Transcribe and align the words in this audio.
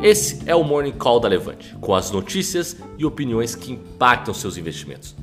Esse 0.00 0.48
é 0.48 0.54
o 0.54 0.62
Morning 0.62 0.92
Call 0.92 1.18
da 1.18 1.26
Levante, 1.26 1.74
com 1.80 1.92
as 1.92 2.12
notícias 2.12 2.76
e 2.96 3.04
opiniões 3.04 3.56
que 3.56 3.72
impactam 3.72 4.32
seus 4.32 4.56
investimentos. 4.56 5.16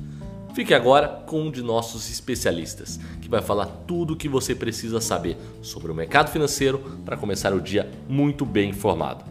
Fique 0.54 0.74
agora 0.74 1.08
com 1.08 1.44
um 1.44 1.50
de 1.50 1.62
nossos 1.62 2.10
especialistas, 2.10 3.00
que 3.22 3.28
vai 3.28 3.40
falar 3.40 3.64
tudo 3.86 4.12
o 4.12 4.16
que 4.16 4.28
você 4.28 4.54
precisa 4.54 5.00
saber 5.00 5.38
sobre 5.62 5.90
o 5.90 5.94
mercado 5.94 6.30
financeiro 6.30 6.78
para 7.06 7.16
começar 7.16 7.54
o 7.54 7.60
dia 7.60 7.90
muito 8.06 8.44
bem 8.44 8.68
informado. 8.68 9.24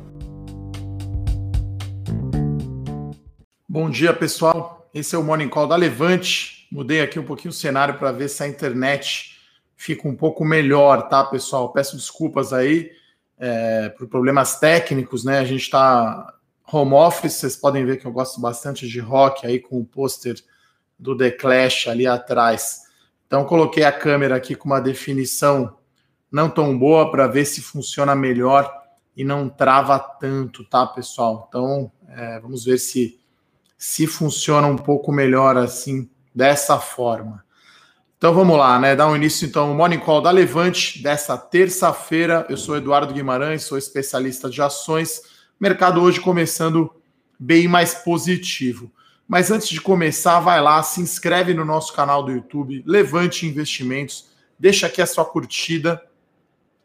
Bom 3.70 3.88
dia, 3.88 4.16
pessoal. 4.16 4.90
Esse 4.92 5.16
é 5.16 5.20
o 5.20 5.24
Morning 5.24 5.50
Call 5.50 5.68
da 5.68 5.76
Levante. 5.76 6.68
Mudei 6.72 7.02
aqui 7.02 7.20
um 7.20 7.26
pouquinho 7.26 7.52
o 7.52 7.54
cenário 7.54 8.00
para 8.00 8.12
ver 8.12 8.30
se 8.30 8.42
a 8.42 8.48
internet 8.48 9.38
fica 9.76 10.08
um 10.08 10.16
pouco 10.16 10.44
melhor, 10.44 11.08
tá, 11.08 11.24
pessoal? 11.24 11.72
Peço 11.72 11.96
desculpas 11.96 12.52
aí 12.52 12.90
é, 13.38 13.90
por 13.90 14.08
problemas 14.08 14.60
técnicos, 14.60 15.24
né? 15.24 15.40
A 15.40 15.46
gente 15.46 15.64
está 15.64 16.34
home 16.72 16.94
office, 16.94 17.34
vocês 17.34 17.56
podem 17.56 17.86
ver 17.86 17.98
que 17.98 18.06
eu 18.06 18.12
gosto 18.12 18.40
bastante 18.42 18.88
de 18.88 19.00
rock 19.00 19.46
aí 19.46 19.60
com 19.60 19.80
o 19.80 19.86
pôster 19.86 20.36
do 20.98 21.16
The 21.16 21.32
Clash 21.32 21.88
ali 21.88 22.08
atrás. 22.08 22.84
Então 23.28 23.46
coloquei 23.46 23.84
a 23.84 23.92
câmera 23.92 24.36
aqui 24.36 24.56
com 24.56 24.70
uma 24.70 24.82
definição 24.82 25.78
não 26.32 26.50
tão 26.50 26.78
boa 26.78 27.12
para 27.12 27.28
ver 27.28 27.46
se 27.46 27.62
funciona 27.62 28.16
melhor 28.16 28.72
e 29.16 29.24
não 29.24 29.48
trava 29.48 29.98
tanto, 30.00 30.64
tá, 30.66 30.86
pessoal? 30.86 31.46
Então 31.48 31.92
é, 32.10 32.40
vamos 32.40 32.66
ver 32.66 32.78
se 32.78 33.20
se 33.78 34.08
funciona 34.08 34.66
um 34.68 34.78
pouco 34.78 35.12
melhor 35.12 35.58
assim 35.58 36.10
dessa 36.34 36.80
forma. 36.80 37.45
Então 38.26 38.34
vamos 38.34 38.58
lá, 38.58 38.80
né? 38.80 38.96
Dar 38.96 39.08
um 39.08 39.16
início 39.16 39.46
então 39.46 39.72
o 39.72 39.76
Morning 39.76 40.00
Call 40.00 40.20
da 40.20 40.32
Levante 40.32 41.00
dessa 41.00 41.38
terça-feira. 41.38 42.44
Eu 42.50 42.58
sou 42.58 42.76
Eduardo 42.76 43.14
Guimarães, 43.14 43.66
sou 43.66 43.78
especialista 43.78 44.50
de 44.50 44.64
ações. 44.64 45.22
Mercado 45.60 46.02
hoje 46.02 46.20
começando 46.20 46.92
bem 47.40 47.68
mais 47.68 47.94
positivo. 47.94 48.92
Mas 49.28 49.52
antes 49.52 49.70
de 49.70 49.80
começar, 49.80 50.40
vai 50.40 50.60
lá, 50.60 50.82
se 50.82 51.02
inscreve 51.02 51.54
no 51.54 51.64
nosso 51.64 51.94
canal 51.94 52.24
do 52.24 52.32
YouTube, 52.32 52.84
Levante 52.84 53.46
Investimentos, 53.46 54.26
deixa 54.58 54.88
aqui 54.88 55.04
a 55.04 55.06
sua 55.06 55.24
curtida 55.24 56.02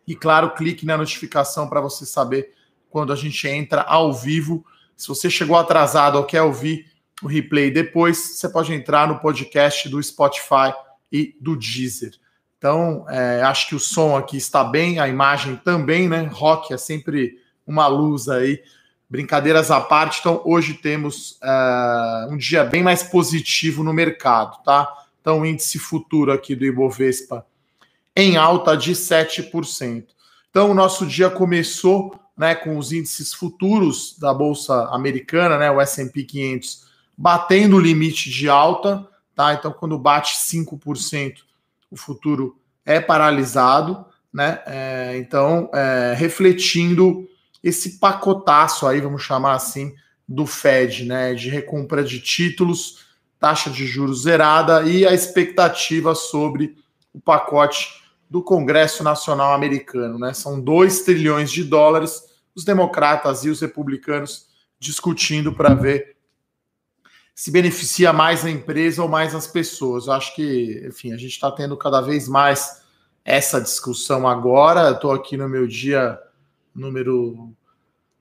e 0.06 0.14
claro, 0.14 0.50
clique 0.50 0.84
na 0.84 0.98
notificação 0.98 1.70
para 1.70 1.80
você 1.80 2.04
saber 2.04 2.52
quando 2.90 3.14
a 3.14 3.16
gente 3.16 3.48
entra 3.48 3.80
ao 3.80 4.12
vivo. 4.12 4.62
Se 4.94 5.08
você 5.08 5.30
chegou 5.30 5.56
atrasado 5.56 6.18
ou 6.18 6.24
quer 6.24 6.42
ouvir 6.42 6.84
o 7.22 7.26
replay 7.26 7.70
depois, 7.70 8.18
você 8.18 8.46
pode 8.46 8.74
entrar 8.74 9.08
no 9.08 9.20
podcast 9.20 9.88
do 9.88 10.02
Spotify 10.02 10.74
e 11.10 11.36
do 11.40 11.56
Deezer. 11.56 12.12
Então, 12.58 13.06
é, 13.08 13.42
acho 13.42 13.68
que 13.68 13.74
o 13.74 13.80
som 13.80 14.16
aqui 14.16 14.36
está 14.36 14.62
bem, 14.62 14.98
a 14.98 15.08
imagem 15.08 15.56
também, 15.56 16.08
né? 16.08 16.28
Rock 16.32 16.74
é 16.74 16.76
sempre 16.76 17.38
uma 17.66 17.86
luz 17.86 18.28
aí. 18.28 18.62
Brincadeiras 19.08 19.70
à 19.70 19.80
parte, 19.80 20.20
então 20.20 20.40
hoje 20.44 20.74
temos 20.74 21.38
é, 21.42 22.28
um 22.30 22.36
dia 22.36 22.64
bem 22.64 22.82
mais 22.82 23.02
positivo 23.02 23.82
no 23.82 23.92
mercado, 23.92 24.62
tá? 24.62 24.88
Então, 25.20 25.40
o 25.40 25.46
índice 25.46 25.78
futuro 25.78 26.32
aqui 26.32 26.54
do 26.54 26.64
Ibovespa 26.64 27.46
em 28.16 28.36
alta 28.36 28.76
de 28.76 28.92
7%. 28.92 30.04
Então, 30.50 30.70
o 30.70 30.74
nosso 30.74 31.06
dia 31.06 31.30
começou 31.30 32.14
né, 32.36 32.54
com 32.54 32.78
os 32.78 32.92
índices 32.92 33.32
futuros 33.34 34.18
da 34.18 34.32
Bolsa 34.32 34.88
Americana, 34.90 35.58
né, 35.58 35.70
o 35.70 35.80
S&P 35.80 36.24
500, 36.24 36.84
batendo 37.16 37.76
o 37.76 37.80
limite 37.80 38.30
de 38.30 38.48
alta, 38.48 39.06
tá? 39.40 39.54
Então, 39.54 39.72
quando 39.72 39.98
bate 39.98 40.36
5%, 40.36 41.36
o 41.90 41.96
futuro 41.96 42.58
é 42.84 43.00
paralisado, 43.00 44.04
né? 44.30 44.60
É, 44.66 45.16
então, 45.16 45.70
é, 45.72 46.14
refletindo 46.14 47.26
esse 47.64 47.98
pacotaço 47.98 48.86
aí, 48.86 49.00
vamos 49.00 49.22
chamar 49.22 49.54
assim, 49.54 49.94
do 50.28 50.44
Fed, 50.44 51.06
né? 51.06 51.32
De 51.32 51.48
recompra 51.48 52.04
de 52.04 52.20
títulos, 52.20 53.06
taxa 53.38 53.70
de 53.70 53.86
juros 53.86 54.24
zerada 54.24 54.82
e 54.82 55.06
a 55.06 55.14
expectativa 55.14 56.14
sobre 56.14 56.76
o 57.14 57.20
pacote 57.20 58.02
do 58.28 58.42
Congresso 58.42 59.02
Nacional 59.02 59.54
Americano, 59.54 60.18
né? 60.18 60.34
São 60.34 60.60
2 60.60 61.00
trilhões 61.00 61.50
de 61.50 61.64
dólares, 61.64 62.24
os 62.54 62.62
democratas 62.62 63.44
e 63.44 63.48
os 63.48 63.62
republicanos 63.62 64.48
discutindo 64.78 65.52
para 65.52 65.72
ver 65.74 66.16
se 67.40 67.50
beneficia 67.50 68.12
mais 68.12 68.44
a 68.44 68.50
empresa 68.50 69.02
ou 69.02 69.08
mais 69.08 69.34
as 69.34 69.46
pessoas. 69.46 70.06
Eu 70.06 70.12
acho 70.12 70.34
que, 70.34 70.84
enfim, 70.86 71.14
a 71.14 71.16
gente 71.16 71.30
está 71.30 71.50
tendo 71.50 71.74
cada 71.74 72.02
vez 72.02 72.28
mais 72.28 72.82
essa 73.24 73.58
discussão 73.58 74.28
agora. 74.28 74.90
Estou 74.90 75.10
aqui 75.10 75.38
no 75.38 75.48
meu 75.48 75.66
dia 75.66 76.18
número 76.74 77.50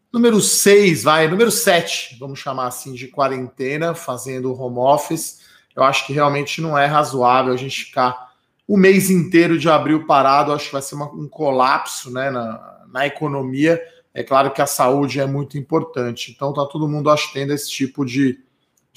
número 0.10 0.40
6, 0.40 1.04
vai, 1.04 1.28
número 1.28 1.52
7, 1.52 2.16
vamos 2.18 2.40
chamar 2.40 2.68
assim, 2.68 2.94
de 2.94 3.10
quarentena, 3.10 3.94
fazendo 3.94 4.58
home 4.58 4.78
office. 4.78 5.42
Eu 5.76 5.84
acho 5.84 6.08
que 6.08 6.14
realmente 6.14 6.62
não 6.62 6.78
é 6.78 6.86
razoável 6.86 7.52
a 7.52 7.58
gente 7.58 7.84
ficar 7.84 8.32
o 8.66 8.78
mês 8.78 9.10
inteiro 9.10 9.60
de 9.60 9.70
abril 9.70 10.06
parado. 10.08 10.52
Eu 10.52 10.56
acho 10.56 10.68
que 10.68 10.72
vai 10.72 10.82
ser 10.82 10.96
uma, 10.96 11.12
um 11.12 11.28
colapso 11.28 12.10
né, 12.10 12.32
na, 12.32 12.86
na 12.90 13.06
economia. 13.06 13.82
É 14.14 14.24
claro 14.24 14.52
que 14.52 14.62
a 14.62 14.66
saúde 14.66 15.20
é 15.20 15.26
muito 15.26 15.58
importante. 15.58 16.32
Então 16.32 16.54
tá 16.54 16.66
todo 16.66 16.88
mundo 16.88 17.10
acho 17.10 17.34
tendo 17.34 17.52
esse 17.52 17.70
tipo 17.70 18.06
de, 18.06 18.40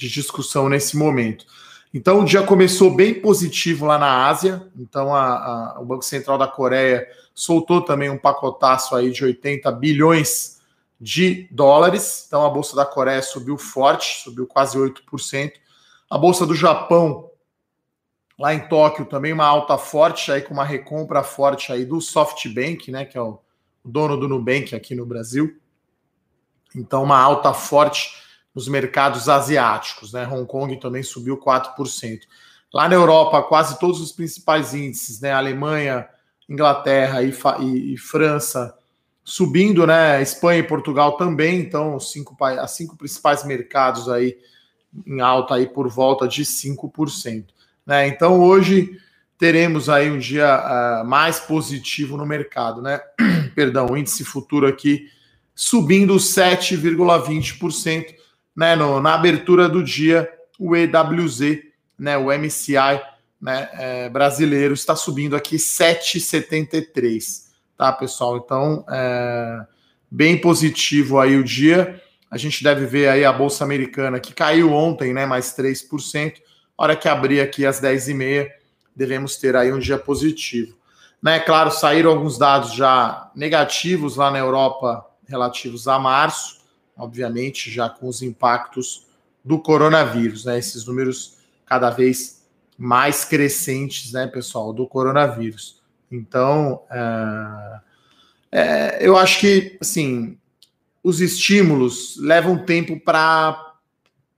de 0.03 0.09
discussão 0.09 0.67
nesse 0.67 0.97
momento. 0.97 1.45
Então, 1.93 2.19
o 2.19 2.25
dia 2.25 2.43
começou 2.43 2.93
bem 2.93 3.13
positivo 3.13 3.85
lá 3.85 3.97
na 3.97 4.27
Ásia. 4.27 4.67
Então, 4.75 5.15
a, 5.15 5.75
a, 5.75 5.79
o 5.79 5.85
Banco 5.85 6.03
Central 6.03 6.37
da 6.37 6.47
Coreia 6.47 7.07
soltou 7.33 7.81
também 7.81 8.09
um 8.09 8.17
pacotaço 8.17 8.95
aí 8.95 9.11
de 9.11 9.23
80 9.23 9.71
bilhões 9.71 10.61
de 10.99 11.47
dólares. 11.51 12.25
Então, 12.27 12.45
a 12.45 12.49
Bolsa 12.49 12.75
da 12.75 12.85
Coreia 12.85 13.21
subiu 13.21 13.57
forte, 13.57 14.23
subiu 14.23 14.45
quase 14.45 14.77
8%. 14.77 15.53
A 16.09 16.17
Bolsa 16.17 16.45
do 16.45 16.55
Japão, 16.55 17.29
lá 18.37 18.53
em 18.53 18.67
Tóquio, 18.67 19.05
também 19.05 19.31
uma 19.31 19.45
alta 19.45 19.77
forte, 19.77 20.31
aí 20.31 20.41
com 20.41 20.53
uma 20.53 20.65
recompra 20.65 21.23
forte 21.23 21.71
aí 21.71 21.85
do 21.85 22.01
SoftBank, 22.01 22.91
né, 22.91 23.05
que 23.05 23.17
é 23.17 23.21
o 23.21 23.39
dono 23.85 24.17
do 24.17 24.27
Nubank 24.27 24.75
aqui 24.75 24.95
no 24.95 25.05
Brasil. 25.05 25.57
Então, 26.75 27.03
uma 27.03 27.19
alta 27.19 27.53
forte 27.53 28.22
nos 28.53 28.67
mercados 28.67 29.29
asiáticos. 29.29 30.13
Né? 30.13 30.27
Hong 30.27 30.45
Kong 30.45 30.79
também 30.79 31.03
subiu 31.03 31.37
4%. 31.37 32.21
Lá 32.73 32.89
na 32.89 32.95
Europa, 32.95 33.41
quase 33.43 33.79
todos 33.79 34.01
os 34.01 34.11
principais 34.11 34.73
índices, 34.73 35.21
né? 35.21 35.31
Alemanha, 35.31 36.07
Inglaterra 36.49 37.21
e, 37.21 37.31
e, 37.59 37.93
e 37.93 37.97
França 37.97 38.75
subindo, 39.23 39.85
né? 39.85 40.19
Espanha 40.21 40.59
e 40.59 40.67
Portugal 40.67 41.15
também, 41.15 41.59
então 41.59 41.95
os 41.95 42.11
cinco, 42.11 42.35
as 42.43 42.71
cinco 42.71 42.97
principais 42.97 43.45
mercados 43.45 44.09
aí 44.09 44.35
em 45.05 45.21
alta 45.21 45.55
aí 45.55 45.67
por 45.67 45.87
volta 45.87 46.27
de 46.27 46.43
5%. 46.43 47.45
Né? 47.85 48.07
Então 48.07 48.39
hoje 48.39 48.97
teremos 49.37 49.89
aí 49.89 50.11
um 50.11 50.19
dia 50.19 51.01
uh, 51.03 51.05
mais 51.05 51.39
positivo 51.39 52.17
no 52.17 52.25
mercado, 52.25 52.81
né? 52.81 52.99
Perdão, 53.55 53.87
o 53.87 53.97
índice 53.97 54.23
futuro 54.23 54.67
aqui 54.67 55.09
subindo 55.55 56.15
7,20%, 56.15 58.15
né, 58.55 58.75
no, 58.75 59.01
na 59.01 59.15
abertura 59.15 59.67
do 59.67 59.83
dia, 59.83 60.29
o 60.59 60.75
EWZ, 60.75 61.61
né, 61.97 62.17
o 62.17 62.25
MCI 62.25 63.01
né, 63.41 63.69
é, 63.73 64.09
brasileiro, 64.09 64.73
está 64.73 64.95
subindo 64.95 65.35
aqui 65.35 65.57
7,73, 65.57 67.43
tá, 67.77 67.91
pessoal? 67.91 68.37
Então, 68.37 68.85
é, 68.89 69.65
bem 70.09 70.39
positivo 70.39 71.19
aí 71.19 71.35
o 71.35 71.43
dia. 71.43 72.01
A 72.31 72.37
gente 72.37 72.63
deve 72.63 72.85
ver 72.85 73.09
aí 73.09 73.25
a 73.25 73.33
Bolsa 73.33 73.63
Americana, 73.63 74.19
que 74.19 74.33
caiu 74.33 74.71
ontem, 74.71 75.13
né, 75.13 75.25
mais 75.25 75.55
3%. 75.55 76.35
Hora 76.77 76.95
que 76.95 77.07
abrir 77.07 77.41
aqui 77.41 77.65
às 77.65 77.81
10h30, 77.81 78.49
devemos 78.95 79.35
ter 79.37 79.55
aí 79.55 79.73
um 79.73 79.79
dia 79.79 79.97
positivo. 79.97 80.75
Né, 81.21 81.39
claro, 81.39 81.71
saíram 81.71 82.11
alguns 82.11 82.37
dados 82.37 82.73
já 82.73 83.31
negativos 83.35 84.15
lá 84.15 84.29
na 84.29 84.39
Europa 84.39 85.05
relativos 85.27 85.87
a 85.87 85.97
março, 85.97 86.62
obviamente, 86.97 87.71
já 87.71 87.89
com 87.89 88.07
os 88.07 88.21
impactos 88.21 89.07
do 89.43 89.59
coronavírus, 89.59 90.45
né? 90.45 90.57
Esses 90.57 90.85
números 90.85 91.37
cada 91.65 91.89
vez 91.89 92.43
mais 92.77 93.23
crescentes, 93.23 94.11
né, 94.11 94.27
pessoal, 94.27 94.73
do 94.73 94.87
coronavírus. 94.87 95.81
Então, 96.11 96.83
é, 96.91 97.79
é, 98.51 99.07
eu 99.07 99.17
acho 99.17 99.39
que, 99.39 99.77
assim, 99.81 100.37
os 101.03 101.19
estímulos 101.19 102.17
levam 102.17 102.65
tempo 102.65 102.99
para 102.99 103.71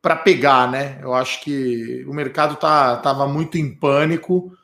para 0.01 0.15
pegar, 0.15 0.69
né? 0.69 0.99
Eu 1.01 1.15
acho 1.15 1.41
que 1.41 2.05
o 2.07 2.13
mercado 2.13 2.57
tá 2.57 2.97
tava 2.97 3.27
muito 3.27 3.57
em 3.57 3.73
pânico, 3.73 4.55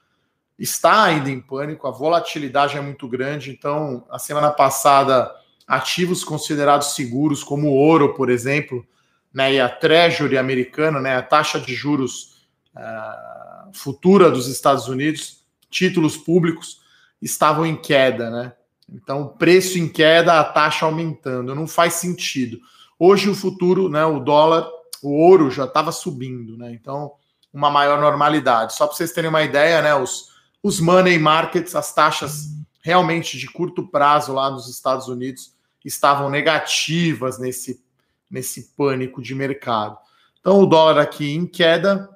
está 0.57 1.05
ainda 1.05 1.31
em 1.31 1.39
pânico, 1.41 1.87
a 1.87 1.91
volatilidade 1.91 2.77
é 2.77 2.81
muito 2.81 3.07
grande. 3.07 3.49
Então, 3.49 4.05
a 4.11 4.19
semana 4.19 4.51
passada 4.51 5.31
ativos 5.67 6.23
considerados 6.23 6.95
seguros, 6.95 7.43
como 7.43 7.69
o 7.69 7.75
ouro, 7.75 8.13
por 8.13 8.29
exemplo, 8.29 8.85
né, 9.33 9.53
e 9.53 9.59
a 9.59 9.69
Treasury 9.69 10.37
americana, 10.37 10.99
né, 10.99 11.15
a 11.15 11.21
taxa 11.21 11.59
de 11.59 11.73
juros 11.73 12.45
uh, 12.75 13.71
futura 13.73 14.29
dos 14.29 14.47
Estados 14.47 14.87
Unidos, 14.87 15.43
títulos 15.69 16.17
públicos 16.17 16.81
estavam 17.21 17.65
em 17.65 17.75
queda, 17.75 18.29
né? 18.29 18.53
Então, 18.91 19.27
preço 19.27 19.77
em 19.77 19.87
queda, 19.87 20.39
a 20.39 20.43
taxa 20.43 20.85
aumentando, 20.85 21.55
não 21.55 21.65
faz 21.65 21.93
sentido. 21.93 22.59
Hoje 22.99 23.29
o 23.29 23.35
futuro, 23.35 23.87
né, 23.87 24.03
o 24.05 24.19
dólar, 24.19 24.67
o 25.01 25.11
ouro 25.13 25.49
já 25.49 25.63
estava 25.63 25.91
subindo, 25.91 26.57
né? 26.57 26.73
Então, 26.73 27.13
uma 27.53 27.69
maior 27.69 27.99
normalidade. 28.01 28.75
Só 28.75 28.85
para 28.85 28.95
vocês 28.95 29.13
terem 29.13 29.29
uma 29.29 29.43
ideia, 29.43 29.81
né, 29.81 29.95
os, 29.95 30.29
os 30.61 30.79
money 30.79 31.17
markets, 31.17 31.75
as 31.75 31.93
taxas 31.93 32.47
realmente 32.81 33.37
de 33.37 33.47
curto 33.47 33.87
prazo 33.87 34.33
lá 34.33 34.49
nos 34.49 34.67
Estados 34.67 35.07
Unidos 35.07 35.53
estavam 35.83 36.29
negativas 36.29 37.39
nesse, 37.39 37.83
nesse 38.29 38.73
pânico 38.75 39.21
de 39.21 39.33
mercado. 39.33 39.97
Então, 40.39 40.59
o 40.59 40.65
dólar 40.65 40.99
aqui 40.99 41.31
em 41.31 41.45
queda 41.45 42.09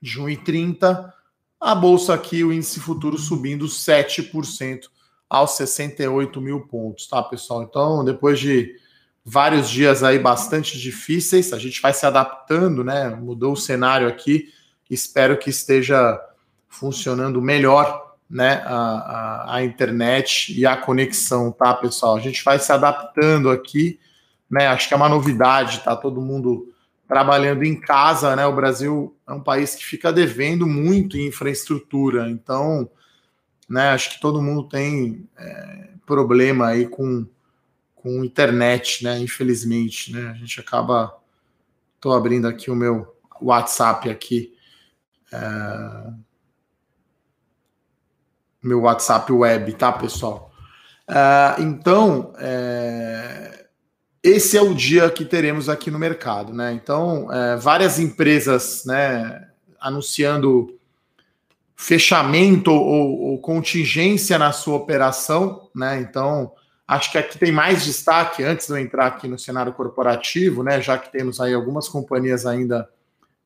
de 0.00 0.20
1,30, 0.20 1.12
a 1.60 1.74
bolsa 1.74 2.14
aqui, 2.14 2.44
o 2.44 2.52
índice 2.52 2.80
futuro 2.80 3.18
subindo 3.18 3.66
7% 3.66 4.88
aos 5.28 5.52
68 5.52 6.40
mil 6.40 6.60
pontos, 6.66 7.06
tá, 7.06 7.22
pessoal? 7.22 7.62
Então, 7.62 8.04
depois 8.04 8.38
de 8.40 8.76
vários 9.24 9.68
dias 9.68 10.02
aí 10.02 10.18
bastante 10.18 10.78
difíceis, 10.78 11.52
a 11.52 11.58
gente 11.58 11.82
vai 11.82 11.92
se 11.92 12.06
adaptando, 12.06 12.82
né? 12.82 13.10
Mudou 13.10 13.52
o 13.52 13.56
cenário 13.56 14.08
aqui, 14.08 14.52
espero 14.88 15.36
que 15.36 15.50
esteja 15.50 16.18
funcionando 16.66 17.42
melhor, 17.42 18.07
né? 18.28 18.62
A, 18.64 18.76
a, 18.76 19.56
a 19.56 19.64
internet 19.64 20.58
e 20.58 20.66
a 20.66 20.76
conexão, 20.76 21.50
tá, 21.50 21.74
pessoal? 21.74 22.16
A 22.16 22.20
gente 22.20 22.42
vai 22.44 22.58
se 22.58 22.72
adaptando 22.72 23.50
aqui, 23.50 23.98
né? 24.50 24.66
Acho 24.66 24.88
que 24.88 24.94
é 24.94 24.96
uma 24.96 25.08
novidade, 25.08 25.80
tá? 25.80 25.96
Todo 25.96 26.20
mundo 26.20 26.72
trabalhando 27.06 27.64
em 27.64 27.78
casa, 27.78 28.36
né? 28.36 28.46
O 28.46 28.54
Brasil 28.54 29.16
é 29.26 29.32
um 29.32 29.42
país 29.42 29.74
que 29.74 29.84
fica 29.84 30.12
devendo 30.12 30.66
muito 30.66 31.16
em 31.16 31.28
infraestrutura, 31.28 32.28
então 32.28 32.90
né? 33.68 33.90
Acho 33.90 34.10
que 34.10 34.20
todo 34.20 34.42
mundo 34.42 34.64
tem 34.64 35.28
é, 35.36 35.90
problema 36.06 36.68
aí 36.68 36.88
com, 36.88 37.26
com 37.94 38.24
internet, 38.24 39.04
né? 39.04 39.18
Infelizmente, 39.18 40.12
né? 40.12 40.30
A 40.30 40.34
gente 40.34 40.58
acaba. 40.58 41.14
Estou 41.96 42.14
abrindo 42.14 42.46
aqui 42.46 42.70
o 42.70 42.76
meu 42.76 43.14
WhatsApp 43.40 44.08
aqui. 44.08 44.54
É, 45.32 45.38
meu 48.62 48.82
WhatsApp 48.82 49.32
web, 49.32 49.72
tá, 49.74 49.92
pessoal? 49.92 50.50
É, 51.08 51.62
então, 51.62 52.32
é, 52.38 53.66
esse 54.22 54.56
é 54.56 54.62
o 54.62 54.74
dia 54.74 55.08
que 55.10 55.24
teremos 55.24 55.68
aqui 55.68 55.90
no 55.90 55.98
mercado, 55.98 56.52
né? 56.52 56.72
Então, 56.72 57.32
é, 57.32 57.56
várias 57.56 57.98
empresas, 57.98 58.84
né, 58.84 59.48
anunciando 59.80 60.78
fechamento 61.74 62.72
ou, 62.72 63.20
ou, 63.20 63.38
contingência 63.38 64.36
na 64.36 64.50
sua 64.50 64.76
operação, 64.76 65.70
né? 65.74 66.00
Então, 66.00 66.52
acho 66.86 67.12
que 67.12 67.18
aqui 67.18 67.38
tem 67.38 67.52
mais 67.52 67.84
destaque 67.84 68.42
antes 68.42 68.66
de 68.66 68.72
eu 68.72 68.78
entrar 68.78 69.06
aqui 69.06 69.28
no 69.28 69.38
cenário 69.38 69.72
corporativo, 69.72 70.62
né? 70.62 70.80
Já 70.82 70.98
que 70.98 71.10
temos 71.12 71.40
aí 71.40 71.54
algumas 71.54 71.88
companhias 71.88 72.44
ainda 72.44 72.88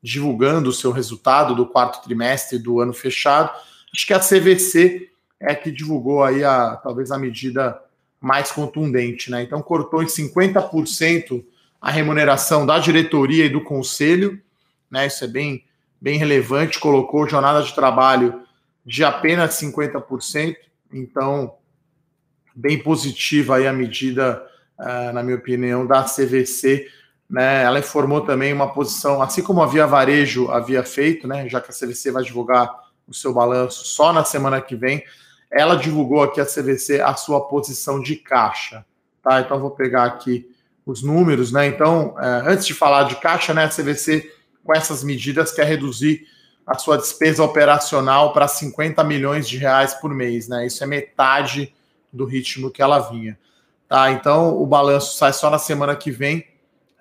divulgando 0.03 0.70
o 0.70 0.73
seu 0.73 0.91
resultado 0.91 1.55
do 1.55 1.67
quarto 1.67 2.03
trimestre 2.03 2.59
do 2.59 2.81
ano 2.81 2.93
fechado. 2.93 3.53
Acho 3.94 4.06
que 4.06 4.14
a 4.14 4.20
CVC 4.20 5.10
é 5.40 5.54
que 5.54 5.70
divulgou 5.70 6.22
aí 6.22 6.44
a 6.44 6.76
talvez 6.76 7.10
a 7.10 7.18
medida 7.18 7.80
mais 8.20 8.52
contundente, 8.52 9.30
né? 9.30 9.42
Então 9.42 9.60
cortou 9.60 10.02
em 10.02 10.06
50% 10.06 11.44
a 11.80 11.90
remuneração 11.90 12.64
da 12.64 12.78
diretoria 12.78 13.44
e 13.44 13.48
do 13.48 13.60
conselho, 13.60 14.40
né? 14.90 15.06
Isso 15.06 15.24
é 15.24 15.28
bem 15.28 15.64
bem 16.00 16.18
relevante, 16.18 16.80
colocou 16.80 17.28
jornada 17.28 17.62
de 17.62 17.72
trabalho 17.72 18.42
de 18.84 19.04
apenas 19.04 19.54
50%, 19.54 20.56
então 20.92 21.54
bem 22.54 22.76
positiva 22.82 23.56
aí 23.56 23.68
a 23.68 23.72
medida, 23.72 24.44
uh, 24.80 25.12
na 25.12 25.22
minha 25.22 25.36
opinião, 25.36 25.86
da 25.86 26.02
CVC. 26.02 26.88
Né? 27.30 27.62
Ela 27.62 27.78
informou 27.78 28.22
também 28.22 28.52
uma 28.52 28.72
posição, 28.72 29.22
assim 29.22 29.42
como 29.42 29.62
a 29.62 29.66
Via 29.66 29.86
Varejo 29.86 30.50
havia 30.50 30.82
feito, 30.82 31.28
né? 31.28 31.48
já 31.48 31.60
que 31.60 31.70
a 31.70 31.74
CVC 31.74 32.10
vai 32.10 32.24
divulgar 32.24 32.68
o 33.12 33.14
seu 33.14 33.32
balanço 33.32 33.85
só 33.85 34.12
na 34.12 34.25
semana 34.25 34.61
que 34.61 34.75
vem, 34.75 35.05
ela 35.50 35.76
divulgou 35.76 36.23
aqui 36.23 36.41
a 36.41 36.47
CVC 36.47 37.00
a 37.00 37.14
sua 37.14 37.47
posição 37.47 38.00
de 38.00 38.17
caixa. 38.17 38.85
Tá? 39.23 39.41
Então 39.41 39.61
vou 39.61 39.70
pegar 39.70 40.05
aqui 40.05 40.50
os 40.85 41.03
números, 41.03 41.53
né? 41.53 41.67
Então, 41.67 42.14
uh, 42.14 42.49
antes 42.49 42.67
de 42.67 42.75
falar 42.75 43.05
de 43.05 43.17
caixa, 43.17 43.55
né, 43.55 43.64
a 43.64 43.69
CVC 43.69 44.32
com 44.64 44.75
essas 44.75 45.05
medidas 45.05 45.53
quer 45.53 45.67
reduzir 45.67 46.26
a 46.67 46.76
sua 46.76 46.97
despesa 46.97 47.43
operacional 47.44 48.32
para 48.32 48.49
50 48.49 49.03
milhões 49.05 49.49
de 49.49 49.59
reais 49.59 49.94
por 49.94 50.12
mês, 50.12 50.49
né? 50.49 50.67
Isso 50.67 50.82
é 50.82 50.87
metade 50.87 51.73
do 52.12 52.25
ritmo 52.25 52.70
que 52.70 52.82
ela 52.82 52.99
vinha. 52.99 53.38
Tá, 53.88 54.11
então 54.11 54.56
o 54.56 54.67
balanço 54.67 55.17
sai 55.17 55.32
só 55.32 55.50
na 55.50 55.59
semana 55.59 55.94
que 55.94 56.11
vem 56.11 56.47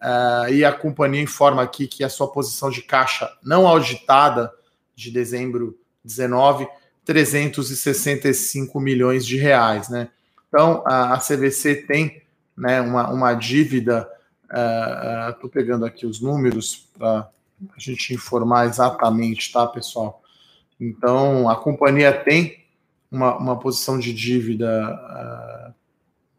uh, 0.01 0.51
e 0.51 0.65
a 0.65 0.73
companhia 0.73 1.21
informa 1.21 1.61
aqui 1.61 1.87
que 1.87 2.03
a 2.03 2.09
sua 2.09 2.27
posição 2.29 2.69
de 2.69 2.81
caixa 2.81 3.31
não 3.41 3.65
auditada 3.65 4.51
de 4.93 5.09
dezembro 5.09 5.79
19, 6.03 6.67
365 7.05 8.79
milhões 8.79 9.25
de 9.25 9.37
reais, 9.37 9.89
né? 9.89 10.09
Então 10.47 10.83
a, 10.85 11.13
a 11.13 11.17
CVC 11.17 11.75
tem 11.87 12.21
né, 12.57 12.81
uma, 12.81 13.09
uma 13.09 13.33
dívida, 13.33 14.07
estou 15.29 15.45
uh, 15.45 15.47
uh, 15.47 15.49
pegando 15.49 15.85
aqui 15.85 16.05
os 16.05 16.19
números 16.19 16.89
para 16.97 17.29
a 17.75 17.79
gente 17.79 18.13
informar 18.13 18.67
exatamente, 18.67 19.51
tá, 19.51 19.65
pessoal? 19.67 20.21
Então, 20.79 21.49
a 21.49 21.55
companhia 21.55 22.11
tem 22.11 22.65
uma, 23.11 23.37
uma 23.37 23.59
posição 23.59 23.99
de 23.99 24.13
dívida, 24.13 24.67
uh, 24.93 25.73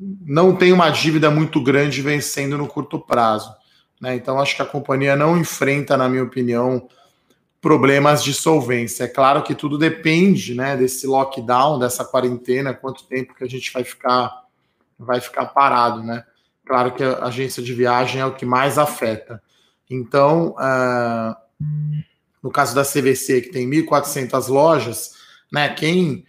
não 0.00 0.56
tem 0.56 0.72
uma 0.72 0.90
dívida 0.90 1.30
muito 1.30 1.62
grande 1.62 2.02
vencendo 2.02 2.58
no 2.58 2.66
curto 2.66 2.98
prazo. 2.98 3.54
Né? 4.00 4.16
Então, 4.16 4.40
acho 4.40 4.56
que 4.56 4.62
a 4.62 4.66
companhia 4.66 5.14
não 5.14 5.38
enfrenta, 5.38 5.96
na 5.96 6.08
minha 6.08 6.24
opinião, 6.24 6.88
problemas 7.62 8.24
de 8.24 8.34
solvência. 8.34 9.04
É 9.04 9.08
claro 9.08 9.44
que 9.44 9.54
tudo 9.54 9.78
depende 9.78 10.52
né, 10.52 10.76
desse 10.76 11.06
lockdown, 11.06 11.78
dessa 11.78 12.04
quarentena, 12.04 12.74
quanto 12.74 13.06
tempo 13.06 13.34
que 13.34 13.44
a 13.44 13.48
gente 13.48 13.72
vai 13.72 13.84
ficar, 13.84 14.42
vai 14.98 15.20
ficar 15.20 15.46
parado. 15.46 16.02
Né? 16.02 16.24
Claro 16.66 16.92
que 16.92 17.04
a 17.04 17.24
agência 17.24 17.62
de 17.62 17.72
viagem 17.72 18.20
é 18.20 18.26
o 18.26 18.34
que 18.34 18.44
mais 18.44 18.78
afeta. 18.78 19.40
Então, 19.88 20.56
uh, 20.58 21.36
no 22.42 22.50
caso 22.50 22.74
da 22.74 22.82
CVC, 22.82 23.42
que 23.42 23.50
tem 23.50 23.70
1.400 23.70 24.48
lojas, 24.48 25.12
né, 25.50 25.68
quem 25.68 26.24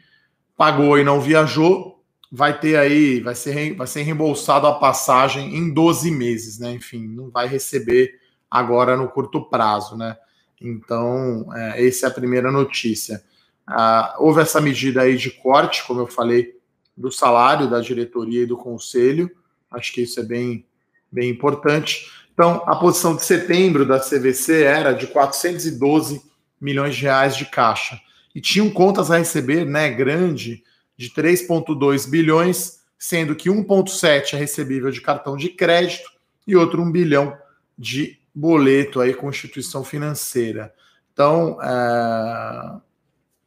pagou 0.56 1.00
e 1.00 1.04
não 1.04 1.20
viajou 1.20 1.94
vai 2.32 2.60
ter 2.60 2.78
aí, 2.78 3.20
vai 3.20 3.36
ser, 3.36 3.76
vai 3.76 3.88
ser 3.88 4.02
reembolsado 4.04 4.68
a 4.68 4.74
passagem 4.74 5.56
em 5.56 5.72
12 5.72 6.10
meses, 6.10 6.58
né? 6.58 6.72
Enfim, 6.72 7.08
não 7.08 7.30
vai 7.30 7.48
receber 7.48 8.20
agora 8.50 8.98
no 8.98 9.08
curto 9.08 9.48
prazo, 9.48 9.96
né? 9.96 10.18
Então, 10.64 11.46
é, 11.54 11.86
essa 11.86 12.08
é 12.08 12.10
a 12.10 12.14
primeira 12.14 12.52
notícia. 12.52 13.22
Ah, 13.68 14.16
houve 14.18 14.42
essa 14.42 14.62
medida 14.62 15.02
aí 15.02 15.18
de 15.18 15.30
corte, 15.30 15.84
como 15.86 16.00
eu 16.00 16.08
falei, 16.08 16.56
do 16.96 17.12
salário 17.12 17.70
da 17.70 17.82
diretoria 17.82 18.44
e 18.44 18.48
do 18.48 18.56
conselho. 18.56 19.30
Acho 19.70 19.92
que 19.94 20.02
isso 20.02 20.20
é 20.20 20.24
bem, 20.24 20.66
bem 21.12 21.30
importante. 21.30 22.10
Então, 22.34 22.64
a 22.66 22.76
posição 22.76 23.16
de 23.16 23.26
setembro 23.26 23.86
da 23.86 24.00
CVC 24.00 24.64
era 24.64 24.94
de 24.94 25.08
412 25.08 26.22
milhões 26.60 26.96
de 26.96 27.04
reais 27.04 27.36
de 27.36 27.46
caixa. 27.46 28.00
E 28.34 28.42
tinham 28.42 28.70
contas 28.70 29.12
a 29.12 29.18
receber, 29.18 29.66
né, 29.66 29.90
grande, 29.90 30.64
de 30.98 31.10
3,2 31.10 32.10
bilhões, 32.10 32.80
sendo 32.98 33.36
que 33.36 33.50
1,7 33.50 34.34
é 34.34 34.38
recebível 34.38 34.90
de 34.90 35.02
cartão 35.02 35.36
de 35.36 35.50
crédito 35.50 36.10
e 36.48 36.56
outro 36.56 36.82
1 36.82 36.92
bilhão 36.92 37.38
de 37.78 38.20
boleto 38.34 39.00
aí 39.00 39.14
com 39.14 39.30
instituição 39.30 39.84
financeira. 39.84 40.74
Então, 41.12 41.62
é, 41.62 41.68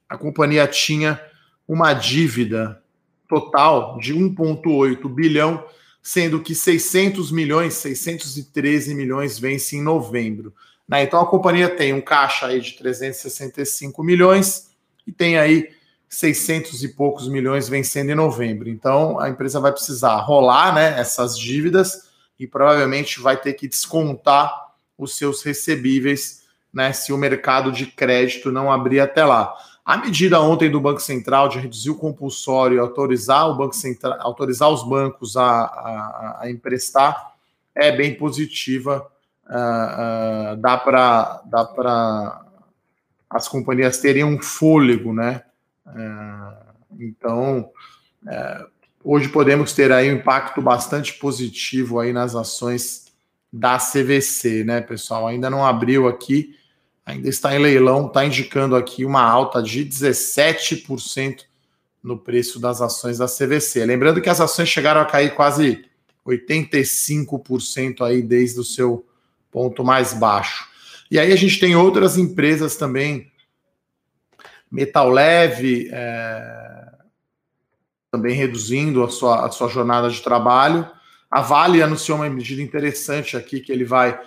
a 0.09 0.19
companhia 0.19 0.67
tinha 0.67 1.21
uma 1.67 1.93
dívida 1.93 2.81
total 3.29 3.99
de 3.99 4.15
1,8 4.15 5.09
bilhão 5.09 5.65
sendo 6.07 6.41
que 6.41 6.55
600 6.55 7.33
milhões, 7.33 7.75
613 7.75 8.95
milhões 8.95 9.41
vence 9.41 9.77
em 9.77 9.83
novembro. 9.83 10.55
Né? 10.89 11.03
Então 11.03 11.21
a 11.21 11.27
companhia 11.27 11.69
tem 11.69 11.93
um 11.93 12.01
caixa 12.01 12.47
aí 12.47 12.61
de 12.61 12.77
365 12.77 14.05
milhões 14.05 14.71
e 15.05 15.11
tem 15.11 15.37
aí 15.37 15.69
600 16.09 16.85
e 16.85 16.89
poucos 16.95 17.27
milhões 17.29 17.69
vencendo 17.69 18.11
em 18.11 18.15
novembro. 18.15 18.69
Então 18.69 19.19
a 19.19 19.29
empresa 19.29 19.59
vai 19.59 19.73
precisar 19.73 20.15
rolar 20.21 20.73
né, 20.73 20.97
essas 20.97 21.37
dívidas 21.37 22.09
e 22.39 22.47
provavelmente 22.47 23.19
vai 23.19 23.37
ter 23.37 23.55
que 23.55 23.67
descontar 23.67 24.66
os 24.97 25.17
seus 25.17 25.43
recebíveis 25.43 26.45
né, 26.73 26.93
se 26.93 27.13
o 27.13 27.17
mercado 27.17 27.73
de 27.73 27.87
crédito 27.87 28.53
não 28.53 28.71
abrir 28.71 29.01
até 29.01 29.25
lá. 29.25 29.55
A 29.85 29.97
medida 29.97 30.41
ontem 30.41 30.71
do 30.71 30.81
Banco 30.81 31.01
Central 31.01 31.49
de 31.49 31.59
reduzir 31.59 31.91
o 31.91 31.97
compulsório 31.97 32.77
e 32.77 32.81
autorizar 32.81 33.49
o 33.49 33.57
Banco 33.57 33.75
Central, 33.75 34.17
autorizar 34.21 34.69
os 34.69 34.87
bancos 34.87 35.37
a, 35.37 35.45
a, 35.45 36.39
a 36.41 36.51
emprestar 36.51 37.35
é 37.75 37.97
bem 37.97 38.15
positiva. 38.15 39.07
Uh, 39.47 40.55
uh, 40.55 40.57
dá 40.57 40.77
para 40.77 41.43
dá 41.45 41.65
para 41.65 42.45
as 43.31 43.47
companhias 43.47 43.99
terem 43.99 44.25
um 44.25 44.43
fôlego, 44.43 45.13
né? 45.13 45.45
Uh, 45.87 46.67
então, 46.99 47.71
hoje 49.05 49.29
podemos 49.29 49.73
ter 49.73 49.93
aí 49.93 50.13
um 50.13 50.17
impacto 50.17 50.61
bastante 50.61 51.15
positivo 51.15 52.01
aí 52.01 52.13
nas 52.13 52.35
ações 52.35 53.06
da 53.59 53.79
CVC, 53.79 54.65
né, 54.65 54.81
pessoal? 54.81 55.27
Ainda 55.27 55.49
não 55.49 55.65
abriu 55.65 56.07
aqui, 56.07 56.55
ainda 57.05 57.29
está 57.29 57.55
em 57.55 57.59
leilão, 57.59 58.07
está 58.07 58.25
indicando 58.25 58.77
aqui 58.77 59.05
uma 59.05 59.23
alta 59.23 59.63
de 59.63 59.85
17% 59.85 61.45
no 62.03 62.19
preço 62.19 62.61
das 62.61 62.81
ações 62.81 63.19
da 63.19 63.27
CVC. 63.27 63.85
Lembrando 63.85 64.21
que 64.21 64.29
as 64.29 64.41
ações 64.41 64.69
chegaram 64.69 65.01
a 65.01 65.07
cair 65.07 65.35
quase 65.35 65.85
85% 66.27 68.03
aí 68.03 68.23
desde 68.23 68.61
o 68.61 68.65
seu 68.65 69.07
ponto 69.51 69.83
mais 69.83 70.13
baixo. 70.13 70.69
E 71.11 71.19
aí 71.19 71.33
a 71.33 71.37
gente 71.37 71.59
tem 71.59 71.75
outras 71.75 72.19
empresas 72.19 72.77
também, 72.77 73.31
Metal 74.71 75.09
Leve, 75.09 75.89
é, 75.93 76.93
também 78.11 78.35
reduzindo 78.35 79.03
a 79.03 79.09
sua, 79.09 79.47
a 79.47 79.51
sua 79.51 79.69
jornada 79.69 80.11
de 80.11 80.21
trabalho. 80.21 80.89
A 81.31 81.41
Vale 81.41 81.83
anunciou 81.83 82.19
uma 82.19 82.29
medida 82.29 82.63
interessante 82.63 83.37
aqui 83.37 83.61
que 83.61 83.73
ele 83.73 83.85
vai 83.85 84.19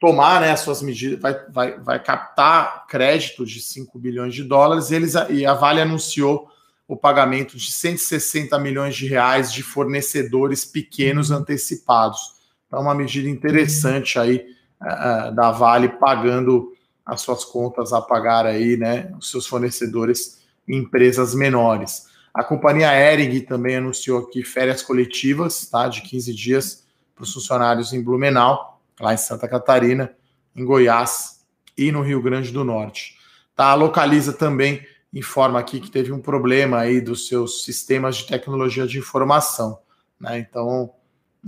tomar 0.00 0.40
né, 0.40 0.50
as 0.50 0.60
suas 0.60 0.82
medidas, 0.82 1.20
vai, 1.20 1.34
vai, 1.48 1.78
vai 1.78 2.02
captar 2.02 2.86
crédito 2.88 3.46
de 3.46 3.60
5 3.60 3.96
bilhões 3.98 4.34
de 4.34 4.42
dólares, 4.42 4.90
e, 4.90 4.96
eles, 4.96 5.14
e 5.30 5.46
a 5.46 5.54
Vale 5.54 5.80
anunciou 5.80 6.48
o 6.88 6.96
pagamento 6.96 7.56
de 7.56 7.70
160 7.70 8.58
milhões 8.58 8.96
de 8.96 9.06
reais 9.06 9.52
de 9.52 9.62
fornecedores 9.62 10.64
pequenos 10.64 11.30
uhum. 11.30 11.38
antecipados. 11.38 12.34
Então, 12.66 12.80
uma 12.80 12.94
medida 12.94 13.28
interessante 13.28 14.18
aí 14.18 14.44
uh, 14.82 15.34
da 15.34 15.52
Vale 15.52 15.88
pagando 15.88 16.72
as 17.06 17.20
suas 17.20 17.44
contas 17.44 17.92
a 17.92 18.02
pagar 18.02 18.44
aí, 18.44 18.76
né, 18.76 19.12
os 19.18 19.30
seus 19.30 19.46
fornecedores 19.46 20.42
em 20.68 20.78
empresas 20.78 21.34
menores. 21.34 22.08
A 22.34 22.42
companhia 22.42 22.94
Ering 22.94 23.40
também 23.40 23.76
anunciou 23.76 24.20
aqui 24.20 24.42
férias 24.42 24.82
coletivas, 24.82 25.66
tá, 25.66 25.86
de 25.88 26.00
15 26.02 26.34
dias 26.34 26.84
para 27.14 27.24
os 27.24 27.32
funcionários 27.32 27.92
em 27.92 28.02
Blumenau, 28.02 28.80
lá 28.98 29.12
em 29.12 29.18
Santa 29.18 29.46
Catarina, 29.46 30.12
em 30.56 30.64
Goiás 30.64 31.44
e 31.76 31.92
no 31.92 32.02
Rio 32.02 32.22
Grande 32.22 32.50
do 32.50 32.64
Norte. 32.64 33.18
Tá, 33.54 33.66
a 33.66 33.74
Localiza 33.74 34.32
também 34.32 34.86
informa 35.12 35.60
aqui 35.60 35.78
que 35.78 35.90
teve 35.90 36.10
um 36.10 36.20
problema 36.20 36.78
aí 36.78 37.00
dos 37.00 37.28
seus 37.28 37.64
sistemas 37.64 38.16
de 38.16 38.26
tecnologia 38.26 38.86
de 38.86 38.98
informação, 38.98 39.78
né? 40.18 40.38
Então, 40.38 40.90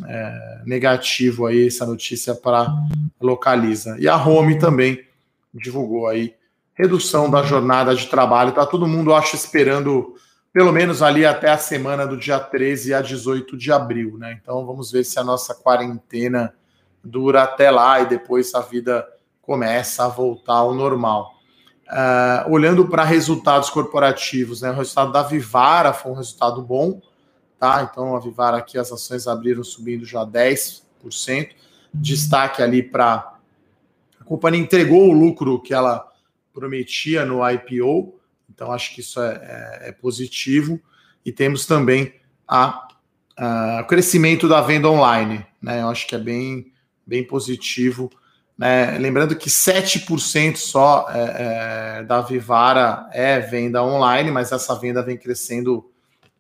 é, 0.07 0.63
negativo 0.67 1.47
aí 1.47 1.67
essa 1.67 1.87
notícia 1.87 2.35
para 2.35 2.69
Localiza. 3.21 3.97
E 3.99 4.07
a 4.07 4.17
Home 4.17 4.59
também 4.59 5.03
divulgou 5.55 6.09
aí 6.09 6.35
redução 6.75 7.31
da 7.31 7.43
jornada 7.43 7.95
de 7.95 8.07
trabalho. 8.07 8.53
Tá 8.53 8.67
todo 8.67 8.89
mundo, 8.89 9.15
acho, 9.15 9.37
esperando 9.37 10.15
pelo 10.55 10.71
menos 10.71 11.03
ali 11.03 11.27
até 11.27 11.51
a 11.51 11.59
semana 11.59 12.07
do 12.07 12.17
dia 12.17 12.39
13 12.39 12.95
a 12.95 13.03
18 13.03 13.57
de 13.57 13.73
abril, 13.73 14.17
né? 14.17 14.39
Então 14.41 14.65
vamos 14.65 14.93
ver 14.93 15.03
se 15.03 15.19
a 15.19 15.25
nossa 15.25 15.53
quarentena 15.53 16.55
dura 17.03 17.43
até 17.43 17.73
lá 17.73 18.01
e 18.01 18.07
depois 18.07 18.55
a 18.55 18.61
vida 18.61 19.05
começa 19.43 20.05
a 20.05 20.09
voltar 20.09 20.55
ao 20.55 20.73
normal. 20.73 21.35
Uh, 21.89 22.53
olhando 22.53 22.87
para 22.87 23.03
resultados 23.03 23.69
corporativos, 23.69 24.63
né, 24.63 24.71
o 24.71 24.75
resultado 24.75 25.11
da 25.11 25.25
Vivara 25.25 25.93
foi 25.93 26.13
um 26.13 26.15
resultado 26.15 26.63
bom, 26.63 27.03
tá? 27.59 27.89
Então 27.91 28.15
a 28.15 28.21
Vivara 28.21 28.57
aqui 28.59 28.79
as 28.79 28.93
ações 28.93 29.27
abriram 29.27 29.65
subindo 29.65 30.05
já 30.05 30.25
10%. 30.25 30.85
Destaque 31.93 32.63
ali 32.63 32.81
para 32.81 33.37
a 34.21 34.25
companhia 34.25 34.61
entregou 34.61 35.09
o 35.09 35.13
lucro 35.13 35.61
que 35.61 35.75
ela 35.75 36.09
prometia 36.53 37.25
no 37.25 37.41
IPO, 37.51 38.15
então 38.55 38.71
acho 38.71 38.95
que 38.95 39.01
isso 39.01 39.21
é, 39.21 39.81
é, 39.83 39.89
é 39.89 39.93
positivo. 39.93 40.81
E 41.25 41.33
temos 41.33 41.67
também 41.67 42.15
a, 42.47 42.87
o 43.81 43.85
crescimento 43.87 44.49
da 44.49 44.61
venda 44.61 44.89
online, 44.89 45.45
né? 45.61 45.83
Eu 45.83 45.89
acho 45.89 46.07
que 46.07 46.15
é 46.15 46.19
bem, 46.19 46.73
bem 47.07 47.27
positivo 47.27 48.11
né? 48.57 48.97
Lembrando 48.99 49.37
que 49.37 49.51
7% 49.51 50.57
só 50.57 51.07
é, 51.11 51.99
é, 51.99 52.03
da 52.05 52.21
Vivara 52.21 53.09
é 53.13 53.41
venda 53.41 53.83
online, 53.83 54.31
mas 54.31 54.53
essa 54.53 54.79
venda 54.79 55.03
vem 55.03 55.17
crescendo 55.17 55.91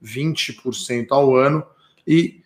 20% 0.02 1.08
ao 1.10 1.34
ano 1.34 1.66
e 2.06 2.42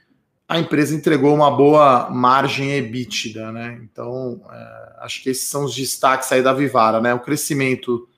a 0.49 0.59
empresa 0.59 0.95
entregou 0.95 1.35
uma 1.35 1.51
boa 1.51 2.09
margem 2.09 2.71
EBITDA, 2.73 3.53
né? 3.53 3.79
Então, 3.83 4.41
é, 4.51 4.97
acho 5.01 5.23
que 5.23 5.29
esses 5.29 5.47
são 5.47 5.65
os 5.65 5.75
destaques 5.75 6.33
aí 6.33 6.43
da 6.43 6.55
Vivara, 6.55 7.01
né? 7.01 7.13
O 7.13 7.21
crescimento 7.21 8.09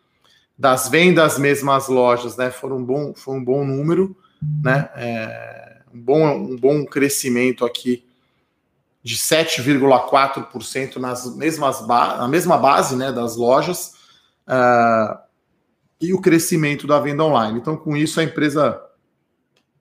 das 0.60 0.88
vendas 0.88 1.38
mesmas 1.38 1.88
lojas, 1.88 2.36
né? 2.36 2.50
Foi 2.50 2.70
um 2.70 2.84
bom, 2.84 3.14
foi 3.14 3.34
um 3.34 3.42
bom 3.42 3.64
número, 3.64 4.14
né? 4.62 4.90
É, 4.94 5.78
um, 5.90 5.98
bom, 5.98 6.36
um 6.36 6.54
bom 6.54 6.84
crescimento 6.84 7.64
aqui 7.64 8.06
de 9.02 9.16
7,4% 9.16 10.96
nas 10.96 11.34
mesmas 11.34 11.88
na 11.88 12.28
mesma 12.28 12.58
base 12.58 12.94
né, 12.94 13.10
das 13.10 13.36
lojas 13.36 13.94
uh, 14.46 15.18
e 15.98 16.12
o 16.12 16.20
crescimento 16.20 16.86
da 16.86 17.00
venda 17.00 17.24
online. 17.24 17.58
Então, 17.58 17.74
com 17.74 17.96
isso, 17.96 18.20
a 18.20 18.24
empresa 18.24 18.78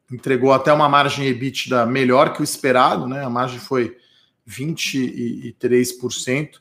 entregou 0.10 0.54
até 0.54 0.72
uma 0.72 0.88
margem 0.88 1.28
EBITDA 1.28 1.86
melhor 1.86 2.32
que 2.32 2.40
o 2.40 2.44
esperado, 2.44 3.06
né? 3.06 3.22
A 3.22 3.30
margem 3.30 3.60
foi 3.60 3.98
23%, 4.48 6.52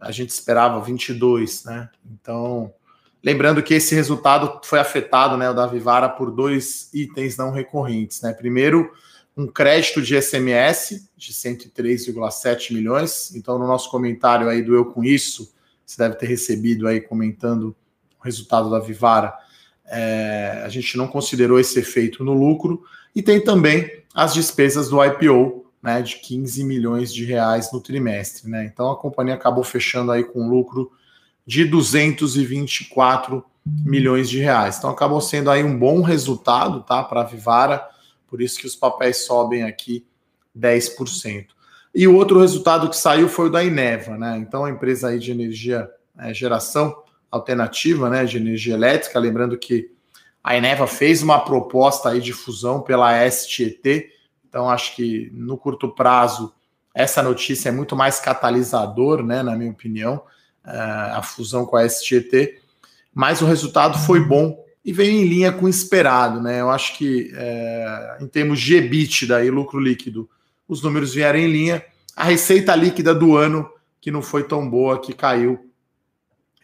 a 0.00 0.10
gente 0.10 0.30
esperava 0.30 0.82
22%, 0.82 1.66
né? 1.66 1.90
Então, 2.10 2.72
lembrando 3.22 3.62
que 3.62 3.74
esse 3.74 3.94
resultado 3.94 4.60
foi 4.64 4.78
afetado, 4.78 5.36
né, 5.36 5.50
o 5.50 5.54
da 5.54 5.66
Vivara, 5.66 6.08
por 6.08 6.30
dois 6.30 6.90
itens 6.92 7.36
não 7.36 7.50
recorrentes, 7.50 8.22
né? 8.22 8.32
Primeiro, 8.32 8.90
um 9.36 9.46
crédito 9.46 10.02
de 10.02 10.20
SMS 10.20 11.08
de 11.16 11.32
103,7 11.32 12.72
milhões. 12.72 13.34
Então, 13.34 13.58
no 13.58 13.66
nosso 13.66 13.90
comentário 13.90 14.48
aí 14.48 14.62
do 14.62 14.74
Eu 14.74 14.86
Com 14.86 15.04
Isso, 15.04 15.52
você 15.84 15.96
deve 16.02 16.16
ter 16.16 16.26
recebido 16.26 16.86
aí 16.86 17.00
comentando 17.00 17.74
o 18.20 18.24
resultado 18.24 18.70
da 18.70 18.78
Vivara. 18.78 19.32
É, 19.86 20.62
a 20.64 20.68
gente 20.68 20.96
não 20.96 21.08
considerou 21.08 21.58
esse 21.58 21.78
efeito 21.78 22.24
no 22.24 22.32
lucro. 22.32 22.84
E 23.14 23.22
tem 23.22 23.42
também 23.42 24.04
as 24.14 24.34
despesas 24.34 24.88
do 24.88 25.02
IPO, 25.04 25.66
né, 25.82 26.02
de 26.02 26.16
15 26.16 26.62
milhões 26.64 27.12
de 27.12 27.24
reais 27.24 27.72
no 27.72 27.80
trimestre. 27.80 28.48
Né? 28.48 28.64
Então, 28.66 28.90
a 28.90 28.96
companhia 28.96 29.34
acabou 29.34 29.64
fechando 29.64 30.12
aí 30.12 30.22
com 30.22 30.48
lucro 30.48 30.92
de 31.50 31.64
224 31.64 33.44
milhões 33.66 34.30
de 34.30 34.38
reais. 34.38 34.78
Então, 34.78 34.88
acabou 34.88 35.20
sendo 35.20 35.50
aí 35.50 35.64
um 35.64 35.76
bom 35.76 36.00
resultado 36.00 36.80
tá, 36.84 37.02
para 37.02 37.22
a 37.22 37.24
Vivara 37.24 37.84
por 38.28 38.40
isso 38.40 38.60
que 38.60 38.68
os 38.68 38.76
papéis 38.76 39.24
sobem 39.24 39.64
aqui 39.64 40.06
10%. 40.56 41.46
E 41.92 42.06
o 42.06 42.14
outro 42.14 42.38
resultado 42.38 42.88
que 42.88 42.96
saiu 42.96 43.28
foi 43.28 43.48
o 43.48 43.50
da 43.50 43.64
Ineva, 43.64 44.16
né? 44.16 44.38
Então, 44.38 44.64
a 44.64 44.70
empresa 44.70 45.08
aí 45.08 45.18
de 45.18 45.32
energia, 45.32 45.90
é, 46.16 46.32
geração 46.32 46.96
alternativa, 47.28 48.08
né, 48.08 48.24
de 48.24 48.36
energia 48.36 48.74
elétrica, 48.74 49.18
lembrando 49.18 49.58
que 49.58 49.90
a 50.44 50.56
Ineva 50.56 50.86
fez 50.86 51.20
uma 51.20 51.40
proposta 51.40 52.10
aí 52.10 52.20
de 52.20 52.32
fusão 52.32 52.80
pela 52.80 53.28
STET, 53.28 54.08
então 54.48 54.70
acho 54.70 54.94
que 54.94 55.28
no 55.32 55.58
curto 55.58 55.88
prazo 55.88 56.54
essa 56.94 57.22
notícia 57.22 57.70
é 57.70 57.72
muito 57.72 57.96
mais 57.96 58.20
catalisador, 58.20 59.24
né, 59.24 59.42
na 59.42 59.56
minha 59.56 59.70
opinião, 59.72 60.22
a 60.64 61.22
fusão 61.22 61.64
com 61.64 61.76
a 61.76 61.88
STET, 61.88 62.60
mas 63.14 63.40
o 63.42 63.46
resultado 63.46 63.98
foi 63.98 64.20
bom 64.20 64.64
e 64.84 64.92
vem 64.92 65.22
em 65.22 65.26
linha 65.26 65.52
com 65.52 65.66
o 65.66 65.68
esperado, 65.68 66.40
né? 66.40 66.60
Eu 66.60 66.70
acho 66.70 66.96
que 66.96 67.30
é, 67.34 68.18
em 68.20 68.26
termos 68.26 68.60
de 68.60 68.76
EBITDA 68.76 69.44
e 69.44 69.50
lucro 69.50 69.78
líquido, 69.78 70.28
os 70.66 70.82
números 70.82 71.12
vieram 71.12 71.38
em 71.38 71.48
linha. 71.48 71.84
A 72.16 72.24
receita 72.24 72.74
líquida 72.74 73.14
do 73.14 73.36
ano, 73.36 73.70
que 74.00 74.10
não 74.10 74.22
foi 74.22 74.44
tão 74.44 74.68
boa, 74.68 75.00
que 75.00 75.12
caiu 75.12 75.70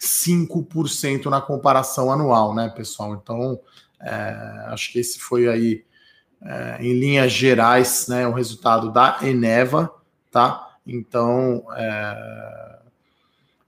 5% 0.01 1.27
na 1.27 1.41
comparação 1.41 2.11
anual, 2.11 2.55
né, 2.55 2.69
pessoal? 2.69 3.15
Então, 3.15 3.61
é, 4.01 4.65
acho 4.69 4.93
que 4.93 4.99
esse 4.99 5.19
foi 5.19 5.49
aí, 5.49 5.85
é, 6.43 6.79
em 6.81 6.99
linhas 6.99 7.33
gerais, 7.33 8.07
né, 8.09 8.27
o 8.27 8.33
resultado 8.33 8.91
da 8.93 9.19
Eneva, 9.23 9.93
tá? 10.31 10.77
Então, 10.87 11.65
é, 11.77 12.76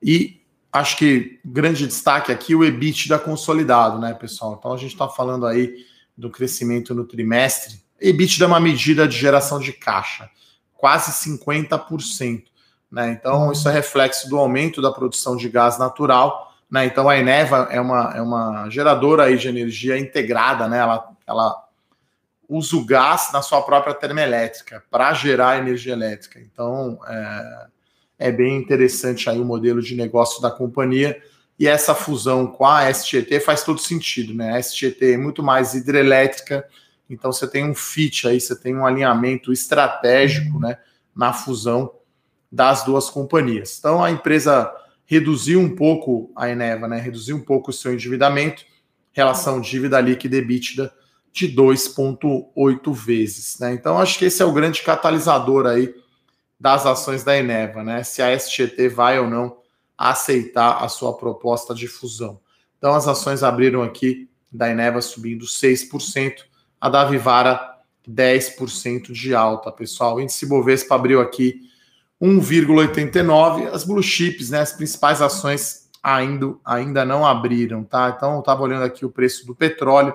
e 0.03 0.41
acho 0.73 0.97
que 0.97 1.41
grande 1.45 1.87
destaque 1.87 2.31
aqui 2.31 2.55
o 2.55 2.65
EBITDA 2.65 3.19
consolidado, 3.19 3.99
né, 3.99 4.15
pessoal? 4.15 4.57
Então 4.59 4.73
a 4.73 4.77
gente 4.77 4.93
está 4.93 5.09
falando 5.09 5.47
aí 5.47 5.75
do 6.17 6.31
crescimento 6.31 6.95
no 6.95 7.05
trimestre. 7.05 7.81
EBITDA 8.01 8.45
é 8.45 8.47
uma 8.47 8.61
medida 8.61 9.07
de 9.07 9.17
geração 9.17 9.59
de 9.59 9.73
caixa, 9.73 10.31
quase 10.75 11.13
50%. 11.13 12.45
Né? 12.91 13.11
Então, 13.13 13.53
isso 13.53 13.69
é 13.69 13.73
reflexo 13.73 14.29
do 14.29 14.39
aumento 14.39 14.81
da 14.81 14.91
produção 14.91 15.37
de 15.37 15.49
gás 15.49 15.79
natural. 15.79 16.55
Né? 16.71 16.87
Então, 16.87 17.09
a 17.09 17.19
Eneva 17.19 17.69
é 17.71 17.81
uma, 17.81 18.13
é 18.17 18.23
uma 18.23 18.69
geradora 18.71 19.25
aí 19.25 19.37
de 19.37 19.49
energia 19.49 19.99
integrada, 19.99 20.69
né? 20.69 20.79
ela, 20.79 21.11
ela 21.27 21.65
usa 22.49 22.77
o 22.77 22.85
gás 22.85 23.31
na 23.33 23.43
sua 23.43 23.61
própria 23.63 23.95
termoelétrica 23.95 24.83
para 24.91 25.13
gerar 25.13 25.59
energia 25.59 25.93
elétrica. 25.93 26.41
Então, 26.41 26.99
é, 27.07 27.67
é 28.19 28.33
bem 28.33 28.57
interessante 28.57 29.31
aí 29.31 29.39
o 29.39 29.45
modelo 29.45 29.81
de 29.81 29.95
negócio 29.95 30.43
da 30.43 30.51
companhia. 30.51 31.21
E 31.59 31.67
essa 31.67 31.95
fusão 31.95 32.47
com 32.47 32.67
a 32.67 32.93
STT 32.93 33.41
faz 33.41 33.63
todo 33.63 33.81
sentido, 33.81 34.35
né? 34.35 34.57
A 34.57 34.63
STT 34.63 35.13
é 35.13 35.17
muito 35.17 35.43
mais 35.43 35.75
hidrelétrica 35.75 36.67
Então 37.11 37.33
você 37.33 37.49
tem 37.49 37.65
um 37.65 37.75
fit 37.75 38.29
aí, 38.29 38.41
você 38.41 38.55
tem 38.55 38.77
um 38.77 38.87
alinhamento 38.87 39.53
estratégico 39.53 40.59
né, 40.61 40.79
na 41.15 41.33
fusão 41.33 41.93
das 42.51 42.85
duas 42.85 43.11
companhias. 43.11 43.77
Então 43.79 44.03
a 44.03 44.11
empresa 44.11 44.73
reduziu 45.05 45.61
um 45.61 45.75
pouco 45.75 46.31
a 46.37 46.51
Eneva, 46.51 46.87
né? 46.87 47.01
Reduziu 47.01 47.37
um 47.37 47.41
pouco 47.41 47.71
o 47.71 47.73
seu 47.73 47.93
endividamento, 47.93 48.65
relação 49.13 49.61
dívida 49.61 50.01
líquida 50.01 50.37
e 50.37 50.39
EBITDA 50.41 50.93
de 51.33 51.49
2,8 51.55 52.93
vezes. 52.93 53.59
Né? 53.59 53.73
Então, 53.73 53.99
acho 53.99 54.19
que 54.19 54.25
esse 54.25 54.43
é 54.43 54.45
o 54.45 54.53
grande 54.53 54.83
catalisador 54.83 55.67
aí 55.67 55.95
das 56.59 56.87
ações 56.87 57.23
da 57.23 57.37
Eneva, 57.37 57.85
né? 57.85 58.03
Se 58.03 58.21
a 58.21 58.31
SGT 58.31 58.89
vai 58.89 59.19
ou 59.19 59.29
não 59.29 59.59
aceitar 59.97 60.83
a 60.83 60.89
sua 60.89 61.17
proposta 61.17 61.75
de 61.75 61.89
fusão. 61.89 62.41
Então, 62.79 62.95
as 62.95 63.09
ações 63.09 63.43
abriram 63.43 63.83
aqui 63.83 64.29
da 64.51 64.71
Eneva 64.71 65.01
subindo 65.03 65.45
6%, 65.45 66.45
a 66.81 66.89
da 66.89 67.05
Vivara 67.05 67.77
10% 68.09 69.13
de 69.13 69.35
alta, 69.35 69.71
pessoal. 69.71 70.17
O 70.17 70.21
índice 70.21 70.47
Bovespa 70.47 70.95
abriu 70.95 71.21
aqui 71.21 71.69
1,89. 72.23 73.69
As 73.69 73.85
blue 73.85 74.03
chips, 74.03 74.51
né, 74.51 74.61
as 74.61 74.73
principais 74.73 75.21
ações 75.21 75.89
ainda, 76.03 76.55
ainda 76.65 77.05
não 77.05 77.27
abriram, 77.27 77.85
tá? 77.85 78.15
Então, 78.17 78.35
eu 78.35 78.41
estava 78.41 78.63
olhando 78.63 78.85
aqui 78.85 79.05
o 79.05 79.11
preço 79.11 79.47
do 79.47 79.55
petróleo, 79.55 80.15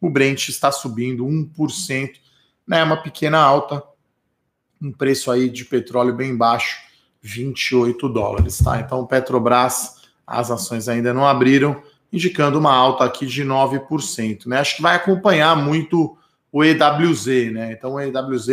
o 0.00 0.10
Brent 0.10 0.48
está 0.48 0.70
subindo 0.70 1.24
1%, 1.24 2.10
né, 2.66 2.82
uma 2.82 3.02
pequena 3.02 3.38
alta, 3.38 3.82
um 4.82 4.90
preço 4.90 5.30
aí 5.30 5.48
de 5.48 5.64
petróleo 5.64 6.12
bem 6.12 6.36
baixo, 6.36 6.78
28 7.22 8.08
dólares, 8.08 8.58
tá? 8.58 8.80
Então, 8.80 9.06
Petrobras, 9.06 10.02
as 10.26 10.50
ações 10.50 10.88
ainda 10.88 11.14
não 11.14 11.24
abriram, 11.24 11.80
indicando 12.12 12.58
uma 12.58 12.74
alta 12.74 13.04
aqui 13.04 13.24
de 13.24 13.44
9%, 13.44 14.46
né? 14.46 14.58
Acho 14.58 14.76
que 14.76 14.82
vai 14.82 14.96
acompanhar 14.96 15.56
muito 15.56 16.18
o 16.50 16.64
EWZ, 16.64 17.52
né? 17.52 17.72
Então, 17.72 17.94
o 17.94 18.00
EWZ 18.00 18.48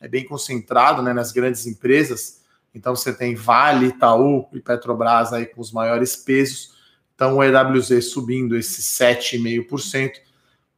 é 0.00 0.08
bem 0.08 0.24
concentrado, 0.24 1.02
né, 1.02 1.12
nas 1.12 1.30
grandes 1.30 1.66
empresas. 1.66 2.40
Então, 2.74 2.96
você 2.96 3.12
tem 3.12 3.34
Vale, 3.34 3.88
Itaú 3.88 4.48
e 4.52 4.60
Petrobras 4.60 5.32
aí 5.32 5.46
com 5.46 5.60
os 5.60 5.72
maiores 5.72 6.16
pesos. 6.16 6.74
Então, 7.14 7.36
o 7.36 7.44
EWZ 7.44 8.10
subindo 8.10 8.56
esse 8.56 8.82
7,5%, 8.82 10.26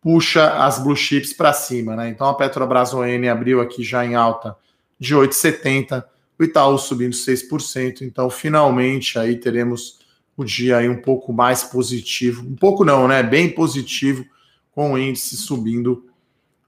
puxa 0.01 0.65
as 0.65 0.79
blue 0.79 0.97
chips 0.97 1.33
para 1.33 1.53
cima, 1.53 1.97
né? 1.97 2.09
Então 2.09 2.29
a 2.29 2.35
Petrobras 2.35 2.95
ON 2.95 3.29
abriu 3.31 3.61
aqui 3.61 3.83
já 3.83 4.07
em 4.07 4.15
alta 4.15 4.57
de 4.99 5.15
8,70, 5.15 6.05
o 6.39 6.45
Itaú 6.45 6.79
subindo 6.79 7.15
6%, 7.15 8.03
então 8.03 8.31
finalmente 8.31 9.19
aí 9.19 9.37
teremos 9.37 9.99
o 10.37 10.45
dia 10.45 10.79
aí 10.79 10.89
um 10.89 11.03
pouco 11.03 11.33
mais 11.33 11.65
positivo, 11.65 12.47
um 12.47 12.55
pouco 12.55 12.85
não, 12.85 13.09
né? 13.09 13.23
Bem 13.23 13.51
positivo, 13.51 14.25
com 14.71 14.93
o 14.93 14.99
índice 14.99 15.37
subindo 15.37 16.07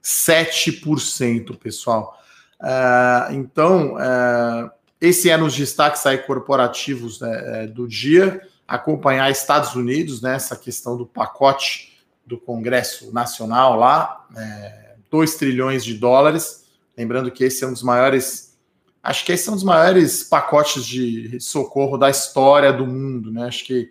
7%, 0.03 1.57
pessoal. 1.57 2.17
Uh, 2.59 3.33
então, 3.33 3.95
uh, 3.95 4.69
esse 4.99 5.29
é 5.29 5.37
nos 5.37 5.55
destaques 5.55 6.05
aí 6.05 6.17
corporativos 6.17 7.21
né, 7.21 7.67
do 7.67 7.87
dia, 7.87 8.41
acompanhar 8.67 9.31
Estados 9.31 9.75
Unidos, 9.75 10.21
né, 10.21 10.35
essa 10.35 10.55
questão 10.55 10.95
do 10.95 11.05
pacote 11.05 11.97
do 12.25 12.37
Congresso 12.37 13.11
Nacional 13.11 13.77
lá, 13.77 14.25
é, 14.37 14.95
2 15.09 15.35
trilhões 15.35 15.83
de 15.83 15.95
dólares. 15.95 16.60
Lembrando 16.97 17.31
que 17.31 17.43
esse 17.43 17.63
é 17.63 17.67
um 17.67 17.73
dos 17.73 17.83
maiores, 17.83 18.57
acho 19.01 19.25
que 19.25 19.31
esse 19.31 19.47
é 19.47 19.51
um 19.51 19.55
dos 19.55 19.63
maiores 19.63 20.23
pacotes 20.23 20.85
de 20.85 21.39
socorro 21.39 21.97
da 21.97 22.09
história 22.09 22.71
do 22.71 22.85
mundo, 22.85 23.31
né? 23.31 23.45
Acho 23.45 23.65
que 23.65 23.89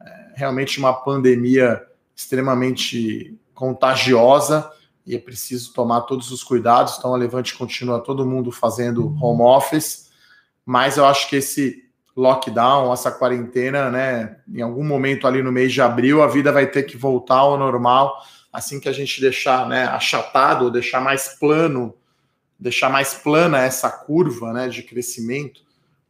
é 0.00 0.32
realmente 0.34 0.78
uma 0.78 0.92
pandemia 0.92 1.82
extremamente 2.14 3.38
contagiosa 3.54 4.70
e 5.06 5.14
é 5.14 5.18
preciso 5.18 5.72
tomar 5.72 6.02
todos 6.02 6.30
os 6.30 6.42
cuidados. 6.42 6.96
Então 6.98 7.14
a 7.14 7.16
Levante 7.16 7.56
continua 7.56 8.00
todo 8.00 8.26
mundo 8.26 8.50
fazendo 8.52 9.16
home 9.20 9.42
office, 9.42 10.10
mas 10.64 10.96
eu 10.96 11.06
acho 11.06 11.28
que 11.28 11.36
esse 11.36 11.86
lockdown, 12.16 12.92
essa 12.92 13.10
quarentena, 13.10 13.90
né? 13.90 14.38
Em 14.48 14.62
algum 14.62 14.84
momento 14.84 15.26
ali 15.26 15.42
no 15.42 15.52
mês 15.52 15.72
de 15.72 15.82
abril, 15.82 16.22
a 16.22 16.26
vida 16.26 16.50
vai 16.50 16.66
ter 16.66 16.84
que 16.84 16.96
voltar 16.96 17.36
ao 17.36 17.58
normal, 17.58 18.16
assim 18.52 18.80
que 18.80 18.88
a 18.88 18.92
gente 18.92 19.20
deixar, 19.20 19.68
né, 19.68 19.84
achatado, 19.84 20.70
deixar 20.70 21.00
mais 21.00 21.36
plano, 21.38 21.94
deixar 22.58 22.88
mais 22.88 23.14
plana 23.14 23.58
essa 23.58 23.90
curva, 23.90 24.52
né, 24.52 24.68
de 24.68 24.82
crescimento 24.82 25.62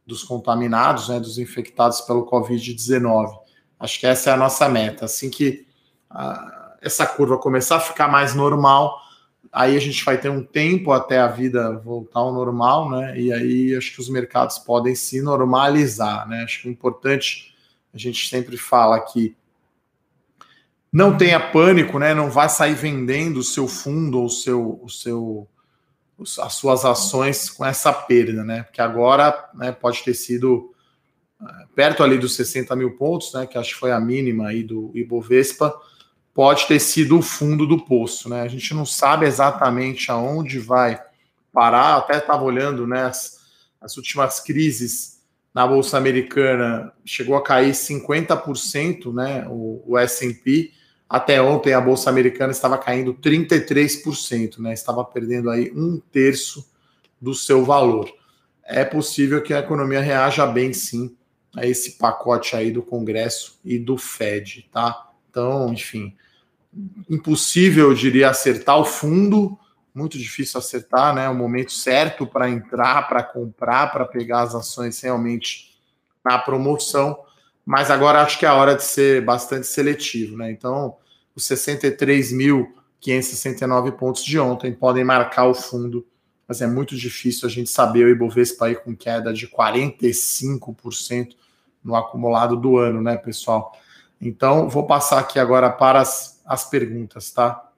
dos 0.05 0.23
contaminados, 0.23 1.09
né, 1.09 1.19
dos 1.19 1.37
infectados 1.37 2.01
pelo 2.01 2.25
COVID-19. 2.25 3.37
Acho 3.79 3.99
que 3.99 4.07
essa 4.07 4.29
é 4.29 4.33
a 4.33 4.37
nossa 4.37 4.67
meta. 4.69 5.05
Assim 5.05 5.29
que 5.29 5.67
uh, 6.11 6.77
essa 6.81 7.05
curva 7.05 7.37
começar 7.37 7.75
a 7.75 7.81
ficar 7.81 8.07
mais 8.07 8.33
normal, 8.33 8.97
aí 9.51 9.75
a 9.75 9.79
gente 9.79 10.03
vai 10.03 10.17
ter 10.17 10.29
um 10.29 10.43
tempo 10.43 10.91
até 10.91 11.19
a 11.19 11.27
vida 11.27 11.77
voltar 11.79 12.19
ao 12.21 12.33
normal, 12.33 12.89
né? 12.89 13.19
E 13.19 13.31
aí 13.31 13.75
acho 13.75 13.93
que 13.93 14.01
os 14.01 14.09
mercados 14.09 14.57
podem 14.57 14.95
se 14.95 15.21
normalizar, 15.21 16.27
né? 16.27 16.43
Acho 16.43 16.61
que 16.61 16.67
o 16.69 16.71
importante, 16.71 17.53
a 17.93 17.97
gente 17.97 18.27
sempre 18.29 18.57
fala 18.57 18.99
que 18.99 19.35
não 20.91 21.17
tenha 21.17 21.39
pânico, 21.39 21.99
né? 21.99 22.13
Não 22.13 22.29
vá 22.29 22.47
sair 22.47 22.73
vendendo 22.73 23.37
o 23.37 23.43
seu 23.43 23.67
fundo 23.67 24.19
ou 24.19 24.25
o 24.25 24.29
seu, 24.29 24.79
o 24.81 24.89
seu, 24.89 25.47
as 26.39 26.53
suas 26.53 26.83
ações 26.83 27.49
com 27.49 27.65
essa 27.65 27.93
perda, 27.93 28.43
né? 28.43 28.63
Porque 28.63 28.81
agora 28.81 29.49
né, 29.53 29.71
pode 29.71 30.03
ter 30.03 30.13
sido 30.13 30.73
eh, 31.41 31.65
perto 31.75 32.03
ali 32.03 32.17
dos 32.17 32.35
60 32.35 32.75
mil 32.75 32.97
pontos, 32.97 33.33
né? 33.33 33.45
Que 33.45 33.57
acho 33.57 33.73
que 33.73 33.79
foi 33.79 33.91
a 33.91 33.99
mínima 33.99 34.47
aí 34.47 34.63
do 34.63 34.91
Ibovespa 34.95 35.73
pode 36.37 36.67
ter 36.67 36.79
sido 36.79 37.17
o 37.17 37.21
fundo 37.23 37.65
do 37.65 37.83
poço, 37.83 38.29
né? 38.29 38.43
A 38.43 38.47
gente 38.47 38.71
não 38.71 38.85
sabe 38.85 39.25
exatamente 39.25 40.11
aonde 40.11 40.59
vai 40.59 41.01
parar. 41.51 41.97
Até 41.97 42.19
estava 42.19 42.43
olhando 42.43 42.85
né, 42.85 43.05
as, 43.05 43.39
as, 43.81 43.97
últimas 43.97 44.39
crises 44.39 45.19
na 45.51 45.65
bolsa 45.65 45.97
americana, 45.97 46.93
chegou 47.03 47.35
a 47.35 47.43
cair 47.43 47.71
50%, 47.71 49.11
né? 49.11 49.47
O, 49.49 49.83
o 49.87 49.97
S&P 49.97 50.71
até 51.09 51.41
ontem 51.41 51.73
a 51.73 51.81
bolsa 51.81 52.09
americana 52.09 52.51
estava 52.51 52.77
caindo 52.77 53.13
33%, 53.13 54.59
né? 54.59 54.73
Estava 54.73 55.03
perdendo 55.05 55.49
aí 55.49 55.71
um 55.73 55.99
terço 56.11 56.69
do 57.19 57.33
seu 57.33 57.63
valor. 57.63 58.11
É 58.63 58.83
possível 58.83 59.41
que 59.41 59.53
a 59.53 59.59
economia 59.59 60.01
reaja 60.01 60.45
bem, 60.45 60.73
sim, 60.73 61.15
a 61.55 61.65
esse 61.65 61.97
pacote 61.97 62.55
aí 62.55 62.71
do 62.71 62.83
Congresso 62.83 63.59
e 63.63 63.79
do 63.79 63.97
Fed, 63.97 64.69
tá? 64.71 65.09
Então, 65.29 65.71
enfim, 65.71 66.15
impossível, 67.09 67.89
eu 67.89 67.95
diria, 67.95 68.29
acertar 68.29 68.77
o 68.77 68.85
fundo, 68.85 69.57
muito 69.93 70.17
difícil 70.17 70.59
acertar, 70.59 71.15
né? 71.15 71.29
O 71.29 71.33
momento 71.33 71.71
certo 71.71 72.27
para 72.27 72.49
entrar, 72.49 73.07
para 73.07 73.23
comprar, 73.23 73.91
para 73.91 74.05
pegar 74.05 74.41
as 74.41 74.53
ações 74.53 74.99
realmente 75.01 75.75
na 76.23 76.37
promoção. 76.37 77.17
Mas 77.67 77.91
agora 77.91 78.21
acho 78.21 78.39
que 78.39 78.45
é 78.45 78.49
a 78.49 78.53
hora 78.53 78.75
de 78.75 78.83
ser 78.83 79.25
bastante 79.25 79.67
seletivo, 79.67 80.37
né? 80.37 80.49
Então, 80.49 80.95
os 81.35 81.43
63.569 81.43 83.91
pontos 83.91 84.23
de 84.23 84.39
ontem 84.39 84.73
podem 84.73 85.03
marcar 85.03 85.47
o 85.47 85.53
fundo, 85.53 86.07
mas 86.47 86.61
é 86.61 86.67
muito 86.67 86.95
difícil 86.95 87.45
a 87.45 87.51
gente 87.51 87.69
saber 87.69 88.05
o 88.05 88.09
Ibovespa 88.09 88.67
aí 88.67 88.75
com 88.75 88.95
queda 88.95 89.33
de 89.33 89.49
45% 89.49 91.35
no 91.83 91.93
acumulado 91.93 92.55
do 92.55 92.77
ano, 92.77 93.01
né, 93.01 93.17
pessoal? 93.17 93.77
Então, 94.21 94.69
vou 94.69 94.87
passar 94.87 95.19
aqui 95.19 95.37
agora 95.37 95.69
para 95.69 95.99
as 95.99 96.37
as 96.47 96.63
perguntas, 96.63 97.29
tá? 97.31 97.69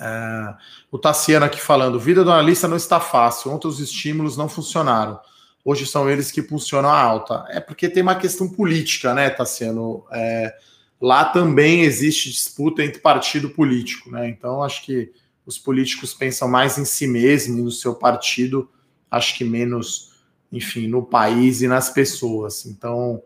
É, 0.00 0.54
o 0.90 0.98
Tassiano 0.98 1.44
aqui 1.44 1.60
falando: 1.60 2.00
vida 2.00 2.24
do 2.24 2.32
analista 2.32 2.66
não 2.66 2.76
está 2.76 2.98
fácil. 2.98 3.52
Ontem 3.52 3.68
os 3.68 3.78
estímulos 3.78 4.36
não 4.36 4.48
funcionaram. 4.48 5.20
Hoje 5.68 5.84
são 5.84 6.08
eles 6.08 6.30
que 6.30 6.42
funcionam 6.42 6.88
a 6.88 7.00
alta. 7.00 7.44
É 7.48 7.58
porque 7.58 7.88
tem 7.88 8.00
uma 8.00 8.14
questão 8.14 8.48
política, 8.48 9.12
né, 9.12 9.28
Tassiano? 9.28 10.04
É, 10.12 10.54
lá 11.00 11.24
também 11.24 11.80
existe 11.80 12.30
disputa 12.30 12.84
entre 12.84 13.00
partido 13.00 13.50
político, 13.50 14.08
né? 14.08 14.28
Então 14.28 14.62
acho 14.62 14.84
que 14.84 15.10
os 15.44 15.58
políticos 15.58 16.14
pensam 16.14 16.46
mais 16.46 16.78
em 16.78 16.84
si 16.84 17.08
mesmo 17.08 17.58
e 17.58 17.62
no 17.62 17.72
seu 17.72 17.96
partido, 17.96 18.70
acho 19.10 19.36
que 19.36 19.42
menos, 19.42 20.12
enfim, 20.52 20.86
no 20.86 21.02
país 21.02 21.62
e 21.62 21.66
nas 21.66 21.90
pessoas. 21.90 22.64
Então 22.64 23.20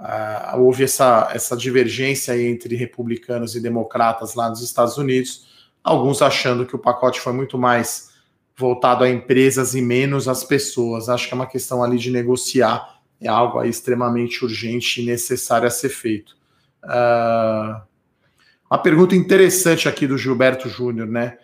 Uh, 0.00 0.56
houve 0.60 0.84
essa, 0.84 1.28
essa 1.34 1.56
divergência 1.56 2.40
entre 2.40 2.76
republicanos 2.76 3.56
e 3.56 3.60
democratas 3.60 4.36
lá 4.36 4.48
nos 4.48 4.62
Estados 4.62 4.96
Unidos, 4.96 5.48
alguns 5.82 6.22
achando 6.22 6.64
que 6.64 6.76
o 6.76 6.78
pacote 6.78 7.20
foi 7.20 7.32
muito 7.32 7.58
mais 7.58 8.07
voltado 8.58 9.04
a 9.04 9.08
empresas 9.08 9.74
e 9.74 9.80
menos 9.80 10.26
às 10.26 10.42
pessoas. 10.42 11.08
Acho 11.08 11.28
que 11.28 11.34
é 11.34 11.36
uma 11.36 11.46
questão 11.46 11.82
ali 11.82 11.96
de 11.96 12.10
negociar, 12.10 13.00
é 13.20 13.28
algo 13.28 13.62
extremamente 13.62 14.44
urgente 14.44 15.00
e 15.00 15.06
necessário 15.06 15.68
a 15.68 15.70
ser 15.70 15.90
feito. 15.90 16.36
Uh, 16.82 17.80
uma 18.70 18.78
pergunta 18.82 19.14
interessante 19.14 19.88
aqui 19.88 20.06
do 20.06 20.18
Gilberto 20.18 20.68
Júnior, 20.68 21.06
né? 21.06 21.38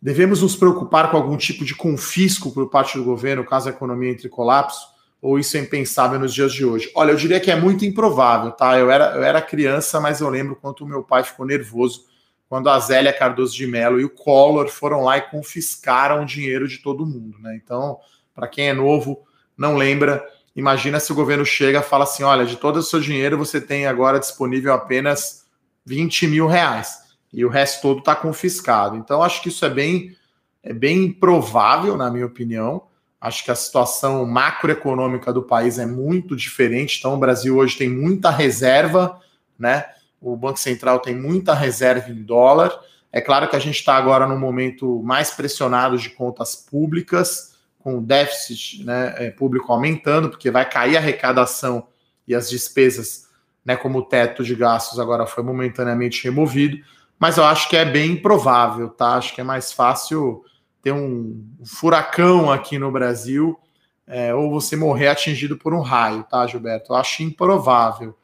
Devemos 0.00 0.40
nos 0.40 0.56
preocupar 0.56 1.10
com 1.10 1.16
algum 1.16 1.36
tipo 1.36 1.64
de 1.64 1.74
confisco 1.74 2.52
por 2.52 2.70
parte 2.70 2.96
do 2.96 3.04
governo 3.04 3.44
caso 3.44 3.68
a 3.68 3.72
economia 3.72 4.10
entre 4.10 4.28
em 4.28 4.30
colapso? 4.30 4.88
ou 5.22 5.38
isso 5.38 5.56
é 5.56 5.60
impensável 5.60 6.18
nos 6.18 6.32
dias 6.32 6.52
de 6.52 6.64
hoje? 6.64 6.90
Olha, 6.94 7.12
eu 7.12 7.16
diria 7.16 7.38
que 7.38 7.50
é 7.50 7.56
muito 7.56 7.84
improvável, 7.84 8.52
tá? 8.52 8.78
Eu 8.78 8.90
era, 8.90 9.14
eu 9.16 9.22
era 9.22 9.42
criança, 9.42 10.00
mas 10.00 10.20
eu 10.20 10.28
lembro 10.28 10.56
quanto 10.56 10.84
o 10.84 10.86
meu 10.86 11.02
pai 11.02 11.22
ficou 11.22 11.44
nervoso 11.44 12.06
quando 12.50 12.68
a 12.68 12.80
Zélia 12.80 13.12
Cardoso 13.12 13.54
de 13.54 13.64
Mello 13.64 14.00
e 14.00 14.04
o 14.04 14.10
Collor 14.10 14.68
foram 14.68 15.04
lá 15.04 15.16
e 15.16 15.22
confiscaram 15.22 16.22
o 16.22 16.26
dinheiro 16.26 16.66
de 16.66 16.78
todo 16.78 17.06
mundo. 17.06 17.38
Né? 17.38 17.54
Então, 17.54 17.98
para 18.34 18.48
quem 18.48 18.68
é 18.68 18.72
novo, 18.72 19.22
não 19.56 19.76
lembra, 19.76 20.26
imagina 20.56 20.98
se 20.98 21.12
o 21.12 21.14
governo 21.14 21.46
chega 21.46 21.78
e 21.78 21.82
fala 21.84 22.02
assim: 22.02 22.24
olha, 22.24 22.44
de 22.44 22.56
todo 22.56 22.78
o 22.78 22.82
seu 22.82 22.98
dinheiro 23.00 23.38
você 23.38 23.60
tem 23.60 23.86
agora 23.86 24.18
disponível 24.18 24.74
apenas 24.74 25.46
20 25.86 26.26
mil 26.26 26.48
reais 26.48 27.14
e 27.32 27.44
o 27.44 27.48
resto 27.48 27.82
todo 27.82 28.00
está 28.00 28.16
confiscado. 28.16 28.96
Então, 28.96 29.22
acho 29.22 29.40
que 29.42 29.48
isso 29.48 29.64
é 29.64 29.70
bem, 29.70 30.16
é 30.60 30.72
bem 30.72 31.04
improvável, 31.04 31.96
na 31.96 32.10
minha 32.10 32.26
opinião. 32.26 32.82
Acho 33.20 33.44
que 33.44 33.52
a 33.52 33.54
situação 33.54 34.26
macroeconômica 34.26 35.32
do 35.32 35.44
país 35.44 35.78
é 35.78 35.86
muito 35.86 36.34
diferente. 36.34 36.98
Então, 36.98 37.14
o 37.14 37.18
Brasil 37.18 37.56
hoje 37.56 37.78
tem 37.78 37.88
muita 37.88 38.28
reserva, 38.28 39.20
né? 39.56 39.84
O 40.20 40.36
Banco 40.36 40.58
Central 40.58 40.98
tem 40.98 41.14
muita 41.14 41.54
reserva 41.54 42.10
em 42.10 42.22
dólar. 42.22 42.78
É 43.12 43.20
claro 43.20 43.48
que 43.48 43.56
a 43.56 43.60
gente 43.60 43.76
está 43.76 43.94
agora 43.94 44.26
num 44.26 44.38
momento 44.38 45.02
mais 45.02 45.30
pressionado 45.30 45.96
de 45.96 46.10
contas 46.10 46.54
públicas, 46.54 47.56
com 47.78 47.98
o 47.98 48.00
déficit 48.00 48.84
né, 48.84 49.14
é, 49.16 49.30
público 49.30 49.72
aumentando, 49.72 50.28
porque 50.28 50.50
vai 50.50 50.68
cair 50.68 50.96
a 50.96 51.00
arrecadação 51.00 51.88
e 52.28 52.34
as 52.34 52.50
despesas, 52.50 53.28
né, 53.64 53.74
como 53.74 53.98
o 53.98 54.04
teto 54.04 54.44
de 54.44 54.54
gastos 54.54 55.00
agora 55.00 55.26
foi 55.26 55.42
momentaneamente 55.42 56.22
removido. 56.22 56.78
Mas 57.18 57.36
eu 57.36 57.44
acho 57.44 57.68
que 57.68 57.76
é 57.76 57.84
bem 57.84 58.12
improvável, 58.12 58.88
tá? 58.88 59.14
Acho 59.14 59.34
que 59.34 59.40
é 59.40 59.44
mais 59.44 59.72
fácil 59.72 60.44
ter 60.82 60.92
um 60.92 61.44
furacão 61.64 62.50
aqui 62.50 62.78
no 62.78 62.90
Brasil 62.90 63.58
é, 64.06 64.34
ou 64.34 64.50
você 64.50 64.74
morrer 64.74 65.08
atingido 65.08 65.56
por 65.56 65.74
um 65.74 65.80
raio, 65.80 66.24
tá, 66.24 66.46
Gilberto? 66.46 66.92
Eu 66.92 66.96
acho 66.96 67.22
improvável. 67.22 68.16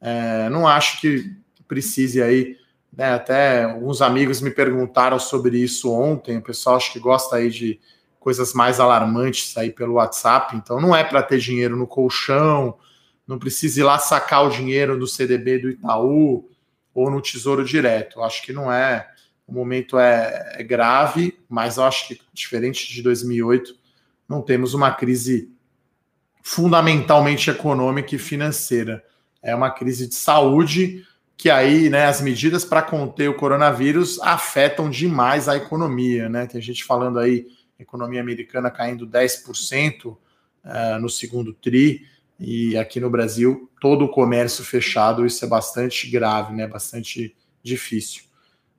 É, 0.00 0.48
não 0.48 0.66
acho 0.66 1.00
que 1.00 1.36
precise 1.66 2.22
aí, 2.22 2.56
né, 2.92 3.12
até 3.12 3.64
alguns 3.64 4.00
amigos 4.00 4.40
me 4.40 4.50
perguntaram 4.50 5.18
sobre 5.18 5.58
isso 5.58 5.92
ontem, 5.92 6.38
o 6.38 6.42
pessoal 6.42 6.76
acho 6.76 6.92
que 6.92 6.98
gosta 6.98 7.36
aí 7.36 7.50
de 7.50 7.78
coisas 8.18 8.54
mais 8.54 8.80
alarmantes 8.80 9.56
aí 9.56 9.70
pelo 9.70 9.94
WhatsApp, 9.94 10.56
então 10.56 10.80
não 10.80 10.94
é 10.94 11.04
para 11.04 11.22
ter 11.22 11.38
dinheiro 11.38 11.76
no 11.76 11.86
colchão, 11.86 12.76
não 13.26 13.38
precisa 13.38 13.80
ir 13.80 13.82
lá 13.82 13.98
sacar 13.98 14.46
o 14.46 14.50
dinheiro 14.50 14.96
no 14.96 15.06
CDB 15.06 15.58
do 15.58 15.70
Itaú 15.70 16.48
ou 16.94 17.10
no 17.10 17.20
Tesouro 17.20 17.62
Direto. 17.62 18.22
Acho 18.22 18.42
que 18.42 18.54
não 18.54 18.72
é 18.72 19.06
o 19.46 19.52
momento 19.52 19.98
é, 19.98 20.56
é, 20.56 20.62
grave, 20.62 21.38
mas 21.48 21.78
acho 21.78 22.08
que, 22.08 22.20
diferente 22.32 22.92
de 22.92 23.02
2008, 23.02 23.74
não 24.28 24.42
temos 24.42 24.74
uma 24.74 24.90
crise 24.90 25.50
fundamentalmente 26.42 27.50
econômica 27.50 28.14
e 28.14 28.18
financeira. 28.18 29.04
É 29.42 29.54
uma 29.54 29.70
crise 29.70 30.06
de 30.06 30.14
saúde 30.14 31.04
que 31.38 31.48
aí, 31.48 31.88
né, 31.88 32.06
as 32.06 32.20
medidas 32.20 32.64
para 32.64 32.82
conter 32.82 33.30
o 33.30 33.34
coronavírus 33.34 34.20
afetam 34.20 34.90
demais 34.90 35.48
a 35.48 35.56
economia, 35.56 36.28
né? 36.28 36.46
Tem 36.46 36.60
gente 36.60 36.82
falando 36.82 37.20
aí, 37.20 37.46
economia 37.78 38.20
americana 38.20 38.72
caindo 38.72 39.06
10% 39.06 40.06
uh, 40.06 40.18
eh, 40.64 40.98
no 40.98 41.08
segundo 41.08 41.54
tri, 41.54 42.04
e 42.40 42.76
aqui 42.76 42.98
no 42.98 43.08
Brasil 43.08 43.70
todo 43.80 44.04
o 44.04 44.08
comércio 44.08 44.64
fechado, 44.64 45.24
isso 45.24 45.44
é 45.44 45.48
bastante 45.48 46.10
grave, 46.10 46.52
né? 46.52 46.66
Bastante 46.66 47.36
difícil. 47.62 48.24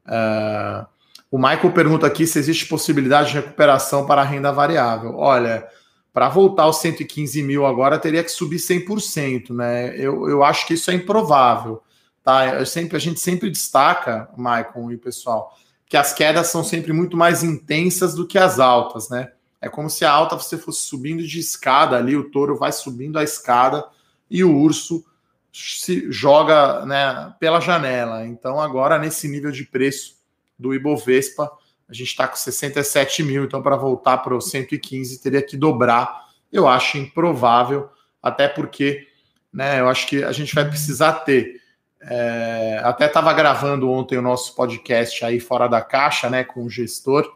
Uh, 0.05 0.85
o 1.31 1.37
Michael 1.37 1.71
pergunta 1.71 2.05
aqui 2.05 2.27
se 2.27 2.39
existe 2.39 2.65
possibilidade 2.65 3.29
de 3.29 3.35
recuperação 3.35 4.05
para 4.05 4.21
a 4.21 4.25
renda 4.25 4.51
variável. 4.51 5.15
Olha, 5.15 5.65
para 6.13 6.29
voltar 6.29 6.63
aos 6.63 6.79
115 6.81 7.41
mil 7.43 7.65
agora 7.65 7.99
teria 7.99 8.23
que 8.23 8.31
subir 8.31 8.57
100%, 8.57 9.53
né? 9.53 9.95
Eu, 9.95 10.27
eu 10.27 10.43
acho 10.43 10.65
que 10.65 10.73
isso 10.73 10.89
é 10.89 10.93
improvável, 10.93 11.81
tá? 12.23 12.47
Eu 12.47 12.65
sempre, 12.65 12.97
a 12.97 12.99
gente 12.99 13.19
sempre 13.19 13.49
destaca, 13.49 14.29
Michael 14.35 14.91
e 14.91 14.97
pessoal, 14.97 15.55
que 15.87 15.97
as 15.97 16.13
quedas 16.13 16.47
são 16.47 16.63
sempre 16.63 16.93
muito 16.93 17.15
mais 17.15 17.43
intensas 17.43 18.15
do 18.15 18.27
que 18.27 18.37
as 18.37 18.59
altas, 18.59 19.09
né? 19.09 19.31
É 19.61 19.67
como 19.67 19.89
se 19.89 20.05
a 20.05 20.11
alta 20.11 20.35
você 20.35 20.57
fosse 20.57 20.81
subindo 20.81 21.25
de 21.25 21.39
escada 21.39 21.97
ali, 21.97 22.15
o 22.15 22.29
touro 22.29 22.55
vai 22.55 22.71
subindo 22.71 23.19
a 23.19 23.23
escada 23.23 23.85
e 24.29 24.43
o 24.43 24.55
urso 24.55 25.03
se 25.51 26.09
joga 26.11 26.85
né, 26.85 27.33
pela 27.39 27.59
janela. 27.59 28.25
Então, 28.25 28.61
agora, 28.61 28.97
nesse 28.97 29.27
nível 29.27 29.51
de 29.51 29.65
preço 29.65 30.17
do 30.57 30.73
Ibovespa, 30.73 31.51
a 31.89 31.93
gente 31.93 32.09
está 32.09 32.27
com 32.27 32.35
67 32.35 33.23
mil, 33.23 33.43
então 33.43 33.63
para 33.63 33.75
voltar 33.75 34.19
para 34.19 34.35
os 34.35 34.51
115 34.51 35.21
teria 35.21 35.41
que 35.41 35.57
dobrar. 35.57 36.27
Eu 36.51 36.67
acho 36.67 36.99
improvável, 36.99 37.89
até 38.21 38.47
porque 38.47 39.07
né, 39.51 39.79
eu 39.79 39.89
acho 39.89 40.07
que 40.07 40.23
a 40.23 40.31
gente 40.31 40.53
vai 40.53 40.65
precisar 40.67 41.13
ter. 41.13 41.59
É, 42.01 42.79
até 42.83 43.07
estava 43.07 43.33
gravando 43.33 43.89
ontem 43.89 44.17
o 44.17 44.21
nosso 44.21 44.55
podcast 44.55 45.25
aí 45.25 45.39
fora 45.39 45.67
da 45.67 45.81
caixa, 45.81 46.29
né, 46.29 46.43
com 46.43 46.63
o 46.63 46.69
gestor, 46.69 47.29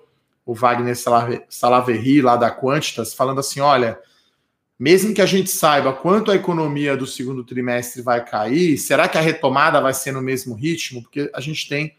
o 0.46 0.54
Wagner 0.54 0.96
Salaverri, 1.50 2.22
lá 2.22 2.36
da 2.36 2.52
Quantitas, 2.52 3.14
falando 3.14 3.40
assim: 3.40 3.60
olha, 3.60 4.00
mesmo 4.78 5.16
que 5.16 5.22
a 5.22 5.26
gente 5.26 5.50
saiba 5.50 5.94
quanto 5.94 6.30
a 6.30 6.36
economia 6.36 6.96
do 6.96 7.08
segundo 7.08 7.44
trimestre 7.44 8.04
vai 8.04 8.24
cair, 8.24 8.78
será 8.78 9.08
que 9.08 9.18
a 9.18 9.22
retomada 9.22 9.82
vai 9.82 9.96
ser 9.96 10.12
no 10.12 10.22
mesmo 10.22 10.54
ritmo? 10.54 11.02
Porque 11.02 11.32
a 11.34 11.42
gente 11.42 11.68
tem 11.68 11.96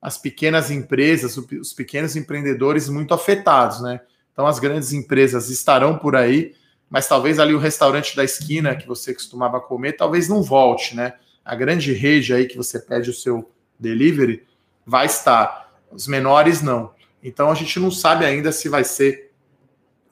as 0.00 0.16
pequenas 0.16 0.70
empresas, 0.70 1.36
os 1.36 1.72
pequenos 1.72 2.16
empreendedores 2.16 2.88
muito 2.88 3.12
afetados, 3.12 3.82
né? 3.82 4.00
Então 4.32 4.46
as 4.46 4.58
grandes 4.58 4.92
empresas 4.92 5.50
estarão 5.50 5.98
por 5.98 6.16
aí, 6.16 6.54
mas 6.88 7.06
talvez 7.06 7.38
ali 7.38 7.54
o 7.54 7.58
restaurante 7.58 8.16
da 8.16 8.24
esquina 8.24 8.74
que 8.74 8.86
você 8.86 9.12
costumava 9.12 9.60
comer, 9.60 9.92
talvez 9.92 10.28
não 10.28 10.42
volte, 10.42 10.96
né? 10.96 11.14
A 11.44 11.54
grande 11.54 11.92
rede 11.92 12.32
aí 12.32 12.46
que 12.46 12.56
você 12.56 12.78
pede 12.78 13.10
o 13.10 13.14
seu 13.14 13.50
delivery 13.78 14.46
vai 14.86 15.06
estar, 15.06 15.70
os 15.90 16.06
menores 16.06 16.62
não. 16.62 16.94
Então 17.22 17.50
a 17.50 17.54
gente 17.54 17.78
não 17.78 17.90
sabe 17.90 18.24
ainda 18.24 18.50
se 18.50 18.68
vai 18.68 18.84
ser 18.84 19.30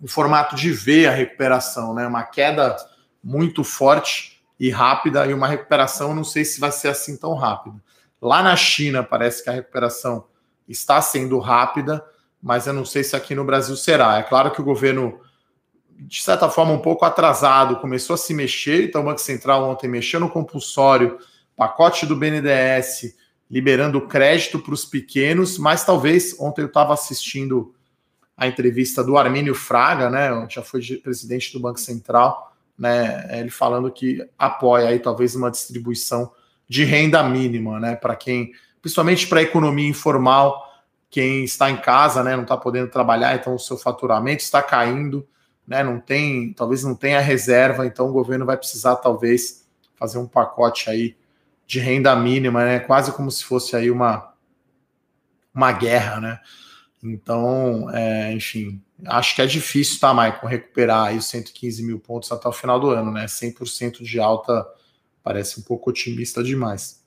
o 0.00 0.06
formato 0.06 0.54
de 0.54 0.70
V 0.70 1.06
a 1.06 1.12
recuperação, 1.12 1.94
né? 1.94 2.06
Uma 2.06 2.22
queda 2.22 2.76
muito 3.24 3.64
forte 3.64 4.40
e 4.60 4.70
rápida 4.70 5.26
e 5.26 5.32
uma 5.32 5.48
recuperação, 5.48 6.14
não 6.14 6.24
sei 6.24 6.44
se 6.44 6.60
vai 6.60 6.70
ser 6.70 6.88
assim 6.88 7.16
tão 7.16 7.34
rápida. 7.34 7.76
Lá 8.20 8.42
na 8.42 8.56
China 8.56 9.02
parece 9.02 9.42
que 9.42 9.50
a 9.50 9.52
recuperação 9.52 10.26
está 10.68 11.00
sendo 11.00 11.38
rápida, 11.38 12.04
mas 12.42 12.66
eu 12.66 12.72
não 12.72 12.84
sei 12.84 13.02
se 13.02 13.16
aqui 13.16 13.34
no 13.34 13.44
Brasil 13.44 13.76
será. 13.76 14.18
É 14.18 14.22
claro 14.22 14.50
que 14.50 14.60
o 14.60 14.64
governo, 14.64 15.20
de 15.96 16.22
certa 16.22 16.48
forma, 16.48 16.72
um 16.72 16.82
pouco 16.82 17.04
atrasado, 17.04 17.76
começou 17.76 18.14
a 18.14 18.18
se 18.18 18.34
mexer, 18.34 18.84
então 18.84 19.02
o 19.02 19.04
Banco 19.04 19.20
Central 19.20 19.68
ontem 19.68 19.88
mexeu 19.88 20.20
no 20.20 20.30
compulsório, 20.30 21.18
pacote 21.56 22.06
do 22.06 22.16
BNDES, 22.16 23.16
liberando 23.50 24.06
crédito 24.06 24.58
para 24.58 24.74
os 24.74 24.84
pequenos, 24.84 25.58
mas 25.58 25.84
talvez 25.84 26.38
ontem 26.38 26.62
eu 26.62 26.66
estava 26.66 26.92
assistindo 26.92 27.74
a 28.36 28.46
entrevista 28.46 29.02
do 29.02 29.16
Armínio 29.18 29.54
Fraga, 29.54 30.08
né, 30.08 30.46
já 30.48 30.62
foi 30.62 30.80
presidente 31.02 31.52
do 31.52 31.58
Banco 31.58 31.80
Central, 31.80 32.54
né, 32.78 33.26
ele 33.36 33.50
falando 33.50 33.90
que 33.90 34.24
apoia 34.38 34.88
aí 34.88 35.00
talvez 35.00 35.34
uma 35.34 35.50
distribuição 35.50 36.30
de 36.68 36.84
renda 36.84 37.22
mínima, 37.22 37.80
né, 37.80 37.96
para 37.96 38.14
quem, 38.14 38.52
principalmente 38.80 39.26
para 39.26 39.40
a 39.40 39.42
economia 39.42 39.88
informal, 39.88 40.66
quem 41.10 41.44
está 41.44 41.70
em 41.70 41.76
casa, 41.78 42.22
né, 42.22 42.36
não 42.36 42.42
está 42.42 42.56
podendo 42.56 42.90
trabalhar, 42.90 43.34
então 43.34 43.54
o 43.54 43.58
seu 43.58 43.78
faturamento 43.78 44.42
está 44.42 44.62
caindo, 44.62 45.26
né, 45.66 45.82
não 45.82 45.98
tem, 45.98 46.52
talvez 46.52 46.84
não 46.84 46.94
tenha 46.94 47.20
reserva, 47.20 47.86
então 47.86 48.08
o 48.08 48.12
governo 48.12 48.44
vai 48.44 48.56
precisar 48.56 48.96
talvez 48.96 49.66
fazer 49.96 50.18
um 50.18 50.26
pacote 50.26 50.90
aí 50.90 51.16
de 51.66 51.80
renda 51.80 52.14
mínima, 52.14 52.64
né, 52.64 52.80
quase 52.80 53.12
como 53.12 53.30
se 53.30 53.44
fosse 53.44 53.74
aí 53.74 53.90
uma 53.90 54.28
uma 55.54 55.72
guerra, 55.72 56.20
né? 56.20 56.40
Então, 57.02 57.90
é, 57.90 58.32
enfim, 58.32 58.80
acho 59.06 59.34
que 59.34 59.42
é 59.42 59.46
difícil, 59.46 59.98
tá, 60.00 60.14
Maicon, 60.14 60.46
recuperar 60.46 61.08
aí 61.08 61.18
os 61.18 61.26
115 61.26 61.82
mil 61.82 61.98
pontos 61.98 62.30
até 62.30 62.48
o 62.48 62.52
final 62.52 62.78
do 62.78 62.90
ano, 62.90 63.10
né? 63.10 63.26
100% 63.26 64.02
de 64.02 64.20
alta 64.20 64.66
parece 65.28 65.60
um 65.60 65.62
pouco 65.62 65.90
otimista 65.90 66.42
demais. 66.42 67.04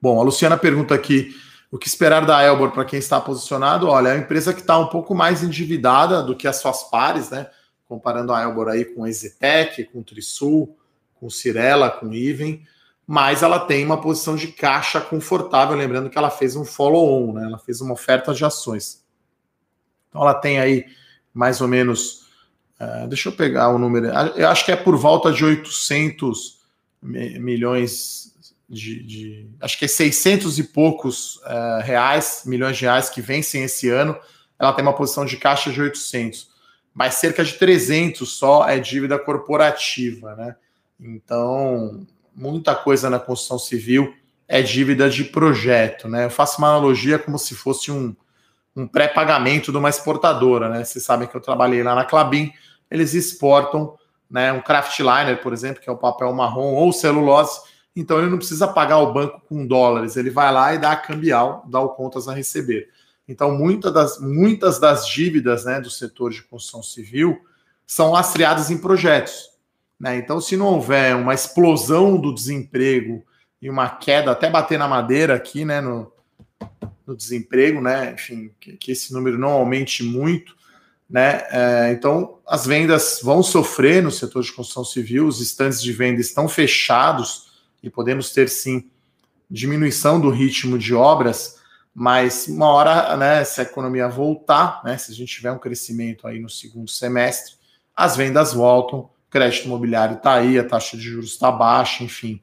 Bom, 0.00 0.20
a 0.20 0.22
Luciana 0.22 0.56
pergunta 0.56 0.94
aqui 0.94 1.34
o 1.68 1.76
que 1.76 1.88
esperar 1.88 2.24
da 2.24 2.40
Elbor 2.44 2.70
para 2.70 2.84
quem 2.84 3.00
está 3.00 3.20
posicionado. 3.20 3.88
Olha, 3.88 4.10
é 4.10 4.14
uma 4.14 4.20
empresa 4.20 4.54
que 4.54 4.60
está 4.60 4.78
um 4.78 4.86
pouco 4.86 5.12
mais 5.12 5.42
endividada 5.42 6.22
do 6.22 6.36
que 6.36 6.46
as 6.46 6.60
suas 6.60 6.84
pares, 6.84 7.30
né? 7.30 7.50
Comparando 7.88 8.32
a 8.32 8.40
Elbor 8.42 8.68
aí 8.68 8.84
com 8.84 9.02
a 9.02 9.08
Ezetec, 9.08 9.82
com 9.86 9.98
o 9.98 10.04
Trisul, 10.04 10.78
com 11.14 11.26
o 11.26 11.30
Cirela, 11.30 11.90
com 11.90 12.06
o 12.06 12.14
Iven 12.14 12.64
mas 13.04 13.42
ela 13.42 13.58
tem 13.58 13.84
uma 13.84 14.00
posição 14.00 14.36
de 14.36 14.46
caixa 14.48 15.00
confortável, 15.00 15.76
lembrando 15.76 16.08
que 16.08 16.16
ela 16.16 16.30
fez 16.30 16.54
um 16.54 16.64
follow-on, 16.64 17.32
né? 17.32 17.44
Ela 17.46 17.58
fez 17.58 17.80
uma 17.80 17.94
oferta 17.94 18.32
de 18.32 18.44
ações. 18.44 19.04
Então 20.08 20.22
ela 20.22 20.34
tem 20.34 20.60
aí 20.60 20.86
mais 21.34 21.60
ou 21.60 21.66
menos, 21.66 22.26
uh, 22.80 23.08
deixa 23.08 23.28
eu 23.28 23.32
pegar 23.34 23.70
o 23.70 23.78
número, 23.78 24.06
eu 24.36 24.48
acho 24.48 24.64
que 24.64 24.70
é 24.70 24.76
por 24.76 24.96
volta 24.96 25.32
de 25.32 25.44
800 25.44 26.61
milhões 27.02 28.32
de, 28.68 29.02
de 29.02 29.50
acho 29.60 29.78
que 29.78 29.84
é 29.84 29.88
600 29.88 30.58
e 30.58 30.64
poucos 30.64 31.36
uh, 31.36 31.82
reais, 31.82 32.42
milhões 32.46 32.76
de 32.76 32.84
reais 32.84 33.10
que 33.10 33.20
vencem 33.20 33.64
esse 33.64 33.90
ano. 33.90 34.16
Ela 34.58 34.72
tem 34.72 34.82
uma 34.82 34.94
posição 34.94 35.24
de 35.26 35.36
caixa 35.36 35.70
de 35.70 35.80
800, 35.80 36.48
mas 36.94 37.14
cerca 37.14 37.44
de 37.44 37.54
300 37.54 38.28
só 38.30 38.66
é 38.68 38.78
dívida 38.78 39.18
corporativa, 39.18 40.34
né? 40.36 40.56
Então, 40.98 42.06
muita 42.34 42.74
coisa 42.74 43.10
na 43.10 43.18
construção 43.18 43.58
civil 43.58 44.14
é 44.48 44.62
dívida 44.62 45.10
de 45.10 45.24
projeto, 45.24 46.08
né? 46.08 46.26
Eu 46.26 46.30
faço 46.30 46.58
uma 46.58 46.68
analogia 46.68 47.18
como 47.18 47.38
se 47.38 47.54
fosse 47.54 47.90
um, 47.90 48.14
um 48.74 48.86
pré-pagamento 48.86 49.70
de 49.70 49.78
uma 49.78 49.90
exportadora, 49.90 50.68
né? 50.68 50.84
Vocês 50.84 51.04
sabem 51.04 51.28
que 51.28 51.36
eu 51.36 51.40
trabalhei 51.40 51.82
lá 51.82 51.94
na 51.94 52.04
Clabin, 52.04 52.52
eles 52.90 53.14
exportam 53.14 53.96
né, 54.32 54.52
um 54.52 54.62
craftliner, 54.62 55.42
por 55.42 55.52
exemplo, 55.52 55.82
que 55.82 55.88
é 55.90 55.92
o 55.92 55.96
papel 55.96 56.32
marrom 56.32 56.72
ou 56.72 56.90
celulose, 56.92 57.60
então 57.94 58.18
ele 58.18 58.30
não 58.30 58.38
precisa 58.38 58.66
pagar 58.66 58.98
o 58.98 59.12
banco 59.12 59.42
com 59.46 59.66
dólares, 59.66 60.16
ele 60.16 60.30
vai 60.30 60.50
lá 60.50 60.74
e 60.74 60.78
dá 60.78 60.92
a 60.92 60.96
cambial, 60.96 61.64
dá 61.68 61.78
o 61.78 61.90
contas 61.90 62.26
a 62.26 62.32
receber. 62.32 62.88
Então, 63.28 63.56
muitas 63.56 63.92
das, 63.92 64.18
muitas 64.18 64.80
das 64.80 65.06
dívidas 65.06 65.66
né, 65.66 65.80
do 65.80 65.90
setor 65.90 66.30
de 66.30 66.42
construção 66.42 66.82
civil 66.82 67.38
são 67.86 68.10
lastreadas 68.10 68.70
em 68.70 68.78
projetos. 68.78 69.50
Né? 70.00 70.16
Então, 70.16 70.40
se 70.40 70.56
não 70.56 70.66
houver 70.66 71.14
uma 71.14 71.34
explosão 71.34 72.18
do 72.18 72.34
desemprego 72.34 73.22
e 73.60 73.68
uma 73.68 73.88
queda, 73.88 74.32
até 74.32 74.50
bater 74.50 74.78
na 74.78 74.88
madeira 74.88 75.34
aqui, 75.34 75.64
né, 75.64 75.80
no, 75.80 76.10
no 77.06 77.14
desemprego, 77.14 77.80
né, 77.80 78.14
enfim, 78.14 78.50
que, 78.58 78.76
que, 78.76 78.92
esse 78.92 79.12
número 79.12 79.38
não 79.38 79.50
aumente 79.50 80.02
muito, 80.02 80.56
né, 81.12 81.44
é, 81.50 81.92
então 81.92 82.38
as 82.46 82.64
vendas 82.64 83.20
vão 83.22 83.42
sofrer 83.42 84.02
no 84.02 84.10
setor 84.10 84.42
de 84.42 84.50
construção 84.50 84.82
civil, 84.82 85.26
os 85.26 85.42
estandes 85.42 85.82
de 85.82 85.92
venda 85.92 86.22
estão 86.22 86.48
fechados 86.48 87.52
e 87.82 87.90
podemos 87.90 88.32
ter 88.32 88.48
sim 88.48 88.90
diminuição 89.50 90.18
do 90.18 90.30
ritmo 90.30 90.78
de 90.78 90.94
obras, 90.94 91.60
mas 91.94 92.48
uma 92.48 92.68
hora, 92.68 93.14
né, 93.18 93.44
se 93.44 93.60
a 93.60 93.64
economia 93.64 94.08
voltar, 94.08 94.80
né, 94.82 94.96
se 94.96 95.12
a 95.12 95.14
gente 95.14 95.34
tiver 95.34 95.52
um 95.52 95.58
crescimento 95.58 96.26
aí 96.26 96.40
no 96.40 96.48
segundo 96.48 96.90
semestre, 96.90 97.56
as 97.94 98.16
vendas 98.16 98.54
voltam, 98.54 99.10
crédito 99.28 99.66
imobiliário 99.66 100.16
está 100.16 100.34
aí, 100.34 100.58
a 100.58 100.64
taxa 100.64 100.96
de 100.96 101.02
juros 101.02 101.32
está 101.32 101.50
baixa, 101.50 102.02
enfim, 102.02 102.40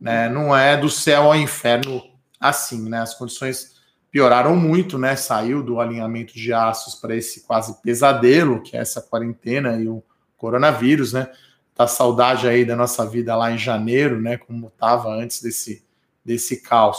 né? 0.00 0.28
Não 0.28 0.56
é 0.56 0.76
do 0.76 0.88
céu 0.88 1.24
ao 1.24 1.36
inferno 1.36 2.02
assim, 2.38 2.88
né? 2.88 3.00
As 3.00 3.14
condições 3.14 3.79
pioraram 4.10 4.56
muito, 4.56 4.98
né? 4.98 5.16
Saiu 5.16 5.62
do 5.62 5.80
alinhamento 5.80 6.34
de 6.34 6.52
aços 6.52 6.94
para 6.94 7.14
esse 7.14 7.42
quase 7.42 7.80
pesadelo, 7.82 8.62
que 8.62 8.76
é 8.76 8.80
essa 8.80 9.00
quarentena 9.00 9.76
e 9.80 9.88
o 9.88 10.02
coronavírus, 10.36 11.12
né? 11.12 11.30
Tá 11.74 11.86
saudade 11.86 12.48
aí 12.48 12.64
da 12.64 12.76
nossa 12.76 13.06
vida 13.06 13.36
lá 13.36 13.52
em 13.52 13.58
janeiro, 13.58 14.20
né? 14.20 14.36
Como 14.36 14.68
estava 14.68 15.08
antes 15.10 15.42
desse, 15.42 15.84
desse 16.24 16.60
caos. 16.62 16.98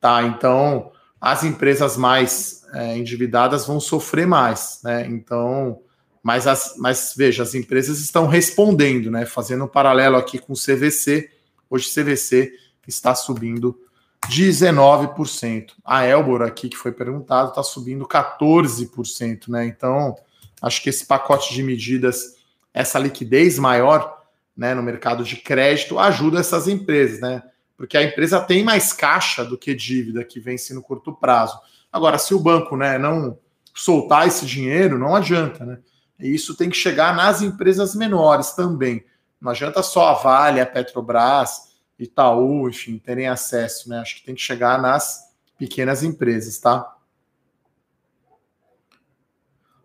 Tá, 0.00 0.22
então 0.22 0.92
as 1.20 1.44
empresas 1.44 1.96
mais 1.96 2.64
é, 2.72 2.96
endividadas 2.96 3.66
vão 3.66 3.78
sofrer 3.78 4.26
mais, 4.26 4.80
né? 4.82 5.06
Então, 5.06 5.80
mas, 6.22 6.46
as, 6.46 6.74
mas 6.78 7.12
veja, 7.16 7.42
as 7.42 7.54
empresas 7.54 8.00
estão 8.00 8.26
respondendo, 8.26 9.10
né? 9.10 9.26
Fazendo 9.26 9.64
um 9.64 9.68
paralelo 9.68 10.16
aqui 10.16 10.38
com 10.38 10.54
o 10.54 10.56
CVC, 10.56 11.30
Hoje 11.70 11.88
CVC 11.88 12.52
está 12.88 13.14
subindo 13.14 13.78
19%. 14.28 15.72
A 15.84 16.04
Elbor 16.04 16.42
aqui, 16.42 16.68
que 16.68 16.76
foi 16.76 16.92
perguntado, 16.92 17.50
está 17.50 17.62
subindo 17.62 18.06
14%, 18.06 19.48
né? 19.48 19.66
Então, 19.66 20.16
acho 20.60 20.82
que 20.82 20.90
esse 20.90 21.06
pacote 21.06 21.54
de 21.54 21.62
medidas, 21.62 22.36
essa 22.72 22.98
liquidez 22.98 23.58
maior 23.58 24.20
né, 24.56 24.74
no 24.74 24.82
mercado 24.82 25.24
de 25.24 25.36
crédito, 25.36 25.98
ajuda 25.98 26.40
essas 26.40 26.68
empresas, 26.68 27.20
né? 27.20 27.42
Porque 27.76 27.96
a 27.96 28.02
empresa 28.02 28.40
tem 28.40 28.62
mais 28.62 28.92
caixa 28.92 29.44
do 29.44 29.56
que 29.56 29.74
dívida 29.74 30.22
que 30.22 30.38
vence 30.38 30.74
no 30.74 30.82
curto 30.82 31.14
prazo. 31.14 31.58
Agora, 31.90 32.18
se 32.18 32.34
o 32.34 32.38
banco 32.38 32.76
né, 32.76 32.98
não 32.98 33.38
soltar 33.74 34.28
esse 34.28 34.44
dinheiro, 34.44 34.98
não 34.98 35.16
adianta, 35.16 35.64
né? 35.64 35.78
E 36.18 36.34
isso 36.34 36.54
tem 36.54 36.68
que 36.68 36.76
chegar 36.76 37.16
nas 37.16 37.40
empresas 37.40 37.94
menores 37.94 38.50
também. 38.52 39.02
Não 39.40 39.50
adianta 39.50 39.82
só 39.82 40.08
a 40.08 40.14
Vale, 40.14 40.60
a 40.60 40.66
Petrobras, 40.66 41.69
Itaú, 42.00 42.68
enfim, 42.68 42.98
terem 42.98 43.28
acesso, 43.28 43.88
né? 43.88 43.98
Acho 43.98 44.16
que 44.16 44.24
tem 44.24 44.34
que 44.34 44.40
chegar 44.40 44.80
nas 44.80 45.30
pequenas 45.58 46.02
empresas, 46.02 46.58
tá? 46.58 46.96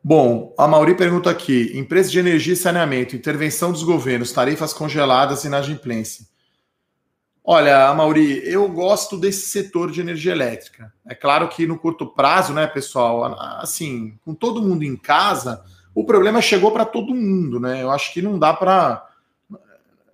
Bom, 0.02 0.54
a 0.58 0.68
Mauri 0.68 0.96
pergunta 0.96 1.30
aqui: 1.30 1.72
empresas 1.78 2.12
de 2.12 2.20
energia 2.20 2.54
e 2.54 2.58
saneamento, 2.58 3.16
intervenção 3.16 3.72
dos 3.72 3.84
governos, 3.84 4.32
tarifas 4.32 4.72
congeladas 4.72 5.44
e 5.44 5.48
inadimplência. 5.48 6.26
Olha, 7.44 7.94
Mauri, 7.94 8.42
eu 8.44 8.68
gosto 8.70 9.18
desse 9.18 9.48
setor 9.48 9.92
de 9.92 10.02
energia 10.02 10.32
elétrica. 10.32 10.92
É 11.08 11.14
claro 11.14 11.48
que 11.48 11.68
no 11.68 11.78
curto 11.78 12.08
prazo, 12.08 12.54
né, 12.54 12.66
pessoal, 12.66 13.24
assim, 13.60 14.18
com 14.26 14.34
todo 14.34 14.64
mundo 14.64 14.84
em 14.84 14.96
casa, 14.96 15.64
o 15.94 16.04
problema 16.04 16.42
chegou 16.42 16.72
para 16.72 16.86
todo 16.86 17.14
mundo, 17.14 17.60
né? 17.60 17.84
Eu 17.84 17.92
acho 17.92 18.12
que 18.14 18.22
não 18.22 18.40
dá 18.40 18.54
para 18.54 19.08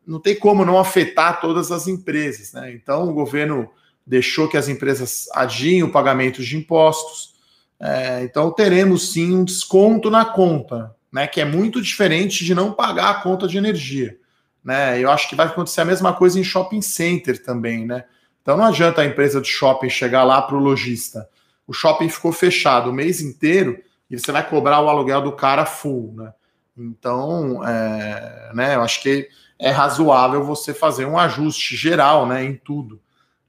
não 0.05 0.19
tem 0.19 0.35
como 0.35 0.65
não 0.65 0.79
afetar 0.79 1.39
todas 1.39 1.71
as 1.71 1.87
empresas. 1.87 2.53
Né? 2.53 2.73
Então, 2.73 3.09
o 3.09 3.13
governo 3.13 3.69
deixou 4.05 4.47
que 4.47 4.57
as 4.57 4.67
empresas 4.67 5.27
adiem 5.33 5.83
o 5.83 5.91
pagamento 5.91 6.41
de 6.41 6.57
impostos. 6.57 7.35
É, 7.79 8.23
então, 8.23 8.51
teremos 8.51 9.11
sim 9.13 9.33
um 9.33 9.43
desconto 9.43 10.09
na 10.09 10.25
conta, 10.25 10.95
né? 11.11 11.27
que 11.27 11.39
é 11.39 11.45
muito 11.45 11.81
diferente 11.81 12.43
de 12.43 12.53
não 12.55 12.73
pagar 12.73 13.09
a 13.09 13.21
conta 13.21 13.47
de 13.47 13.57
energia. 13.57 14.17
Né? 14.63 14.99
Eu 14.99 15.11
acho 15.11 15.29
que 15.29 15.35
vai 15.35 15.47
acontecer 15.47 15.81
a 15.81 15.85
mesma 15.85 16.13
coisa 16.13 16.39
em 16.39 16.43
shopping 16.43 16.81
center 16.81 17.41
também. 17.41 17.85
Né? 17.85 18.03
Então, 18.41 18.57
não 18.57 18.65
adianta 18.65 19.01
a 19.01 19.05
empresa 19.05 19.39
de 19.39 19.47
shopping 19.47 19.89
chegar 19.89 20.23
lá 20.23 20.41
para 20.41 20.55
o 20.55 20.59
lojista. 20.59 21.27
O 21.67 21.73
shopping 21.73 22.09
ficou 22.09 22.31
fechado 22.31 22.89
o 22.89 22.93
mês 22.93 23.21
inteiro 23.21 23.79
e 24.09 24.19
você 24.19 24.31
vai 24.31 24.47
cobrar 24.47 24.81
o 24.81 24.89
aluguel 24.89 25.21
do 25.21 25.31
cara 25.31 25.65
full. 25.65 26.13
Né? 26.17 26.33
Então, 26.77 27.65
é, 27.67 28.51
né, 28.53 28.75
eu 28.75 28.81
acho 28.81 29.01
que 29.01 29.29
é 29.61 29.69
razoável 29.69 30.43
você 30.43 30.73
fazer 30.73 31.05
um 31.05 31.19
ajuste 31.19 31.75
geral 31.75 32.25
né, 32.25 32.43
em 32.43 32.55
tudo. 32.55 32.99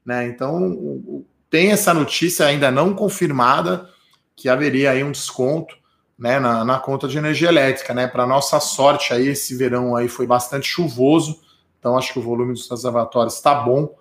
Né? 0.05 0.27
Então, 0.27 1.25
tem 1.49 1.71
essa 1.71 1.91
notícia 1.91 2.45
ainda 2.45 2.69
não 2.69 2.93
confirmada 2.93 3.89
que 4.35 4.47
haveria 4.47 4.91
aí 4.91 5.03
um 5.03 5.11
desconto 5.11 5.75
né, 6.17 6.39
na, 6.39 6.63
na 6.63 6.77
conta 6.77 7.07
de 7.07 7.17
energia 7.17 7.49
elétrica. 7.49 7.95
Né? 7.95 8.07
Para 8.07 8.27
nossa 8.27 8.59
sorte, 8.59 9.11
aí, 9.11 9.29
esse 9.29 9.57
verão 9.57 9.95
aí 9.95 10.07
foi 10.07 10.27
bastante 10.27 10.67
chuvoso, 10.67 11.41
então 11.79 11.97
acho 11.97 12.13
que 12.13 12.19
o 12.19 12.23
volume 12.23 12.53
dos 12.53 12.69
reservatórios 12.69 13.33
está 13.33 13.55
bom. 13.55 13.95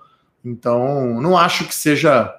Então, 0.44 1.18
não 1.18 1.37
acho 1.38 1.64
que 1.64 1.75
seja. 1.75 2.38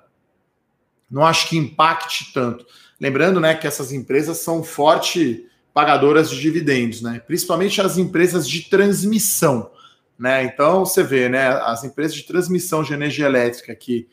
Não 1.09 1.25
acho 1.25 1.49
que 1.49 1.57
impacte 1.57 2.31
tanto. 2.31 2.65
Lembrando 2.99 3.39
né, 3.39 3.55
que 3.55 3.65
essas 3.65 3.91
empresas 3.91 4.37
são 4.37 4.63
forte 4.63 5.47
pagadoras 5.73 6.29
de 6.29 6.39
dividendos, 6.39 7.01
né? 7.01 7.19
Principalmente 7.25 7.81
as 7.81 7.97
empresas 7.97 8.47
de 8.47 8.69
transmissão, 8.69 9.71
né? 10.17 10.43
Então 10.43 10.85
você 10.85 11.01
vê, 11.01 11.27
né? 11.27 11.47
As 11.47 11.83
empresas 11.83 12.15
de 12.15 12.23
transmissão 12.23 12.83
de 12.83 12.93
energia 12.93 13.25
elétrica 13.25 13.73
que, 13.73 14.07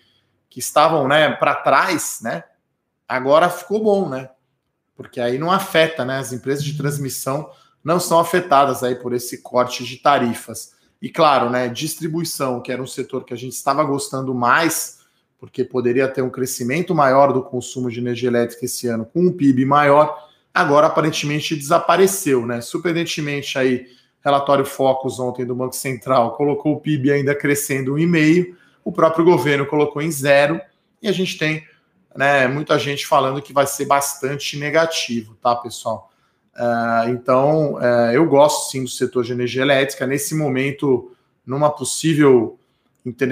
que 0.49 0.59
estavam, 0.59 1.07
né, 1.07 1.31
para 1.33 1.55
trás, 1.57 2.21
né? 2.23 2.45
Agora 3.07 3.51
ficou 3.51 3.83
bom, 3.83 4.09
né? 4.09 4.31
Porque 4.97 5.21
aí 5.21 5.39
não 5.39 5.51
afeta, 5.51 6.05
né? 6.05 6.19
As 6.19 6.33
empresas 6.33 6.65
de 6.65 6.77
transmissão 6.77 7.51
não 7.85 8.01
são 8.01 8.19
afetadas 8.19 8.83
aí 8.83 8.95
por 8.95 9.13
esse 9.13 9.43
corte 9.43 9.85
de 9.85 9.99
tarifas. 9.99 10.73
E 11.03 11.11
claro, 11.11 11.51
né? 11.51 11.69
Distribuição, 11.69 12.61
que 12.61 12.73
era 12.73 12.83
um 12.83 12.87
setor 12.87 13.25
que 13.25 13.35
a 13.35 13.37
gente 13.37 13.53
estava 13.53 13.85
gostando 13.85 14.35
mais, 14.35 15.01
porque 15.39 15.65
poderia 15.65 16.09
ter 16.09 16.23
um 16.23 16.31
crescimento 16.31 16.95
maior 16.95 17.33
do 17.33 17.43
consumo 17.43 17.91
de 17.91 17.99
energia 17.99 18.29
elétrica 18.29 18.65
esse 18.65 18.87
ano 18.87 19.05
com 19.05 19.21
um 19.21 19.33
PIB 19.33 19.65
maior 19.65 20.30
agora 20.53 20.87
aparentemente 20.87 21.57
desapareceu, 21.57 22.47
né? 22.47 22.61
Surpreendentemente 22.61 23.59
aí, 23.59 23.87
relatório 24.25 24.65
Focus 24.65 25.19
ontem 25.19 25.45
do 25.45 25.55
Banco 25.55 25.75
Central 25.75 26.37
colocou 26.37 26.75
o 26.75 26.81
PIB 26.81 27.13
ainda 27.13 27.35
crescendo 27.35 27.95
1,5, 27.95 28.55
o 28.85 28.93
próprio 28.93 29.25
governo 29.25 29.67
colocou 29.67 30.03
em 30.03 30.11
zero, 30.11 30.61
e 31.03 31.09
a 31.09 31.13
gente 31.13 31.39
tem 31.39 31.65
né, 32.17 32.49
muita 32.49 32.79
gente 32.79 33.07
falando 33.07 33.41
que 33.41 33.53
vai 33.53 33.67
ser 33.67 33.87
bastante 33.87 34.59
negativo, 34.59 35.37
tá, 35.41 35.55
pessoal? 35.57 36.11
Uh, 36.55 37.09
então, 37.11 37.75
uh, 37.75 38.13
eu 38.13 38.27
gosto 38.27 38.71
sim 38.71 38.83
do 38.83 38.91
setor 38.91 39.25
de 39.25 39.33
energia 39.33 39.63
elétrica. 39.63 40.07
Nesse 40.07 40.35
momento, 40.35 41.13
numa 41.47 41.71
possível, 41.71 42.59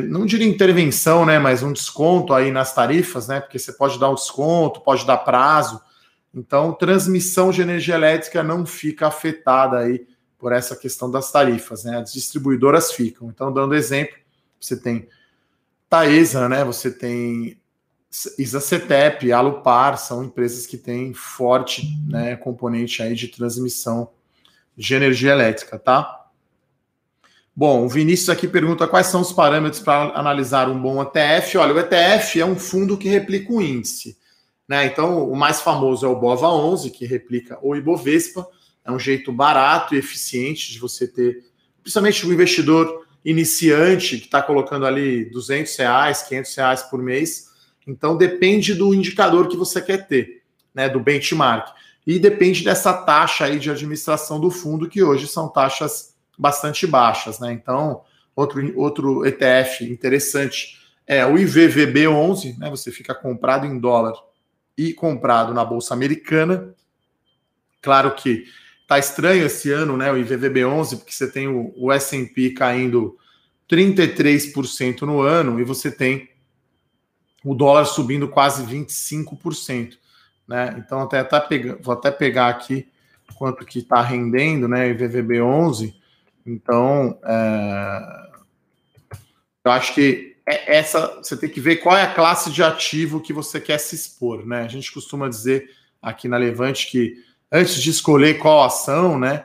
não 0.09 0.25
diria 0.25 0.47
intervenção, 0.47 1.27
né, 1.27 1.39
mas 1.39 1.63
um 1.63 1.73
desconto 1.73 2.33
aí 2.33 2.51
nas 2.51 2.75
tarifas, 2.75 3.29
né, 3.29 3.41
porque 3.41 3.59
você 3.59 3.73
pode 3.73 3.99
dar 3.99 4.11
um 4.11 4.15
desconto, 4.15 4.81
pode 4.81 5.05
dar 5.05 5.19
prazo. 5.19 5.81
Então, 6.35 6.73
transmissão 6.73 7.51
de 7.51 7.63
energia 7.63 7.95
elétrica 7.95 8.43
não 8.43 8.67
fica 8.67 9.07
afetada 9.07 9.79
aí 9.79 10.07
por 10.39 10.53
essa 10.53 10.77
questão 10.77 11.11
das 11.11 11.33
tarifas, 11.33 11.85
né? 11.85 11.99
As 11.99 12.13
distribuidoras 12.13 12.93
ficam. 12.93 13.29
Então, 13.29 13.53
dando 13.53 13.75
exemplo, 13.75 14.17
você 14.61 14.77
tem 14.77 15.09
Taesa, 15.89 16.49
né? 16.49 16.65
Você 16.65 16.91
tem 16.91 17.61
Isacetep, 18.39 19.31
Alupar, 19.33 19.99
são 19.99 20.25
empresas 20.25 20.67
que 20.67 20.79
têm 20.79 21.13
forte 21.13 21.87
né, 22.07 22.37
componente 22.37 23.03
aí 23.03 23.15
de 23.15 23.29
transmissão 23.29 24.11
de 24.77 24.95
energia 24.95 25.33
elétrica, 25.33 25.79
tá? 25.79 26.27
Bom, 27.55 27.85
o 27.85 27.89
Vinícius 27.89 28.29
aqui 28.29 28.47
pergunta 28.47 28.87
quais 28.87 29.09
são 29.09 29.21
os 29.21 29.33
parâmetros 29.33 29.83
para 29.83 30.17
analisar 30.17 30.69
um 30.69 30.81
bom 30.81 31.03
ETF. 31.03 31.59
Olha, 31.59 31.75
o 31.75 31.79
ETF 31.79 32.41
é 32.41 32.47
um 32.47 32.57
fundo 32.57 32.97
que 32.97 33.09
replica 33.09 33.53
o 33.53 33.61
índice. 33.61 34.17
Né? 34.69 34.85
Então, 34.85 35.27
o 35.27 35.35
mais 35.35 35.63
famoso 35.63 36.05
é 36.05 36.09
o 36.09 36.15
BOVA 36.15 36.49
11, 36.49 36.91
que 36.91 37.07
replica 37.07 37.59
o 37.63 37.75
Ibovespa. 37.75 38.47
É 38.85 38.93
um 38.93 38.99
jeito 38.99 39.33
barato 39.33 39.95
e 39.95 39.99
eficiente 39.99 40.71
de 40.71 40.79
você 40.79 41.09
ter, 41.09 41.45
principalmente 41.83 42.27
o 42.27 42.33
investidor 42.33 43.07
iniciante 43.25 44.19
que 44.19 44.27
está 44.27 44.43
colocando 44.43 44.87
ali 44.87 45.25
200 45.31 45.75
reais, 45.77 46.23
500 46.23 46.55
reais 46.55 46.83
por 46.83 47.03
mês. 47.03 47.49
Então 47.87 48.17
depende 48.17 48.75
do 48.75 48.95
indicador 48.95 49.49
que 49.49 49.57
você 49.57 49.81
quer 49.81 50.07
ter, 50.07 50.43
né, 50.75 50.89
do 50.89 51.01
benchmark. 51.01 51.75
E 52.07 52.19
depende 52.19 52.65
dessa 52.65 52.93
taxa 52.93 53.45
aí 53.45 53.59
de 53.59 53.71
administração 53.71 54.41
do 54.41 54.51
fundo, 54.51 54.89
que 54.89 55.03
hoje 55.03 55.27
são 55.27 55.49
taxas 55.49 56.15
bastante 56.39 56.87
baixas, 56.87 57.39
né? 57.39 57.53
Então, 57.53 58.03
outro, 58.35 58.81
outro 58.81 59.27
ETF 59.27 59.85
interessante 59.85 60.79
é 61.07 61.27
o 61.27 61.35
IVVB11, 61.35 62.57
né? 62.57 62.71
Você 62.71 62.91
fica 62.91 63.15
comprado 63.15 63.67
em 63.67 63.79
dólar 63.79 64.15
e 64.79 64.95
comprado 64.95 65.53
na 65.53 65.65
Bolsa 65.65 65.93
Americana. 65.93 66.73
Claro 67.83 68.15
que 68.15 68.45
tá 68.87 68.99
estranho 68.99 69.45
esse 69.45 69.73
ano, 69.73 69.97
né? 69.97 70.13
O 70.13 70.15
IVVB11, 70.15 70.99
porque 70.99 71.13
você 71.13 71.31
tem 71.31 71.49
o, 71.49 71.75
o 71.77 71.91
S&P 71.91 72.51
caindo 72.51 73.19
33% 73.69 75.03
no 75.03 75.21
ano 75.21 75.61
e 75.61 75.65
você 75.65 75.91
tem 75.91 76.31
o 77.45 77.55
dólar 77.55 77.85
subindo 77.85 78.29
quase 78.29 78.65
25%, 78.65 79.99
né? 80.47 80.77
Então 80.79 81.03
até, 81.03 81.19
até 81.19 81.41
pega, 81.41 81.79
vou 81.83 81.93
até 81.93 82.11
pegar 82.11 82.49
aqui 82.49 82.89
quanto 83.35 83.67
que 83.67 83.81
está 83.81 84.01
rendendo, 84.01 84.69
né? 84.69 84.91
O 84.91 84.95
IVVB11. 84.95 85.95
Então, 86.47 87.19
é, 87.25 88.29
eu 89.65 89.71
acho 89.71 89.95
que 89.95 90.38
é 90.49 90.79
essa 90.79 91.19
você 91.23 91.37
tem 91.37 91.49
que 91.49 91.61
ver 91.61 91.77
qual 91.77 91.97
é 91.97 92.03
a 92.03 92.15
classe 92.15 92.51
de 92.51 92.63
ativo 92.63 93.21
que 93.21 93.33
você 93.33 93.61
quer 93.61 93.79
se 93.79 93.95
expor, 93.95 94.47
né? 94.47 94.63
A 94.63 94.69
gente 94.69 94.91
costuma 94.91 95.29
dizer 95.29 95.71
aqui 96.01 96.27
na 96.27 96.39
Levante 96.39 96.91
que 96.91 97.23
antes 97.53 97.75
de 97.75 97.91
escolher 97.91 98.39
qual 98.39 98.65
ação, 98.65 99.19
né, 99.19 99.45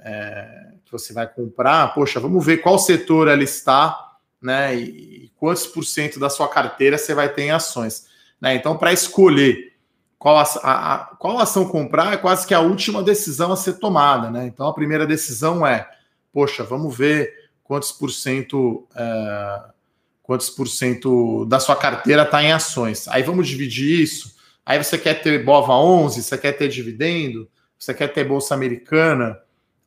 é, 0.00 0.72
que 0.84 0.92
você 0.92 1.12
vai 1.12 1.26
comprar, 1.26 1.94
poxa, 1.94 2.20
vamos 2.20 2.44
ver 2.44 2.58
qual 2.58 2.78
setor 2.78 3.28
ela 3.28 3.42
está, 3.42 4.16
né, 4.40 4.74
e 4.74 5.32
quantos 5.36 5.66
por 5.66 5.84
cento 5.84 6.20
da 6.20 6.30
sua 6.30 6.48
carteira 6.48 6.98
você 6.98 7.14
vai 7.14 7.28
ter 7.32 7.42
em 7.42 7.50
ações, 7.50 8.06
né? 8.40 8.54
Então, 8.54 8.76
para 8.76 8.92
escolher 8.92 9.74
qual, 10.18 10.38
a, 10.38 10.44
a, 10.62 10.98
qual 11.16 11.38
ação 11.38 11.66
comprar 11.68 12.12
é 12.12 12.16
quase 12.16 12.46
que 12.46 12.54
a 12.54 12.60
última 12.60 13.02
decisão 13.02 13.52
a 13.52 13.56
ser 13.56 13.74
tomada, 13.74 14.30
né? 14.30 14.46
Então, 14.46 14.68
a 14.68 14.74
primeira 14.74 15.06
decisão 15.06 15.66
é, 15.66 15.88
poxa, 16.32 16.62
vamos 16.62 16.96
ver 16.96 17.50
quantos 17.64 17.90
por 17.90 18.10
cento 18.10 18.86
é, 18.94 19.75
quantos 20.26 20.50
por 20.50 20.66
cento 20.66 21.44
da 21.46 21.60
sua 21.60 21.76
carteira 21.76 22.24
está 22.24 22.42
em 22.42 22.50
ações. 22.50 23.06
Aí 23.06 23.22
vamos 23.22 23.46
dividir 23.46 24.00
isso. 24.00 24.34
Aí 24.66 24.82
você 24.82 24.98
quer 24.98 25.22
ter 25.22 25.44
BOVA 25.44 25.74
11, 25.74 26.20
você 26.20 26.36
quer 26.36 26.52
ter 26.52 26.68
dividendo, 26.68 27.48
você 27.78 27.94
quer 27.94 28.08
ter 28.08 28.24
bolsa 28.24 28.52
americana, 28.52 29.38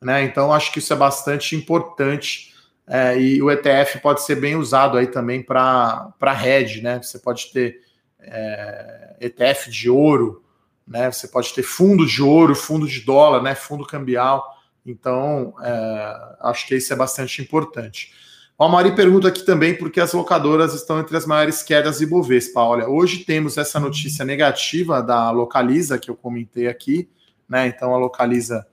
né? 0.02 0.24
Então 0.24 0.54
acho 0.54 0.72
que 0.72 0.80
isso 0.80 0.94
é 0.94 0.96
bastante 0.96 1.58
importante 1.58 2.54
é, 2.88 3.20
e 3.20 3.42
o 3.42 3.52
ETF 3.52 4.00
pode 4.00 4.24
ser 4.24 4.36
bem 4.36 4.56
usado 4.56 4.98
aí 4.98 5.08
também 5.08 5.44
para 5.44 6.14
hedge, 6.42 6.82
né? 6.82 7.02
Você 7.04 7.20
pode 7.20 7.52
ter 7.52 7.82
é, 8.22 9.18
ETF 9.20 9.70
de 9.70 9.90
ouro, 9.90 10.42
né? 10.88 11.12
Você 11.12 11.28
pode 11.28 11.54
ter 11.54 11.64
fundo 11.64 12.06
de 12.06 12.24
ouro, 12.24 12.56
fundo 12.56 12.88
de 12.88 13.02
dólar, 13.02 13.44
né? 13.44 13.56
Fundo 13.56 13.86
cambial. 13.86 14.58
Então 14.86 15.54
é, 15.62 16.36
acho 16.40 16.66
que 16.66 16.76
isso 16.76 16.94
é 16.94 16.96
bastante 16.96 17.42
importante. 17.42 18.14
O 18.60 18.66
Amari 18.66 18.94
pergunta 18.94 19.30
aqui 19.30 19.44
também 19.44 19.74
por 19.74 19.90
que 19.90 20.02
as 20.02 20.12
locadoras 20.12 20.74
estão 20.74 21.00
entre 21.00 21.16
as 21.16 21.26
maiores 21.26 21.64
quedas 21.64 22.00
de 22.00 22.06
Bovespa. 22.06 22.60
Olha, 22.60 22.90
hoje 22.90 23.20
temos 23.20 23.58
essa 23.58 23.80
notícia 23.80 24.26
negativa 24.26 25.02
da 25.02 25.32
Localiza, 25.32 25.98
que 25.98 26.12
eu 26.12 26.16
comentei 26.16 26.68
aqui, 26.68 27.08
né? 27.48 27.68
Então 27.68 27.96
a 27.96 27.98
Localiza 27.98 28.68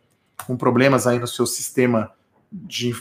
com 0.44 0.56
problemas 0.56 1.06
aí 1.06 1.20
no 1.20 1.28
seu 1.28 1.46
sistema 1.46 2.10
de. 2.50 2.96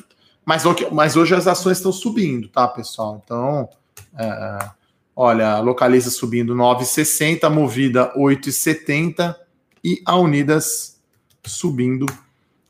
Mas, 0.46 0.62
mas 0.92 1.16
hoje 1.16 1.34
as 1.34 1.48
ações 1.48 1.78
estão 1.78 1.92
subindo, 1.92 2.50
tá, 2.50 2.68
pessoal? 2.68 3.20
Então, 3.26 3.68
é, 4.16 4.70
olha, 5.16 5.54
a 5.54 5.60
Localiza 5.62 6.12
subindo 6.12 6.54
9,60, 6.54 7.50
Movida 7.50 8.14
8,70 8.16 9.36
e 9.84 10.04
a 10.06 10.16
Unidas 10.18 11.02
subindo 11.44 12.06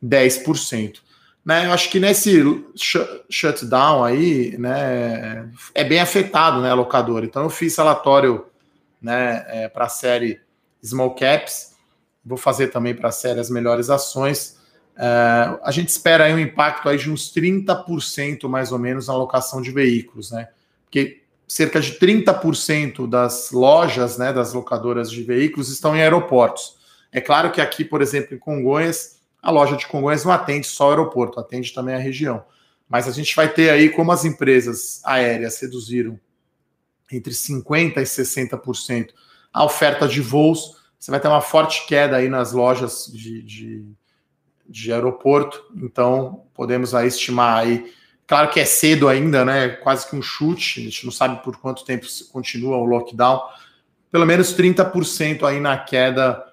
10% 0.02 1.05
né, 1.46 1.68
eu 1.68 1.72
acho 1.72 1.92
que 1.92 2.00
nesse 2.00 2.66
shutdown 3.30 4.04
aí, 4.04 4.58
né, 4.58 5.48
é 5.76 5.84
bem 5.84 6.00
afetado, 6.00 6.60
né, 6.60 6.72
a 6.72 6.74
locadora. 6.74 7.24
Então 7.24 7.44
eu 7.44 7.52
fiz 7.52 7.78
relatório, 7.78 8.48
né, 9.00 9.46
é, 9.50 9.70
para 9.70 9.86
a 9.86 9.90
série 9.90 10.42
Small 10.84 11.14
Caps, 11.14 11.76
vou 12.26 12.38
fazer 12.38 12.70
também 12.70 12.96
para 12.96 13.10
a 13.10 13.12
série 13.12 13.40
As 13.40 13.52
Melhores 13.52 13.92
Ações. 13.92 14.58
É, 14.98 15.60
a 15.64 15.70
gente 15.70 15.90
espera 15.90 16.24
aí 16.24 16.34
um 16.34 16.40
impacto 16.40 16.90
aí 16.90 16.98
de 16.98 17.12
uns 17.12 17.32
30% 17.32 18.50
mais 18.50 18.72
ou 18.72 18.80
menos 18.80 19.08
na 19.08 19.14
alocação 19.14 19.62
de 19.62 19.70
veículos, 19.70 20.32
né, 20.32 20.48
porque 20.86 21.22
cerca 21.48 21.80
de 21.80 22.00
30% 22.00 23.08
das 23.08 23.52
lojas, 23.52 24.18
né, 24.18 24.34
das 24.34 24.52
locadoras 24.52 25.12
de 25.12 25.22
veículos 25.22 25.70
estão 25.70 25.96
em 25.96 26.02
aeroportos. 26.02 26.78
É 27.12 27.22
claro 27.22 27.52
que 27.52 27.62
aqui, 27.62 27.86
por 27.86 28.02
exemplo, 28.02 28.36
em 28.36 28.40
Congonhas, 28.40 29.15
a 29.46 29.52
loja 29.52 29.78
de 29.78 29.86
Congonhas 29.86 30.26
não 30.26 30.32
atende 30.32 30.66
só 30.66 30.88
o 30.88 30.90
aeroporto, 30.90 31.40
atende 31.40 31.72
também 31.72 31.94
a 31.94 32.00
região. 32.00 32.44
Mas 32.90 33.08
a 33.08 33.12
gente 33.12 33.36
vai 33.36 33.48
ter 33.48 33.70
aí, 33.70 33.92
como 33.92 34.12
as 34.12 34.26
empresas 34.26 35.02
aéreas 35.06 35.62
reduziram 35.62 36.20
entre 37.12 37.32
50% 37.32 37.98
e 37.98 38.02
60% 38.02 39.10
a 39.54 39.64
oferta 39.64 40.08
de 40.08 40.20
voos, 40.20 40.78
você 40.98 41.12
vai 41.12 41.20
ter 41.20 41.28
uma 41.28 41.42
forte 41.42 41.86
queda 41.86 42.18
aí 42.18 42.28
nas 42.28 42.54
lojas 42.54 43.06
de, 43.14 43.44
de, 43.44 43.86
de 44.68 44.92
aeroporto. 44.92 45.64
Então, 45.76 46.48
podemos 46.52 46.96
aí 46.96 47.08
estimar 47.08 47.60
aí. 47.60 47.94
Claro 48.26 48.50
que 48.50 48.60
é 48.60 48.66
cedo 48.66 49.08
ainda, 49.08 49.46
né? 49.46 49.70
Quase 49.70 50.10
que 50.10 50.16
um 50.16 50.24
chute. 50.24 50.80
A 50.80 50.84
gente 50.84 51.06
não 51.06 51.12
sabe 51.12 51.44
por 51.44 51.56
quanto 51.58 51.86
tempo 51.86 52.08
continua 52.32 52.78
o 52.78 52.86
lockdown. 52.86 53.44
Pelo 54.12 54.26
menos 54.26 54.58
30% 54.58 55.44
aí 55.44 55.60
na 55.60 55.78
queda 55.78 56.45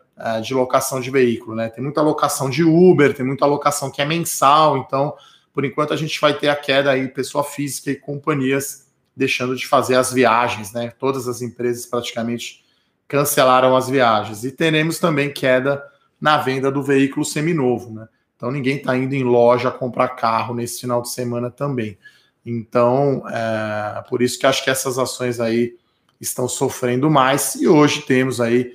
de 0.42 0.54
locação 0.54 1.00
de 1.00 1.10
veículo, 1.10 1.56
né? 1.56 1.68
Tem 1.68 1.82
muita 1.82 2.00
locação 2.02 2.48
de 2.48 2.62
Uber, 2.62 3.14
tem 3.14 3.26
muita 3.26 3.46
locação 3.46 3.90
que 3.90 4.00
é 4.00 4.04
mensal, 4.04 4.76
então, 4.78 5.14
por 5.52 5.64
enquanto, 5.64 5.92
a 5.92 5.96
gente 5.96 6.20
vai 6.20 6.34
ter 6.34 6.48
a 6.48 6.56
queda 6.56 6.90
aí, 6.90 7.08
pessoa 7.08 7.44
física 7.44 7.90
e 7.90 7.96
companhias 7.96 8.86
deixando 9.14 9.54
de 9.54 9.66
fazer 9.66 9.96
as 9.96 10.12
viagens, 10.12 10.72
né? 10.72 10.92
Todas 10.98 11.28
as 11.28 11.42
empresas 11.42 11.84
praticamente 11.84 12.64
cancelaram 13.06 13.76
as 13.76 13.88
viagens. 13.88 14.44
E 14.44 14.50
teremos 14.50 14.98
também 14.98 15.30
queda 15.30 15.82
na 16.20 16.38
venda 16.38 16.70
do 16.70 16.82
veículo 16.82 17.24
seminovo, 17.24 17.92
né? 17.92 18.08
Então 18.36 18.50
ninguém 18.50 18.76
está 18.76 18.96
indo 18.96 19.14
em 19.14 19.22
loja 19.22 19.70
comprar 19.70 20.08
carro 20.10 20.54
nesse 20.54 20.80
final 20.80 21.02
de 21.02 21.10
semana 21.10 21.50
também. 21.50 21.98
Então, 22.44 23.22
é, 23.28 24.02
por 24.08 24.22
isso 24.22 24.38
que 24.38 24.46
acho 24.46 24.64
que 24.64 24.70
essas 24.70 24.98
ações 24.98 25.38
aí 25.38 25.76
estão 26.20 26.48
sofrendo 26.48 27.10
mais. 27.10 27.54
E 27.56 27.68
hoje 27.68 28.02
temos 28.02 28.40
aí 28.40 28.72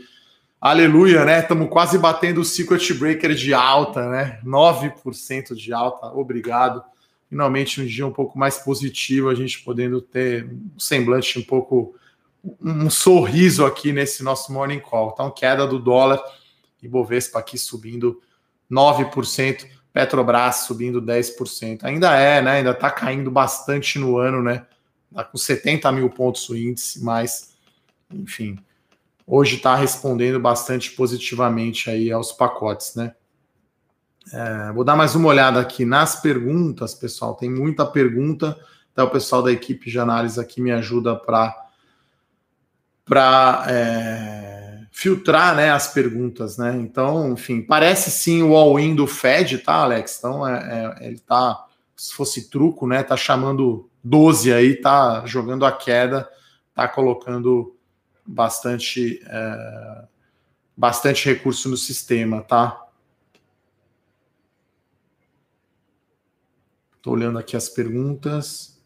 Aleluia, 0.59 1.23
né? 1.23 1.41
Estamos 1.41 1.69
quase 1.69 1.99
batendo 1.99 2.41
o 2.41 2.45
circuit 2.45 2.91
breaker 2.95 3.35
de 3.35 3.53
alta, 3.53 4.09
né? 4.09 4.39
9% 4.43 5.53
de 5.53 5.71
alta, 5.71 6.07
obrigado. 6.07 6.83
Finalmente 7.29 7.79
um 7.79 7.85
dia 7.85 8.07
um 8.07 8.11
pouco 8.11 8.39
mais 8.39 8.57
positivo, 8.57 9.29
a 9.29 9.35
gente 9.35 9.63
podendo 9.63 10.01
ter 10.01 10.45
um 10.45 10.79
semblante 10.79 11.37
um 11.37 11.43
pouco, 11.43 11.93
um 12.59 12.89
sorriso 12.89 13.67
aqui 13.67 13.93
nesse 13.93 14.23
nosso 14.23 14.51
morning 14.51 14.79
call. 14.79 15.11
Então, 15.13 15.29
queda 15.29 15.67
do 15.67 15.77
dólar 15.77 16.19
e 16.81 16.87
Bovespa 16.87 17.37
aqui 17.37 17.57
subindo 17.59 18.19
9%, 18.71 19.67
Petrobras 19.93 20.65
subindo 20.65 20.99
10%. 20.99 21.83
Ainda 21.83 22.15
é, 22.15 22.41
né? 22.41 22.51
Ainda 22.53 22.71
está 22.71 22.89
caindo 22.89 23.29
bastante 23.29 23.99
no 23.99 24.17
ano, 24.17 24.41
né? 24.41 24.65
Está 25.11 25.23
com 25.23 25.37
70 25.37 25.91
mil 25.91 26.09
pontos 26.09 26.49
o 26.49 26.57
índice, 26.57 27.03
mas, 27.03 27.55
enfim, 28.11 28.57
hoje 29.27 29.57
está 29.57 29.75
respondendo 29.75 30.39
bastante 30.39 30.91
positivamente 30.91 31.89
aí 31.89 32.09
aos 32.09 32.31
pacotes, 32.31 32.95
né? 32.95 33.13
É, 34.33 34.71
vou 34.71 34.83
dar 34.83 34.95
mais 34.95 35.15
uma 35.15 35.27
olhada 35.27 35.59
aqui 35.59 35.85
nas 35.85 36.21
perguntas, 36.21 36.93
pessoal. 36.93 37.35
Tem 37.35 37.49
muita 37.49 37.85
pergunta. 37.85 38.57
Até 38.93 39.03
o 39.03 39.09
pessoal 39.09 39.43
da 39.43 39.51
equipe 39.51 39.89
de 39.89 39.99
análise 39.99 40.39
aqui 40.39 40.61
me 40.61 40.71
ajuda 40.71 41.15
para 41.15 41.65
para 43.05 43.65
é, 43.69 44.79
filtrar 44.91 45.55
né, 45.55 45.69
as 45.71 45.93
perguntas, 45.93 46.57
né? 46.57 46.75
Então, 46.75 47.31
enfim, 47.31 47.61
parece 47.61 48.11
sim 48.11 48.43
o 48.43 48.53
all-in 48.53 48.95
do 48.95 49.07
Fed, 49.07 49.59
tá, 49.59 49.75
Alex? 49.75 50.17
Então, 50.17 50.45
é, 50.45 50.97
é, 50.99 51.07
ele 51.07 51.19
tá, 51.19 51.67
se 51.95 52.13
fosse 52.13 52.49
truco, 52.49 52.85
né? 52.85 53.03
Tá 53.03 53.15
chamando 53.15 53.89
12 54.03 54.51
aí, 54.51 54.75
tá 54.75 55.23
jogando 55.25 55.65
a 55.65 55.71
queda, 55.71 56.27
tá 56.75 56.85
colocando 56.85 57.76
bastante, 58.27 59.21
é, 59.25 60.03
bastante 60.75 61.25
recurso 61.25 61.69
no 61.69 61.77
sistema, 61.77 62.41
tá? 62.41 62.85
Estou 66.97 67.13
olhando 67.13 67.39
aqui 67.39 67.55
as 67.55 67.69
perguntas. 67.69 68.77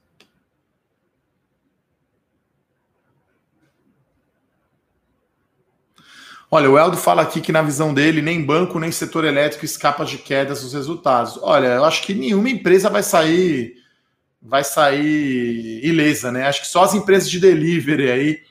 Olha, 6.54 6.70
o 6.70 6.78
Eldo 6.78 6.98
fala 6.98 7.22
aqui 7.22 7.40
que 7.40 7.52
na 7.52 7.62
visão 7.62 7.94
dele, 7.94 8.22
nem 8.22 8.46
banco 8.46 8.78
nem 8.78 8.92
setor 8.92 9.24
elétrico 9.24 9.64
escapa 9.64 10.04
de 10.06 10.18
quedas 10.18 10.62
dos 10.62 10.74
resultados. 10.74 11.40
Olha, 11.42 11.68
eu 11.68 11.86
acho 11.86 12.04
que 12.04 12.14
nenhuma 12.14 12.50
empresa 12.50 12.90
vai 12.90 13.02
sair 13.02 13.82
vai 14.42 14.64
sair 14.64 15.86
ilesa, 15.86 16.32
né? 16.32 16.48
Acho 16.48 16.62
que 16.62 16.68
só 16.68 16.84
as 16.84 16.94
empresas 16.94 17.30
de 17.30 17.40
delivery 17.40 18.12
aí 18.12 18.51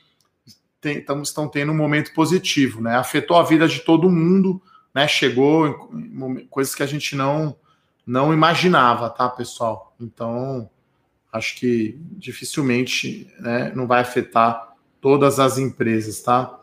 tem, 0.81 1.05
estão 1.21 1.47
tendo 1.47 1.71
um 1.71 1.77
momento 1.77 2.11
positivo, 2.13 2.81
né? 2.81 2.95
Afetou 2.95 3.37
a 3.37 3.43
vida 3.43 3.67
de 3.67 3.81
todo 3.81 4.09
mundo, 4.09 4.61
né? 4.93 5.07
Chegou 5.07 5.89
em, 5.93 6.45
coisas 6.47 6.73
que 6.73 6.83
a 6.83 6.87
gente 6.87 7.15
não 7.15 7.55
não 8.05 8.33
imaginava, 8.33 9.09
tá, 9.11 9.29
pessoal? 9.29 9.95
Então, 10.01 10.67
acho 11.31 11.55
que 11.55 11.97
dificilmente 12.17 13.31
né, 13.39 13.71
não 13.75 13.85
vai 13.85 14.01
afetar 14.01 14.73
todas 14.99 15.39
as 15.39 15.59
empresas, 15.59 16.19
tá? 16.19 16.59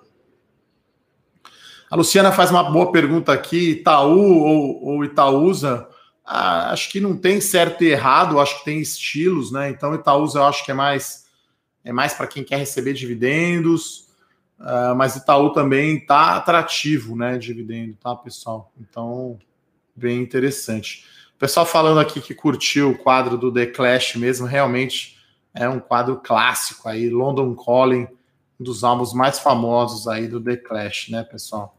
A 1.89 1.97
Luciana 1.97 2.33
faz 2.33 2.51
uma 2.51 2.65
boa 2.65 2.91
pergunta 2.91 3.33
aqui: 3.33 3.71
Itaú 3.71 4.43
ou, 4.43 4.85
ou 4.85 5.05
Itaúsa? 5.05 5.89
Ah, 6.27 6.73
acho 6.73 6.91
que 6.91 7.01
não 7.01 7.17
tem 7.17 7.41
certo 7.41 7.83
e 7.83 7.87
errado, 7.87 8.39
acho 8.39 8.59
que 8.59 8.65
tem 8.65 8.81
estilos, 8.81 9.51
né? 9.51 9.71
Então, 9.71 9.95
Itaúsa 9.95 10.41
eu 10.41 10.45
acho 10.45 10.65
que 10.65 10.73
é 10.73 10.75
mais 10.75 11.27
é 11.85 11.93
mais 11.93 12.13
para 12.13 12.27
quem 12.27 12.45
quer 12.45 12.59
receber 12.59 12.93
dividendos, 12.93 14.08
uh, 14.59 14.95
mas 14.97 15.17
Itaú 15.17 15.53
também 15.53 16.05
tá 16.05 16.37
atrativo, 16.37 17.17
né? 17.17 17.39
Dividendo, 17.39 17.95
tá, 17.95 18.15
pessoal? 18.15 18.73
Então, 18.81 19.39
bem 19.95 20.21
interessante. 20.21 21.05
O 21.35 21.39
pessoal 21.39 21.65
falando 21.65 22.01
aqui 22.01 22.21
que 22.21 22.35
curtiu 22.35 22.91
o 22.91 22.99
quadro 22.99 23.39
do 23.39 23.53
The 23.53 23.67
Clash 23.67 24.17
mesmo, 24.17 24.47
realmente 24.47 25.19
é 25.55 25.69
um 25.69 25.81
quadro 25.81 26.17
clássico 26.17 26.89
aí, 26.89 27.09
London 27.09 27.55
Calling, 27.55 28.09
um 28.59 28.65
dos 28.65 28.83
álbuns 28.85 29.13
mais 29.13 29.39
famosos 29.39 30.09
aí 30.09 30.27
do 30.27 30.41
The 30.41 30.57
Clash, 30.57 31.11
né, 31.11 31.23
pessoal? 31.23 31.79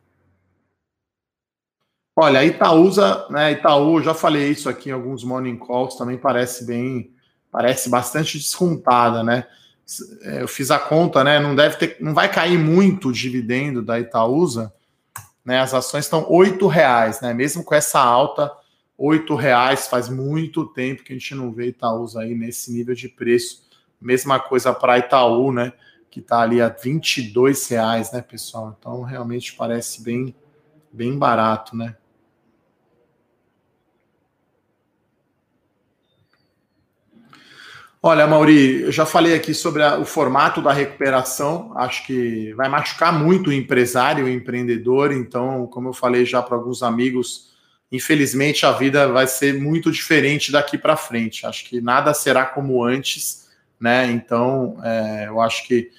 Olha, 2.21 2.43
Itaúsa, 2.43 3.25
né? 3.29 3.53
Itaú, 3.53 4.01
já 4.01 4.13
falei 4.13 4.49
isso 4.49 4.67
aqui 4.67 4.89
em 4.89 4.91
alguns 4.91 5.23
morning 5.23 5.57
calls, 5.57 5.95
também 5.95 6.17
parece 6.17 6.65
bem, 6.65 7.13
parece 7.49 7.89
bastante 7.89 8.37
descontada, 8.37 9.23
né? 9.23 9.47
É, 10.21 10.41
eu 10.41 10.47
fiz 10.47 10.69
a 10.71 10.79
conta, 10.79 11.23
né? 11.23 11.39
Não 11.39 11.55
deve 11.55 11.77
ter, 11.77 11.97
não 11.99 12.13
vai 12.13 12.31
cair 12.31 12.57
muito 12.57 13.09
o 13.09 13.13
dividendo 13.13 13.81
da 13.81 13.99
Itaúsa, 13.99 14.73
né? 15.43 15.59
As 15.59 15.73
ações 15.73 16.05
estão 16.05 16.25
oito 16.29 16.67
reais, 16.67 17.21
né? 17.21 17.33
Mesmo 17.33 17.63
com 17.63 17.73
essa 17.73 17.99
alta, 17.99 18.51
oito 18.97 19.35
reais 19.35 19.87
faz 19.87 20.09
muito 20.09 20.65
tempo 20.65 21.03
que 21.03 21.13
a 21.13 21.15
gente 21.15 21.33
não 21.33 21.51
vê 21.51 21.67
Itaúsa 21.67 22.21
aí 22.21 22.35
nesse 22.35 22.71
nível 22.71 22.93
de 22.93 23.09
preço. 23.09 23.67
Mesma 23.99 24.39
coisa 24.39 24.73
para 24.73 24.99
Itaú, 24.99 25.51
né? 25.51 25.73
Que 26.09 26.19
está 26.19 26.41
ali 26.41 26.61
a 26.61 26.69
22 26.69 27.67
reais, 27.67 28.11
né, 28.11 28.21
pessoal? 28.21 28.75
Então 28.77 29.01
realmente 29.01 29.53
parece 29.53 30.03
bem, 30.03 30.35
bem 30.91 31.17
barato, 31.17 31.75
né? 31.75 31.95
Olha, 38.01 38.25
Mauri, 38.25 38.83
eu 38.83 38.91
já 38.93 39.05
falei 39.05 39.35
aqui 39.35 39.53
sobre 39.53 39.83
a, 39.83 39.97
o 39.97 40.05
formato 40.05 40.61
da 40.61 40.71
recuperação. 40.71 41.77
Acho 41.77 42.05
que 42.05 42.53
vai 42.53 42.69
machucar 42.69 43.11
muito 43.11 43.49
o 43.49 43.53
empresário, 43.53 44.23
o 44.23 44.29
empreendedor. 44.29 45.11
Então, 45.11 45.67
como 45.67 45.89
eu 45.89 45.93
falei 45.93 46.25
já 46.25 46.41
para 46.41 46.55
alguns 46.55 46.81
amigos, 46.81 47.49
infelizmente 47.91 48.65
a 48.65 48.71
vida 48.71 49.09
vai 49.09 49.27
ser 49.27 49.53
muito 49.53 49.91
diferente 49.91 50.49
daqui 50.49 50.77
para 50.77 50.95
frente. 50.95 51.45
Acho 51.45 51.65
que 51.65 51.81
nada 51.81 52.13
será 52.13 52.45
como 52.45 52.81
antes, 52.81 53.49
né? 53.77 54.09
Então, 54.09 54.77
é, 54.81 55.25
eu 55.27 55.41
acho 55.41 55.67
que 55.67 55.91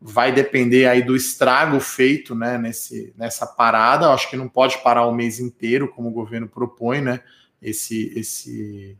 vai 0.00 0.30
depender 0.30 0.86
aí 0.86 1.02
do 1.02 1.16
estrago 1.16 1.80
feito, 1.80 2.36
né? 2.36 2.56
Nesse, 2.56 3.12
nessa 3.18 3.48
parada. 3.48 4.06
Eu 4.06 4.12
acho 4.12 4.30
que 4.30 4.36
não 4.36 4.48
pode 4.48 4.78
parar 4.78 5.06
o 5.06 5.14
mês 5.14 5.40
inteiro, 5.40 5.88
como 5.88 6.08
o 6.08 6.12
governo 6.12 6.46
propõe, 6.48 7.00
né? 7.00 7.20
Esse, 7.60 8.12
esse 8.14 8.96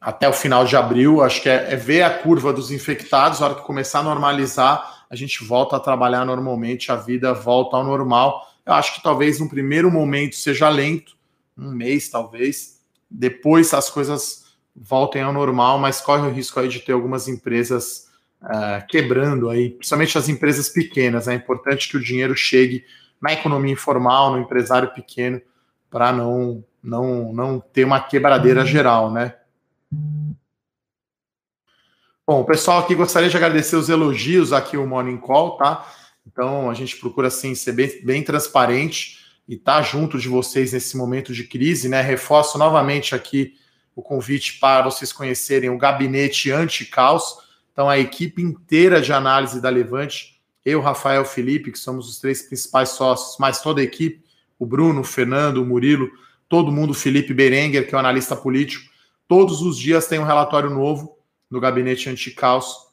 até 0.00 0.28
o 0.28 0.32
final 0.32 0.64
de 0.64 0.76
abril. 0.76 1.20
Acho 1.22 1.42
que 1.42 1.48
é, 1.48 1.72
é, 1.72 1.76
ver 1.76 2.02
a 2.02 2.10
curva 2.10 2.52
dos 2.52 2.70
infectados, 2.70 3.42
a 3.42 3.46
hora 3.46 3.54
que 3.56 3.62
começar 3.62 4.00
a 4.00 4.04
normalizar, 4.04 5.04
a 5.10 5.16
gente 5.16 5.44
volta 5.44 5.76
a 5.76 5.80
trabalhar 5.80 6.24
normalmente, 6.24 6.90
a 6.90 6.96
vida 6.96 7.34
volta 7.34 7.76
ao 7.76 7.84
normal. 7.84 8.46
Eu 8.64 8.72
acho 8.72 8.94
que 8.94 9.02
talvez 9.02 9.38
no 9.38 9.48
primeiro 9.48 9.90
momento 9.90 10.36
seja 10.36 10.68
lento, 10.68 11.16
um 11.58 11.70
mês 11.72 12.08
talvez, 12.08 12.80
depois 13.10 13.74
as 13.74 13.90
coisas 13.90 14.54
voltem 14.74 15.22
ao 15.22 15.32
normal, 15.32 15.78
mas 15.78 16.00
corre 16.00 16.26
o 16.26 16.30
risco 16.30 16.58
aí 16.60 16.68
de 16.68 16.78
ter 16.78 16.92
algumas 16.92 17.28
empresas 17.28 18.08
uh, 18.40 18.86
quebrando 18.88 19.50
aí, 19.50 19.70
principalmente 19.70 20.16
as 20.16 20.28
empresas 20.28 20.68
pequenas. 20.68 21.28
É 21.28 21.34
importante 21.34 21.88
que 21.88 21.96
o 21.96 22.02
dinheiro 22.02 22.34
chegue 22.36 22.84
na 23.20 23.32
economia 23.32 23.72
informal, 23.72 24.32
no 24.32 24.38
empresário 24.38 24.94
pequeno, 24.94 25.42
para 25.90 26.12
não, 26.12 26.64
não, 26.82 27.32
não 27.32 27.60
ter 27.60 27.84
uma 27.84 28.00
quebradeira 28.00 28.64
geral, 28.64 29.10
né? 29.10 29.34
Bom, 32.26 32.44
pessoal 32.44 32.78
aqui 32.78 32.94
gostaria 32.94 33.28
de 33.28 33.36
agradecer 33.36 33.74
os 33.74 33.88
elogios 33.88 34.52
aqui 34.52 34.76
o 34.76 34.86
Morning 34.86 35.16
Call, 35.16 35.56
tá? 35.56 35.84
Então 36.24 36.70
a 36.70 36.74
gente 36.74 36.96
procura 36.96 37.26
assim 37.26 37.56
ser 37.56 37.72
bem, 37.72 38.04
bem 38.04 38.22
transparente 38.22 39.18
e 39.48 39.54
estar 39.54 39.78
tá 39.78 39.82
junto 39.82 40.16
de 40.16 40.28
vocês 40.28 40.72
nesse 40.72 40.96
momento 40.96 41.32
de 41.32 41.42
crise, 41.42 41.88
né? 41.88 42.00
Reforço 42.00 42.56
novamente 42.56 43.16
aqui 43.16 43.54
o 43.96 44.02
convite 44.02 44.60
para 44.60 44.84
vocês 44.84 45.12
conhecerem 45.12 45.70
o 45.70 45.78
gabinete 45.78 46.52
anti-caos. 46.52 47.38
Então 47.72 47.88
a 47.88 47.98
equipe 47.98 48.40
inteira 48.40 49.00
de 49.00 49.12
análise 49.12 49.60
da 49.60 49.68
Levante, 49.68 50.40
eu, 50.64 50.80
Rafael 50.80 51.24
Felipe, 51.24 51.72
que 51.72 51.78
somos 51.78 52.08
os 52.08 52.20
três 52.20 52.42
principais 52.42 52.90
sócios, 52.90 53.38
mais 53.38 53.60
toda 53.60 53.80
a 53.80 53.84
equipe, 53.84 54.22
o 54.56 54.64
Bruno, 54.64 55.00
o 55.00 55.04
Fernando, 55.04 55.56
o 55.56 55.66
Murilo, 55.66 56.08
todo 56.48 56.70
mundo, 56.70 56.90
o 56.90 56.94
Felipe 56.94 57.34
Berenguer, 57.34 57.88
que 57.88 57.94
é 57.94 57.96
o 57.96 58.00
analista 58.00 58.36
político, 58.36 58.89
Todos 59.30 59.62
os 59.62 59.78
dias 59.78 60.08
tem 60.08 60.18
um 60.18 60.24
relatório 60.24 60.68
novo 60.68 61.16
no 61.48 61.60
Gabinete 61.60 62.10
Anticaos 62.10 62.88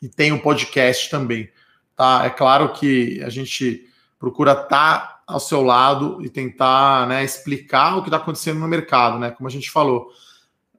e 0.00 0.08
tem 0.08 0.32
um 0.32 0.38
podcast 0.38 1.10
também. 1.10 1.50
Tá? 1.94 2.22
É 2.24 2.30
claro 2.30 2.72
que 2.72 3.22
a 3.22 3.28
gente 3.28 3.86
procura 4.18 4.52
estar 4.52 4.66
tá 4.68 5.22
ao 5.26 5.38
seu 5.38 5.60
lado 5.62 6.24
e 6.24 6.30
tentar 6.30 7.06
né, 7.06 7.22
explicar 7.22 7.98
o 7.98 8.00
que 8.00 8.08
está 8.08 8.16
acontecendo 8.16 8.58
no 8.58 8.66
mercado, 8.66 9.18
né? 9.18 9.32
Como 9.32 9.46
a 9.46 9.52
gente 9.52 9.70
falou, 9.70 10.10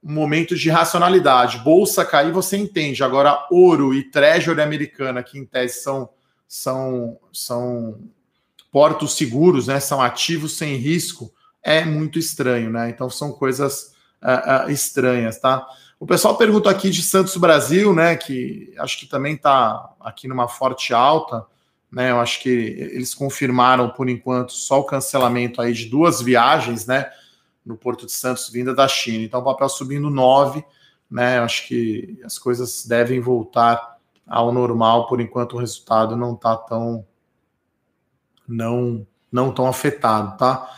um 0.03 0.13
momento 0.13 0.55
de 0.55 0.67
racionalidade. 0.71 1.59
Bolsa 1.59 2.03
cair, 2.03 2.31
você 2.31 2.57
entende. 2.57 3.03
Agora, 3.03 3.47
ouro 3.51 3.93
e 3.93 4.09
treasury 4.09 4.63
americana, 4.63 5.21
que 5.21 5.37
em 5.37 5.45
tese 5.45 5.83
são, 5.83 6.09
são, 6.47 7.19
são 7.31 7.99
portos 8.71 9.15
seguros, 9.15 9.67
né? 9.67 9.79
São 9.79 10.01
ativos 10.01 10.57
sem 10.57 10.75
risco, 10.77 11.31
é 11.61 11.85
muito 11.85 12.17
estranho, 12.17 12.71
né? 12.71 12.89
Então 12.89 13.11
são 13.11 13.31
coisas 13.31 13.91
uh, 14.21 14.67
uh, 14.67 14.71
estranhas, 14.71 15.39
tá? 15.39 15.65
O 15.99 16.05
pessoal 16.07 16.35
pergunta 16.35 16.69
aqui 16.69 16.89
de 16.89 17.03
Santos 17.03 17.37
Brasil, 17.37 17.93
né? 17.93 18.15
Que 18.15 18.73
acho 18.79 18.99
que 18.99 19.05
também 19.05 19.35
está 19.35 19.93
aqui 19.99 20.27
numa 20.27 20.47
forte 20.47 20.93
alta, 20.93 21.45
né? 21.91 22.11
Eu 22.11 22.19
acho 22.19 22.41
que 22.41 22.49
eles 22.49 23.13
confirmaram 23.13 23.89
por 23.89 24.09
enquanto 24.09 24.51
só 24.51 24.79
o 24.79 24.83
cancelamento 24.83 25.61
aí 25.61 25.73
de 25.73 25.85
duas 25.85 26.21
viagens, 26.21 26.87
né? 26.87 27.11
No 27.63 27.77
Porto 27.77 28.07
de 28.07 28.11
Santos, 28.11 28.49
vinda 28.49 28.73
da 28.73 28.87
China. 28.87 29.23
Então, 29.23 29.41
o 29.41 29.43
papel 29.43 29.69
subindo 29.69 30.09
9, 30.09 30.63
né? 31.09 31.37
Eu 31.37 31.43
acho 31.43 31.67
que 31.67 32.19
as 32.25 32.39
coisas 32.39 32.85
devem 32.85 33.19
voltar 33.19 33.97
ao 34.27 34.51
normal, 34.51 35.07
por 35.07 35.19
enquanto 35.19 35.53
o 35.53 35.59
resultado 35.59 36.15
não 36.15 36.33
está 36.33 36.55
tão 36.55 37.05
não 38.47 39.05
não 39.31 39.51
tão 39.51 39.67
afetado, 39.67 40.37
tá? 40.37 40.69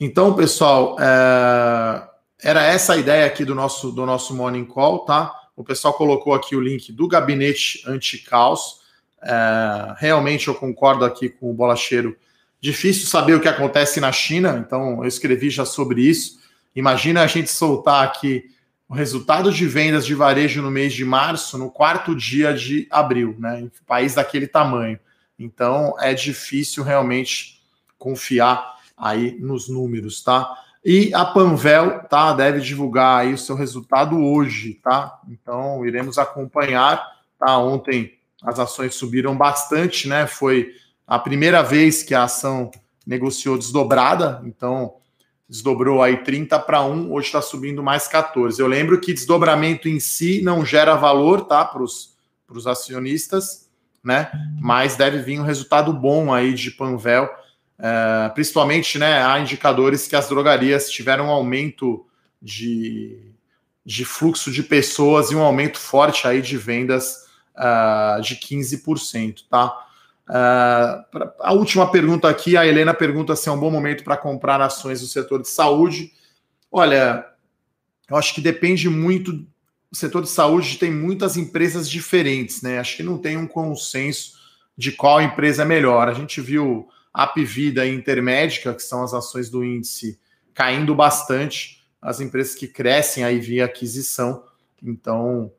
Então, 0.00 0.34
pessoal, 0.34 0.96
é, 0.98 2.08
era 2.44 2.62
essa 2.62 2.92
a 2.92 2.96
ideia 2.98 3.24
aqui 3.24 3.42
do 3.42 3.54
nosso, 3.54 3.90
do 3.90 4.04
nosso 4.04 4.34
Morning 4.34 4.66
Call, 4.66 5.06
tá? 5.06 5.32
O 5.56 5.64
pessoal 5.64 5.94
colocou 5.94 6.34
aqui 6.34 6.54
o 6.54 6.60
link 6.60 6.92
do 6.92 7.08
gabinete 7.08 7.82
anti-caos. 7.86 8.80
É, 9.22 9.94
realmente 9.96 10.48
eu 10.48 10.54
concordo 10.54 11.06
aqui 11.06 11.30
com 11.30 11.50
o 11.50 11.54
Bolacheiro. 11.54 12.14
Difícil 12.60 13.06
saber 13.06 13.32
o 13.34 13.40
que 13.40 13.48
acontece 13.48 13.98
na 13.98 14.12
China, 14.12 14.62
então 14.64 15.02
eu 15.02 15.08
escrevi 15.08 15.48
já 15.48 15.64
sobre 15.64 16.02
isso. 16.02 16.38
Imagina 16.76 17.22
a 17.22 17.26
gente 17.26 17.50
soltar 17.50 18.04
aqui 18.04 18.44
o 18.86 18.92
resultado 18.92 19.50
de 19.50 19.66
vendas 19.66 20.04
de 20.04 20.14
varejo 20.14 20.60
no 20.60 20.70
mês 20.70 20.92
de 20.92 21.04
março, 21.04 21.56
no 21.56 21.70
quarto 21.70 22.14
dia 22.14 22.52
de 22.52 22.86
abril, 22.90 23.34
né? 23.38 23.58
Em 23.62 23.70
país 23.86 24.16
daquele 24.16 24.46
tamanho. 24.46 25.00
Então 25.38 25.94
é 25.98 26.12
difícil 26.12 26.84
realmente 26.84 27.62
confiar 27.98 28.74
aí 28.94 29.34
nos 29.40 29.66
números, 29.66 30.22
tá? 30.22 30.63
E 30.84 31.14
a 31.14 31.24
Panvel, 31.24 32.00
tá, 32.10 32.34
deve 32.34 32.60
divulgar 32.60 33.20
aí 33.20 33.32
o 33.32 33.38
seu 33.38 33.56
resultado 33.56 34.22
hoje, 34.22 34.74
tá? 34.82 35.18
Então 35.30 35.86
iremos 35.86 36.18
acompanhar, 36.18 37.02
tá? 37.38 37.56
Ontem 37.56 38.12
as 38.42 38.58
ações 38.58 38.94
subiram 38.94 39.34
bastante, 39.34 40.06
né? 40.06 40.26
Foi 40.26 40.74
a 41.06 41.18
primeira 41.18 41.62
vez 41.62 42.02
que 42.02 42.14
a 42.14 42.24
ação 42.24 42.70
negociou 43.06 43.56
desdobrada, 43.56 44.42
então 44.44 44.96
desdobrou 45.48 46.02
aí 46.02 46.18
30 46.18 46.58
para 46.58 46.82
1, 46.82 47.10
hoje 47.10 47.28
está 47.28 47.40
subindo 47.40 47.82
mais 47.82 48.06
14. 48.06 48.60
Eu 48.60 48.66
lembro 48.66 49.00
que 49.00 49.14
desdobramento 49.14 49.88
em 49.88 49.98
si 49.98 50.42
não 50.42 50.66
gera 50.66 50.96
valor, 50.96 51.46
tá, 51.46 51.64
para 51.64 51.82
os 51.82 52.66
acionistas, 52.66 53.70
né? 54.02 54.30
Mas 54.60 54.96
deve 54.96 55.20
vir 55.20 55.40
um 55.40 55.44
resultado 55.44 55.94
bom 55.94 56.32
aí 56.32 56.52
de 56.52 56.70
Panvel 56.70 57.26
é, 57.86 58.30
principalmente, 58.30 58.98
né, 58.98 59.22
há 59.22 59.38
indicadores 59.38 60.06
que 60.06 60.16
as 60.16 60.26
drogarias 60.26 60.88
tiveram 60.88 61.26
um 61.26 61.30
aumento 61.30 62.06
de, 62.40 63.30
de 63.84 64.06
fluxo 64.06 64.50
de 64.50 64.62
pessoas 64.62 65.30
e 65.30 65.36
um 65.36 65.42
aumento 65.42 65.78
forte 65.78 66.26
aí 66.26 66.40
de 66.40 66.56
vendas 66.56 67.26
uh, 67.54 68.22
de 68.22 68.36
15%, 68.36 69.42
tá? 69.50 69.86
Uh, 70.26 71.30
a 71.40 71.52
última 71.52 71.90
pergunta 71.90 72.26
aqui, 72.26 72.56
a 72.56 72.66
Helena 72.66 72.94
pergunta 72.94 73.36
se 73.36 73.50
é 73.50 73.52
um 73.52 73.60
bom 73.60 73.70
momento 73.70 74.02
para 74.02 74.16
comprar 74.16 74.62
ações 74.62 75.02
do 75.02 75.06
setor 75.06 75.42
de 75.42 75.48
saúde. 75.50 76.10
Olha, 76.72 77.26
eu 78.08 78.16
acho 78.16 78.34
que 78.34 78.40
depende 78.40 78.88
muito. 78.88 79.46
O 79.92 79.94
setor 79.94 80.22
de 80.22 80.30
saúde 80.30 80.78
tem 80.78 80.90
muitas 80.90 81.36
empresas 81.36 81.90
diferentes, 81.90 82.62
né? 82.62 82.78
Acho 82.78 82.96
que 82.96 83.02
não 83.02 83.18
tem 83.18 83.36
um 83.36 83.46
consenso 83.46 84.38
de 84.74 84.90
qual 84.90 85.20
empresa 85.20 85.64
é 85.64 85.66
melhor. 85.66 86.08
A 86.08 86.14
gente 86.14 86.40
viu 86.40 86.88
Apvida 87.14 87.86
e 87.86 87.94
Intermédica, 87.94 88.74
que 88.74 88.82
são 88.82 89.04
as 89.04 89.14
ações 89.14 89.48
do 89.48 89.64
índice, 89.64 90.18
caindo 90.52 90.92
bastante, 90.94 91.86
as 92.02 92.20
empresas 92.20 92.56
que 92.56 92.66
crescem 92.66 93.22
aí 93.22 93.38
via 93.38 93.64
aquisição. 93.64 94.42
Então, 94.82 95.52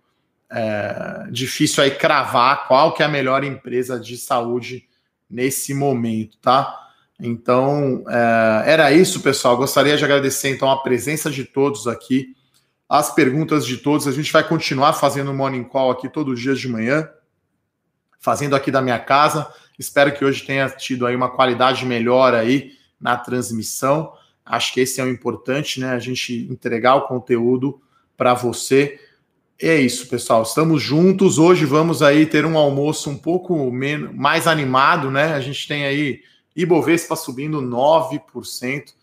é 0.51 1.27
difícil 1.31 1.81
aí 1.81 1.91
cravar 1.91 2.67
qual 2.67 2.93
que 2.93 3.01
é 3.01 3.05
a 3.05 3.09
melhor 3.09 3.43
empresa 3.43 3.99
de 3.99 4.17
saúde 4.17 4.87
nesse 5.29 5.73
momento, 5.73 6.37
tá? 6.37 6.81
Então, 7.19 8.03
é, 8.07 8.63
era 8.67 8.91
isso, 8.91 9.21
pessoal. 9.21 9.55
Gostaria 9.55 9.95
de 9.97 10.03
agradecer, 10.03 10.49
então, 10.49 10.69
a 10.69 10.83
presença 10.83 11.31
de 11.31 11.45
todos 11.45 11.87
aqui, 11.87 12.35
as 12.87 13.13
perguntas 13.13 13.65
de 13.65 13.77
todos. 13.77 14.07
A 14.07 14.11
gente 14.11 14.31
vai 14.31 14.47
continuar 14.47 14.93
fazendo 14.93 15.31
o 15.31 15.33
Morning 15.33 15.63
Call 15.63 15.91
aqui 15.91 16.09
todos 16.09 16.33
os 16.33 16.41
dias 16.41 16.59
de 16.59 16.67
manhã, 16.67 17.09
fazendo 18.19 18.55
aqui 18.55 18.69
da 18.69 18.81
minha 18.81 18.99
casa. 18.99 19.51
Espero 19.77 20.13
que 20.13 20.23
hoje 20.23 20.43
tenha 20.43 20.69
tido 20.69 21.05
aí 21.05 21.15
uma 21.15 21.29
qualidade 21.29 21.85
melhor 21.85 22.33
aí 22.33 22.73
na 22.99 23.17
transmissão. 23.17 24.13
Acho 24.45 24.73
que 24.73 24.79
esse 24.79 25.01
é 25.01 25.03
o 25.03 25.09
importante, 25.09 25.79
né? 25.79 25.91
A 25.91 25.99
gente 25.99 26.47
entregar 26.49 26.95
o 26.95 27.07
conteúdo 27.07 27.81
para 28.15 28.33
você. 28.33 28.99
É 29.61 29.75
isso, 29.75 30.07
pessoal. 30.07 30.43
Estamos 30.43 30.81
juntos. 30.81 31.37
Hoje 31.37 31.65
vamos 31.65 32.01
aí 32.01 32.25
ter 32.25 32.45
um 32.45 32.57
almoço 32.57 33.09
um 33.09 33.17
pouco 33.17 33.71
menos, 33.71 34.13
mais 34.13 34.47
animado, 34.47 35.09
né? 35.09 35.33
A 35.33 35.39
gente 35.39 35.67
tem 35.67 35.85
aí 35.85 36.21
Ibovespa 36.55 37.15
subindo 37.15 37.61
9%. 37.61 38.93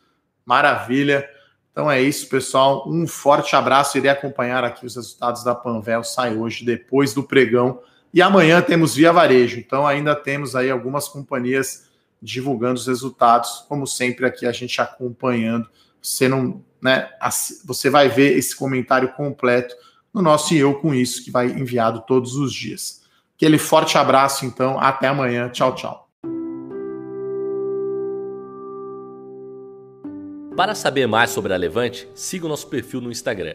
Maravilha. 0.44 1.28
Então 1.70 1.90
é 1.90 2.00
isso, 2.02 2.28
pessoal. 2.28 2.84
Um 2.86 3.06
forte 3.06 3.56
abraço. 3.56 3.96
Irei 3.96 4.10
acompanhar 4.10 4.62
aqui 4.62 4.84
os 4.84 4.94
resultados 4.94 5.42
da 5.42 5.54
Panvel. 5.54 6.04
Sai 6.04 6.36
hoje, 6.36 6.64
depois 6.64 7.14
do 7.14 7.22
pregão. 7.22 7.80
E 8.12 8.20
amanhã 8.20 8.60
temos 8.60 8.94
Via 8.94 9.12
Varejo. 9.12 9.58
Então 9.58 9.86
ainda 9.86 10.14
temos 10.14 10.54
aí 10.54 10.70
algumas 10.70 11.08
companhias 11.08 11.90
divulgando 12.20 12.74
os 12.74 12.86
resultados, 12.86 13.64
como 13.68 13.86
sempre 13.86 14.26
aqui 14.26 14.46
a 14.46 14.52
gente 14.52 14.80
acompanhando. 14.80 15.68
Você 16.00 16.28
não, 16.28 16.62
né, 16.80 17.08
você 17.64 17.88
vai 17.88 18.08
ver 18.08 18.36
esse 18.36 18.54
comentário 18.54 19.12
completo 19.14 19.74
no 20.12 20.20
nosso 20.20 20.52
e 20.52 20.58
eu 20.58 20.74
com 20.74 20.94
isso 20.94 21.24
que 21.24 21.30
vai 21.30 21.46
enviado 21.46 22.04
todos 22.06 22.36
os 22.36 22.52
dias. 22.52 23.02
Aquele 23.34 23.58
forte 23.58 23.96
abraço 23.96 24.44
então, 24.44 24.78
até 24.78 25.08
amanhã. 25.08 25.48
Tchau, 25.48 25.74
tchau. 25.74 26.08
Para 30.54 30.74
saber 30.74 31.08
mais 31.08 31.30
sobre 31.30 31.54
a 31.54 31.56
Levante, 31.56 32.06
siga 32.14 32.44
o 32.44 32.48
nosso 32.48 32.66
perfil 32.66 33.00
no 33.00 33.10
Instagram 33.10 33.54